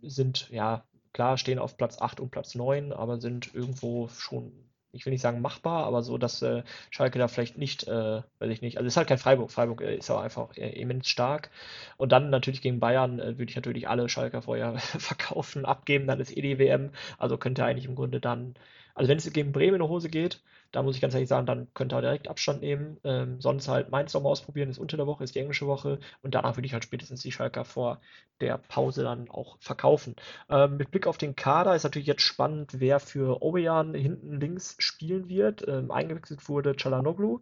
[0.00, 4.52] sind ja klar, stehen auf Platz 8 und Platz 9, aber sind irgendwo schon,
[4.92, 8.50] ich will nicht sagen machbar, aber so, dass äh, Schalke da vielleicht nicht, äh, weiß
[8.50, 9.50] ich nicht, also es ist halt kein Freiburg.
[9.50, 11.50] Freiburg äh, ist auch einfach äh, immens stark.
[11.96, 16.20] Und dann natürlich gegen Bayern äh, würde ich natürlich alle Schalker vorher verkaufen, abgeben, dann
[16.20, 16.90] ist eh die WM.
[17.18, 18.54] Also könnte eigentlich im Grunde dann,
[18.98, 20.42] also wenn es gegen Bremen in die Hose geht,
[20.72, 22.98] da muss ich ganz ehrlich sagen, dann könnte er direkt Abstand nehmen.
[23.04, 25.98] Ähm, sonst halt Mainz nochmal ausprobieren, ist unter der Woche, ist die englische Woche.
[26.22, 28.00] Und danach würde ich halt spätestens die Schalker vor
[28.40, 30.16] der Pause dann auch verkaufen.
[30.50, 34.74] Ähm, mit Blick auf den Kader ist natürlich jetzt spannend, wer für Obejan hinten links
[34.78, 35.66] spielen wird.
[35.66, 37.40] Ähm, eingewechselt wurde Chalanoglu.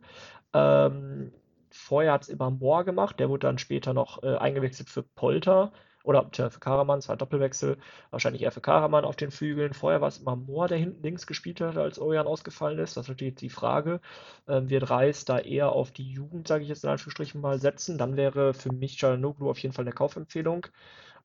[0.53, 1.33] Ähm,
[1.71, 5.73] vorher hat es immer Moore gemacht, der wurde dann später noch äh, eingewechselt für Polter.
[6.07, 7.79] Oder für Karaman, zwei Doppelwechsel.
[8.11, 9.75] Wahrscheinlich eher für Karaman auf den Flügeln.
[9.75, 12.97] Vorher war es immer Mohr, der hinten links gespielt hat, als Orian ausgefallen ist.
[12.97, 14.01] Das ist natürlich die Frage.
[14.49, 17.99] Ähm, wird Reis da eher auf die Jugend, sage ich jetzt in Anführungsstrichen mal, setzen?
[17.99, 20.67] Dann wäre für mich Çalhanoğlu auf jeden Fall eine Kaufempfehlung.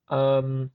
[0.10, 0.72] Ähm,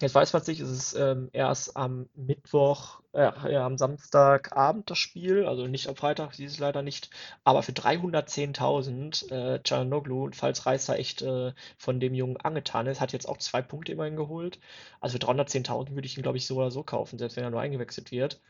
[0.00, 4.90] Jetzt weiß man es nicht, es ist ähm, erst am Mittwoch, äh, ja, am Samstagabend
[4.90, 7.10] das Spiel, also nicht am Freitag, dieses leider nicht,
[7.44, 13.00] aber für 310.000 äh, Çalhanoğlu, falls Reis da echt äh, von dem Jungen angetan ist,
[13.00, 14.58] hat jetzt auch zwei Punkte immerhin geholt.
[15.00, 17.50] Also für 310.000 würde ich ihn, glaube ich, so oder so kaufen, selbst wenn er
[17.50, 18.40] nur eingewechselt wird.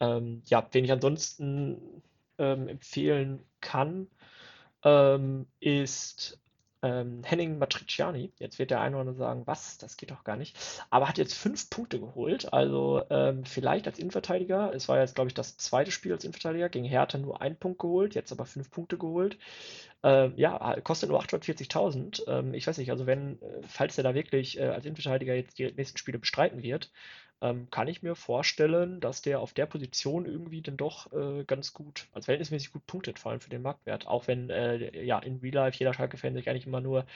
[0.00, 2.02] Ähm, ja, wen ich ansonsten
[2.38, 4.08] ähm, empfehlen kann,
[4.84, 6.38] ähm, ist
[6.86, 8.32] ähm, Henning Matriciani.
[8.38, 10.56] Jetzt wird der eine oder andere sagen, was, das geht doch gar nicht.
[10.90, 12.52] Aber hat jetzt fünf Punkte geholt.
[12.52, 14.72] Also ähm, vielleicht als Innenverteidiger.
[14.72, 16.68] Es war jetzt, glaube ich, das zweite Spiel als Innenverteidiger.
[16.68, 19.36] Gegen Hertha nur einen Punkt geholt, jetzt aber fünf Punkte geholt.
[20.02, 22.22] Ähm, ja, kostet nur 840.000.
[22.28, 25.58] Ähm, ich weiß nicht, also wenn, äh, falls er da wirklich äh, als Innenverteidiger jetzt
[25.58, 26.92] die nächsten Spiele bestreiten wird,
[27.40, 31.72] ähm, kann ich mir vorstellen, dass der auf der Position irgendwie dann doch äh, ganz
[31.74, 34.06] gut, also verhältnismäßig gut punktet, vor allem für den Marktwert.
[34.06, 37.06] Auch wenn äh, ja in Real Life jeder Schalke-Fan sich eigentlich immer nur,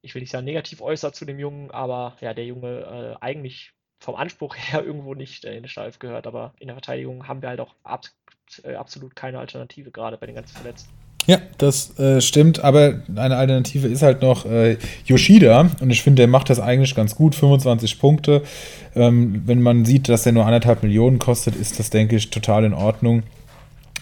[0.00, 3.72] ich will nicht sagen negativ äußert zu dem Jungen, aber ja, der Junge äh, eigentlich
[4.00, 7.42] vom Anspruch her irgendwo nicht äh, in der Startelf gehört, aber in der Verteidigung haben
[7.42, 8.06] wir halt auch ab,
[8.62, 11.07] äh, absolut keine Alternative, gerade bei den ganzen Verletzten.
[11.28, 16.22] Ja, das äh, stimmt, aber eine Alternative ist halt noch äh, Yoshida und ich finde,
[16.22, 18.42] der macht das eigentlich ganz gut, 25 Punkte.
[18.96, 22.64] Ähm, wenn man sieht, dass er nur anderthalb Millionen kostet, ist das, denke ich, total
[22.64, 23.24] in Ordnung.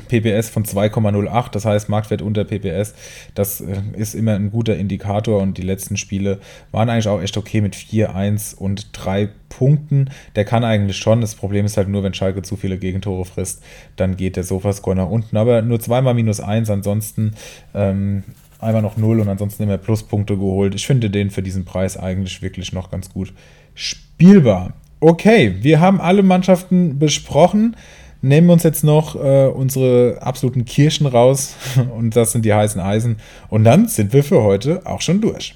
[0.08, 2.94] PPS von 2,08, das heißt Marktwert unter PPS.
[3.34, 6.38] Das äh, ist immer ein guter Indikator und die letzten Spiele
[6.72, 10.10] waren eigentlich auch echt okay mit 4, 1 und 3 Punkten.
[10.34, 11.20] Der kann eigentlich schon.
[11.20, 13.62] Das Problem ist halt nur, wenn Schalke zu viele Gegentore frisst,
[13.96, 15.36] dann geht der Sofascore nach unten.
[15.36, 17.34] Aber nur zweimal minus 1, ansonsten
[17.74, 18.24] ähm,
[18.58, 20.74] einmal noch 0 und ansonsten immer Pluspunkte geholt.
[20.74, 23.32] Ich finde den für diesen Preis eigentlich wirklich noch ganz gut
[23.74, 24.72] spielbar.
[25.00, 27.76] Okay, wir haben alle Mannschaften besprochen
[28.22, 31.54] nehmen wir uns jetzt noch äh, unsere absoluten Kirschen raus
[31.96, 33.18] und das sind die heißen Eisen.
[33.48, 35.54] Und dann sind wir für heute auch schon durch.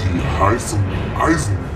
[0.00, 0.80] Die heißen
[1.18, 1.70] Eisen.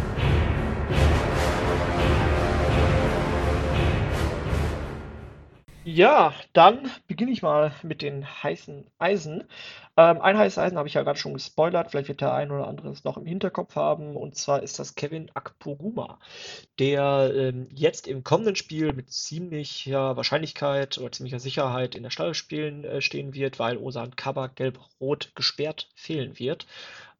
[5.87, 9.45] Ja, dann beginne ich mal mit den heißen Eisen.
[9.97, 12.67] Ähm, ein heißes Eisen habe ich ja gerade schon gespoilert, vielleicht wird der ein oder
[12.67, 16.19] andere es noch im Hinterkopf haben, und zwar ist das Kevin Akpoguma,
[16.81, 22.35] der ähm, jetzt im kommenden Spiel mit ziemlicher Wahrscheinlichkeit oder ziemlicher Sicherheit in der Stalle
[22.35, 26.67] spielen, äh, stehen wird, weil Osan Kabak gelb-rot gesperrt fehlen wird.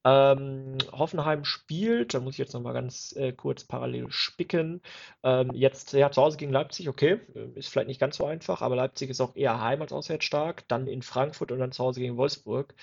[0.07, 4.83] Ähm, Hoffenheim spielt, da muss ich jetzt nochmal ganz äh, kurz parallel spicken.
[5.23, 8.61] Ähm, jetzt ja, zu Hause gegen Leipzig, okay, äh, ist vielleicht nicht ganz so einfach,
[8.61, 10.69] aber Leipzig ist auch eher heim als auswärts stark.
[10.69, 12.75] Dann in Frankfurt und dann zu Hause gegen Wolfsburg.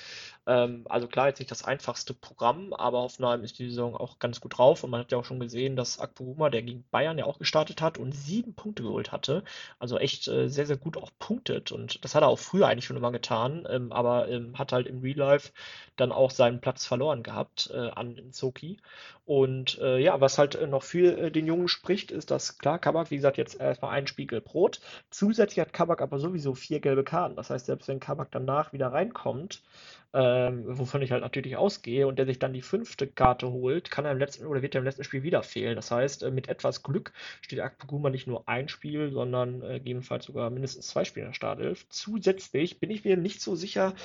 [0.47, 4.41] Ähm, also klar, jetzt nicht das einfachste Programm, aber Hoffenheim ist die Saison auch ganz
[4.41, 7.25] gut drauf und man hat ja auch schon gesehen, dass Akpoguma, der gegen Bayern ja
[7.25, 9.43] auch gestartet hat und sieben Punkte geholt hatte,
[9.79, 12.85] also echt äh, sehr, sehr gut auch punktet und das hat er auch früher eigentlich
[12.85, 15.51] schon immer getan, ähm, aber ähm, hat halt im Real Life
[15.95, 18.77] dann auch seinen Platz verloren gehabt äh, an Inzoki.
[19.25, 22.79] Und äh, ja, was halt äh, noch für äh, den Jungen spricht, ist, dass klar,
[22.79, 24.79] Kabak, wie gesagt, jetzt erstmal ein Spiegel Brot.
[25.09, 27.35] Zusätzlich hat Kabak aber sowieso vier gelbe Karten.
[27.35, 29.61] Das heißt, selbst wenn Kabak danach wieder reinkommt,
[30.13, 34.05] ähm, wovon ich halt natürlich ausgehe, und der sich dann die fünfte Karte holt, kann
[34.05, 35.75] er im letzten oder wird er im letzten Spiel wieder fehlen.
[35.75, 40.25] Das heißt, äh, mit etwas Glück steht Akpoguma nicht nur ein Spiel, sondern äh, gegebenenfalls
[40.25, 41.87] sogar mindestens zwei Spiele in der Startelf.
[41.89, 43.95] Zusätzlich bin ich mir nicht so sicher,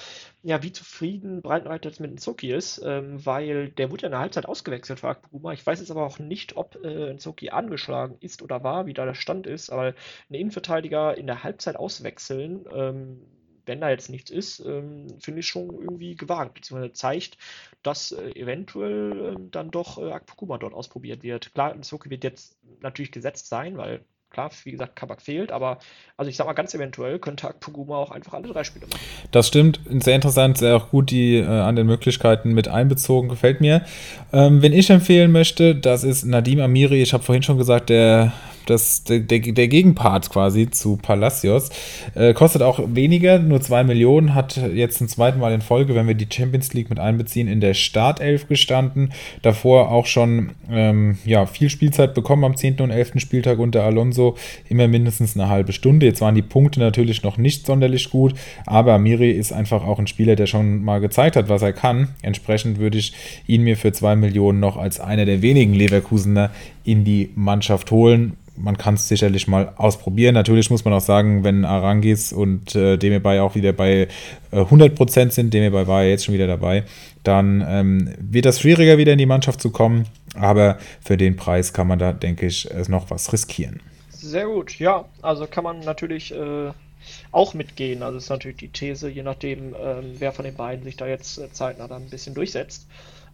[0.42, 4.20] ja, wie zufrieden Breitenreiter jetzt mit Nzoki ist, ähm, weil der wurde ja in der
[4.20, 5.52] Halbzeit ausgewechselt für Akpoguma.
[5.52, 9.04] Ich weiß jetzt aber auch nicht, ob äh, Nzoki angeschlagen ist oder war, wie da
[9.04, 9.94] der Stand ist, aber
[10.30, 13.20] ein Innenverteidiger in der Halbzeit auswechseln, ähm,
[13.66, 17.36] wenn da jetzt nichts ist, ähm, finde ich schon irgendwie gewagt, beziehungsweise zeigt,
[17.82, 21.52] dass äh, eventuell äh, dann doch äh, Akpoguma dort ausprobiert wird.
[21.54, 25.78] Klar, Nsoki wird jetzt natürlich gesetzt sein, weil klar, wie gesagt, Kabak fehlt, aber
[26.16, 29.00] also ich sag mal, ganz eventuell könnte Akpoguma auch einfach alle drei Spiele machen.
[29.30, 33.60] Das stimmt, sehr interessant, sehr auch gut die äh, an den Möglichkeiten mit einbezogen, gefällt
[33.60, 33.84] mir.
[34.32, 38.32] Ähm, wenn ich empfehlen möchte, das ist Nadim Amiri, ich habe vorhin schon gesagt, der
[38.66, 41.70] das, der, der, Gegenpart quasi zu Palacios.
[42.14, 46.06] Äh, kostet auch weniger, nur 2 Millionen, hat jetzt zum zweiten Mal in Folge, wenn
[46.06, 49.12] wir die Champions League mit einbeziehen, in der Startelf gestanden.
[49.42, 52.80] Davor auch schon ähm, ja, viel Spielzeit bekommen am 10.
[52.80, 53.12] und 11.
[53.16, 54.36] Spieltag unter Alonso.
[54.68, 56.06] Immer mindestens eine halbe Stunde.
[56.06, 58.34] Jetzt waren die Punkte natürlich noch nicht sonderlich gut,
[58.66, 62.08] aber Amiri ist einfach auch ein Spieler, der schon mal gezeigt hat, was er kann.
[62.22, 63.12] Entsprechend würde ich
[63.46, 66.50] ihn mir für 2 Millionen noch als einer der wenigen Leverkusener
[66.84, 70.34] in die Mannschaft holen man kann es sicherlich mal ausprobieren.
[70.34, 74.08] Natürlich muss man auch sagen, wenn Arangis und äh, Demirbay auch wieder bei
[74.50, 76.84] äh, 100% sind, Demirbay war ja jetzt schon wieder dabei,
[77.22, 80.06] dann ähm, wird das schwieriger, wieder in die Mannschaft zu kommen.
[80.34, 83.80] Aber für den Preis kann man da, denke ich, noch was riskieren.
[84.10, 85.04] Sehr gut, ja.
[85.22, 86.70] Also kann man natürlich äh,
[87.32, 88.02] auch mitgehen.
[88.02, 91.38] Also ist natürlich die These, je nachdem, ähm, wer von den beiden sich da jetzt
[91.38, 92.86] äh, zeitnah dann ein bisschen durchsetzt.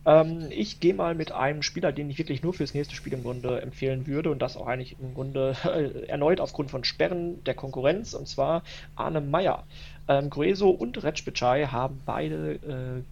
[0.04, 3.22] Ähm, ich gehe mal mit einem Spieler, den ich wirklich nur fürs nächste Spiel im
[3.22, 7.54] Grunde empfehlen würde und das auch eigentlich im Grunde äh, erneut aufgrund von Sperren der
[7.54, 8.62] Konkurrenz und zwar
[8.96, 9.64] Arne Meyer.
[10.08, 13.04] Ähm, Grueso und Retschbitschei haben beide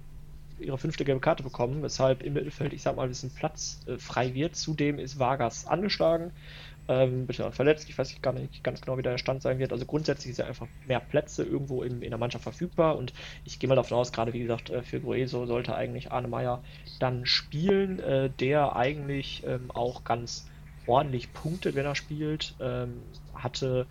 [0.61, 3.81] äh, ihre fünfte gelbe Karte bekommen, weshalb im Mittelfeld, ich sag mal, ein bisschen Platz
[3.87, 4.57] äh, frei wird.
[4.57, 6.33] Zudem ist Vargas angeschlagen
[6.91, 7.89] ähm, bitte verletzt.
[7.89, 9.73] Ich weiß gar nicht ganz genau, wie der Stand sein wird.
[9.73, 13.13] Also grundsätzlich ist ja einfach mehr Plätze irgendwo in, in der Mannschaft verfügbar und
[13.45, 16.63] ich gehe mal davon aus, gerade wie gesagt, äh, für Grueso sollte eigentlich Arne Meyer
[16.99, 20.47] dann spielen, äh, der eigentlich ähm, auch ganz
[20.85, 22.57] ordentlich punktet, wenn er spielt.
[22.61, 23.05] Ähm,
[23.35, 23.87] hatte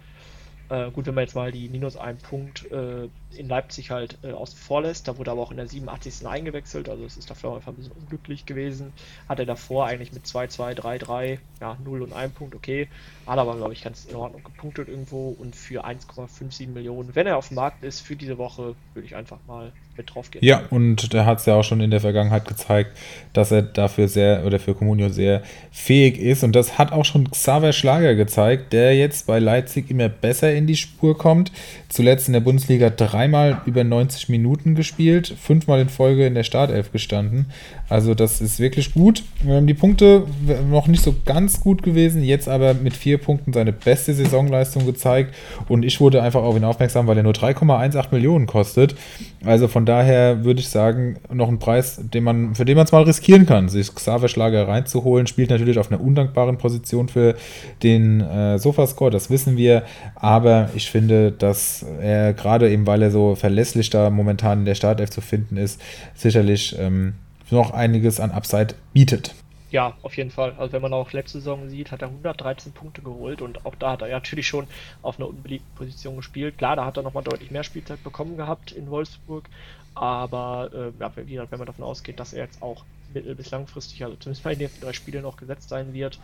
[0.70, 4.32] äh, gut, wenn man jetzt mal die minus einen Punkt äh, in Leipzig halt äh,
[4.32, 6.26] außen vor lässt, da wurde aber auch in der 87.
[6.28, 8.94] eingewechselt, also es ist dafür einfach ein bisschen unglücklich gewesen.
[9.28, 12.88] Hat er davor eigentlich mit 2, 2, 3, 3, ja, 0 und 1 Punkt, okay.
[13.28, 17.38] Hat aber, glaube ich, ganz in Ordnung gepunktet irgendwo und für 1,57 Millionen, wenn er
[17.38, 20.44] auf dem Markt ist für diese Woche, würde ich einfach mal mit drauf gehen.
[20.44, 22.98] Ja, und der hat es ja auch schon in der Vergangenheit gezeigt,
[23.34, 26.44] dass er dafür sehr oder für Comunio sehr fähig ist.
[26.44, 30.66] Und das hat auch schon Xaver Schlager gezeigt, der jetzt bei Leipzig immer besser in
[30.66, 31.52] die Spur kommt.
[31.90, 32.90] Zuletzt in der Bundesliga
[33.20, 37.48] dreimal über 90 Minuten gespielt, fünfmal in Folge in der Startelf gestanden.
[37.90, 39.24] Also das ist wirklich gut.
[39.44, 40.24] Die Punkte
[40.70, 45.34] noch nicht so ganz gut gewesen, jetzt aber mit vier Punkten seine beste Saisonleistung gezeigt.
[45.68, 48.96] Und ich wurde einfach auf ihn aufmerksam, weil er nur 3,18 Millionen kostet.
[49.44, 52.92] Also von daher würde ich sagen, noch ein Preis, den man, für den man es
[52.92, 55.26] mal riskieren kann, sich Xaver Schlager reinzuholen.
[55.26, 57.36] Spielt natürlich auf einer undankbaren Position für
[57.82, 59.84] den äh, Sofascore, das wissen wir.
[60.16, 64.76] Aber ich finde, dass er gerade eben, weil er so verlässlich da momentan in der
[64.76, 65.82] Startelf zu finden ist,
[66.16, 67.14] sicherlich ähm,
[67.52, 69.34] noch einiges an Upside bietet.
[69.72, 70.56] Ja, auf jeden Fall.
[70.58, 73.92] Also wenn man auch letzte Saison sieht, hat er 113 Punkte geholt und auch da
[73.92, 74.68] hat er natürlich schon
[75.04, 76.58] auf einer unbeliebten Position gespielt.
[76.58, 79.48] Klar, da hat er nochmal deutlich mehr Spielzeit bekommen gehabt in Wolfsburg,
[79.94, 83.52] aber äh, ja, wie gesagt, wenn man davon ausgeht, dass er jetzt auch mittel- bis
[83.52, 86.20] langfristig, also zumindest bei den nächsten drei Spielen noch gesetzt sein wird,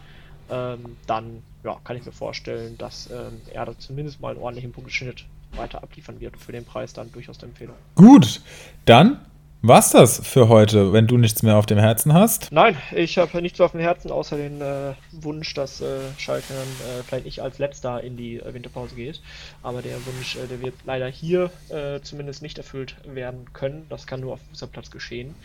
[0.49, 4.71] ähm, dann ja, kann ich mir vorstellen, dass ähm, er da zumindest mal einen ordentlichen
[4.71, 5.25] Punkteschnitt
[5.55, 6.37] weiter abliefern wird.
[6.37, 7.75] Für den Preis dann durchaus eine Empfehlung.
[7.95, 8.41] Gut,
[8.85, 9.19] dann
[9.67, 12.51] war's das für heute, wenn du nichts mehr auf dem Herzen hast?
[12.51, 16.99] Nein, ich habe nichts auf dem Herzen, außer den äh, Wunsch, dass äh, Schalke dann
[16.99, 19.21] äh, vielleicht nicht als letzter in die äh, Winterpause geht.
[19.63, 23.85] Aber der Wunsch, äh, der wird leider hier äh, zumindest nicht erfüllt werden können.
[23.89, 25.35] Das kann nur auf Fußballplatz geschehen.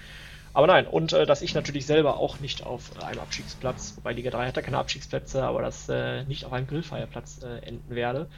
[0.52, 4.30] aber nein, und äh, dass ich natürlich selber auch nicht auf einem Abstiegsplatz, wobei Liga
[4.30, 8.28] 3 hat ja keine Abstiegsplätze, aber dass äh, nicht auf einem Grillfeierplatz enden werde.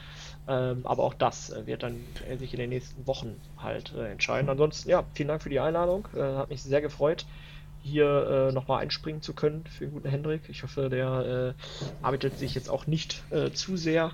[0.47, 4.11] Ähm, aber auch das äh, wird dann äh, sich in den nächsten Wochen halt äh,
[4.11, 4.49] entscheiden.
[4.49, 6.07] Ansonsten, ja, vielen Dank für die Einladung.
[6.13, 7.25] hat mich sehr gefreut,
[7.77, 10.49] hier äh, nochmal einspringen zu können für den guten Hendrik.
[10.49, 11.55] Ich hoffe, der
[12.01, 14.11] arbeitet sich jetzt auch nicht zu sehr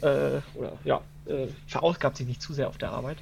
[0.00, 0.42] oder
[0.84, 1.02] ja,
[1.66, 3.18] verausgabt sich nicht zu sehr auf der Arbeit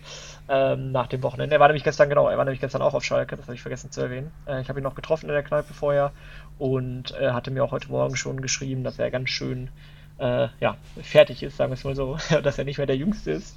[0.48, 1.56] ähm, nach dem Wochenende.
[1.56, 3.62] Er war nämlich gestern, genau, er war nämlich gestern auch auf Schalke, das habe ich
[3.62, 4.30] vergessen zu erwähnen.
[4.46, 6.12] Äh, ich habe ihn noch getroffen in der Kneipe vorher
[6.56, 9.70] und äh, hatte mir auch heute Morgen schon geschrieben, dass er ganz schön
[10.18, 13.32] äh, ja, fertig ist, sagen wir es mal so, dass er nicht mehr der Jüngste
[13.32, 13.56] ist.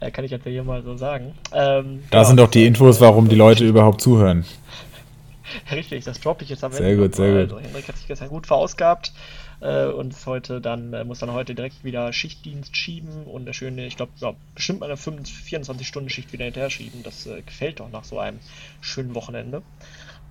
[0.00, 1.34] Äh, kann ich jetzt hier mal so sagen.
[1.52, 4.44] Ähm, da genau, sind doch die Infos, warum die Leute überhaupt zuhören.
[5.70, 6.84] Richtig, das droppe ich jetzt am Ende.
[6.84, 7.52] Sehr gut, sehr gut.
[7.52, 9.12] Also Henrik hat sich gestern gut verausgabt
[9.60, 13.86] äh, und heute dann, äh, muss dann heute direkt wieder Schichtdienst schieben und eine schöne,
[13.86, 17.02] ich glaube, ja, bestimmt mal eine 24-Stunden-Schicht wieder hinterher schieben.
[17.02, 18.38] Das äh, gefällt doch nach so einem
[18.80, 19.62] schönen Wochenende.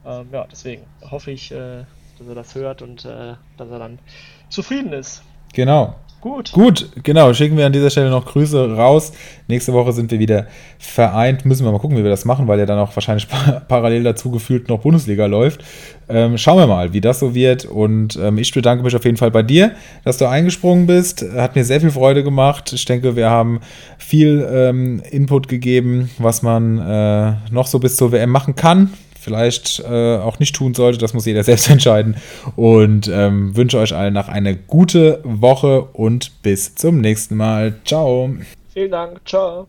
[0.05, 1.83] Ähm, ja, deswegen hoffe ich, äh,
[2.17, 3.99] dass er das hört und äh, dass er dann
[4.49, 5.23] zufrieden ist.
[5.53, 5.95] Genau.
[6.21, 6.51] Gut.
[6.51, 7.33] Gut, genau.
[7.33, 9.13] Schicken wir an dieser Stelle noch Grüße raus.
[9.47, 10.47] Nächste Woche sind wir wieder
[10.77, 11.45] vereint.
[11.45, 13.25] Müssen wir mal gucken, wie wir das machen, weil ja dann auch wahrscheinlich
[13.69, 15.63] parallel dazu gefühlt noch Bundesliga läuft.
[16.09, 17.63] Ähm, schauen wir mal, wie das so wird.
[17.63, 19.71] Und ähm, ich bedanke mich auf jeden Fall bei dir,
[20.03, 21.23] dass du eingesprungen bist.
[21.35, 22.73] Hat mir sehr viel Freude gemacht.
[22.73, 23.61] Ich denke, wir haben
[23.97, 28.89] viel ähm, Input gegeben, was man äh, noch so bis zur WM machen kann
[29.29, 30.97] vielleicht äh, auch nicht tun sollte.
[30.97, 32.15] Das muss jeder selbst entscheiden.
[32.55, 37.75] Und ähm, wünsche euch allen noch eine gute Woche und bis zum nächsten Mal.
[37.85, 38.31] Ciao.
[38.73, 39.21] Vielen Dank.
[39.25, 39.67] Ciao.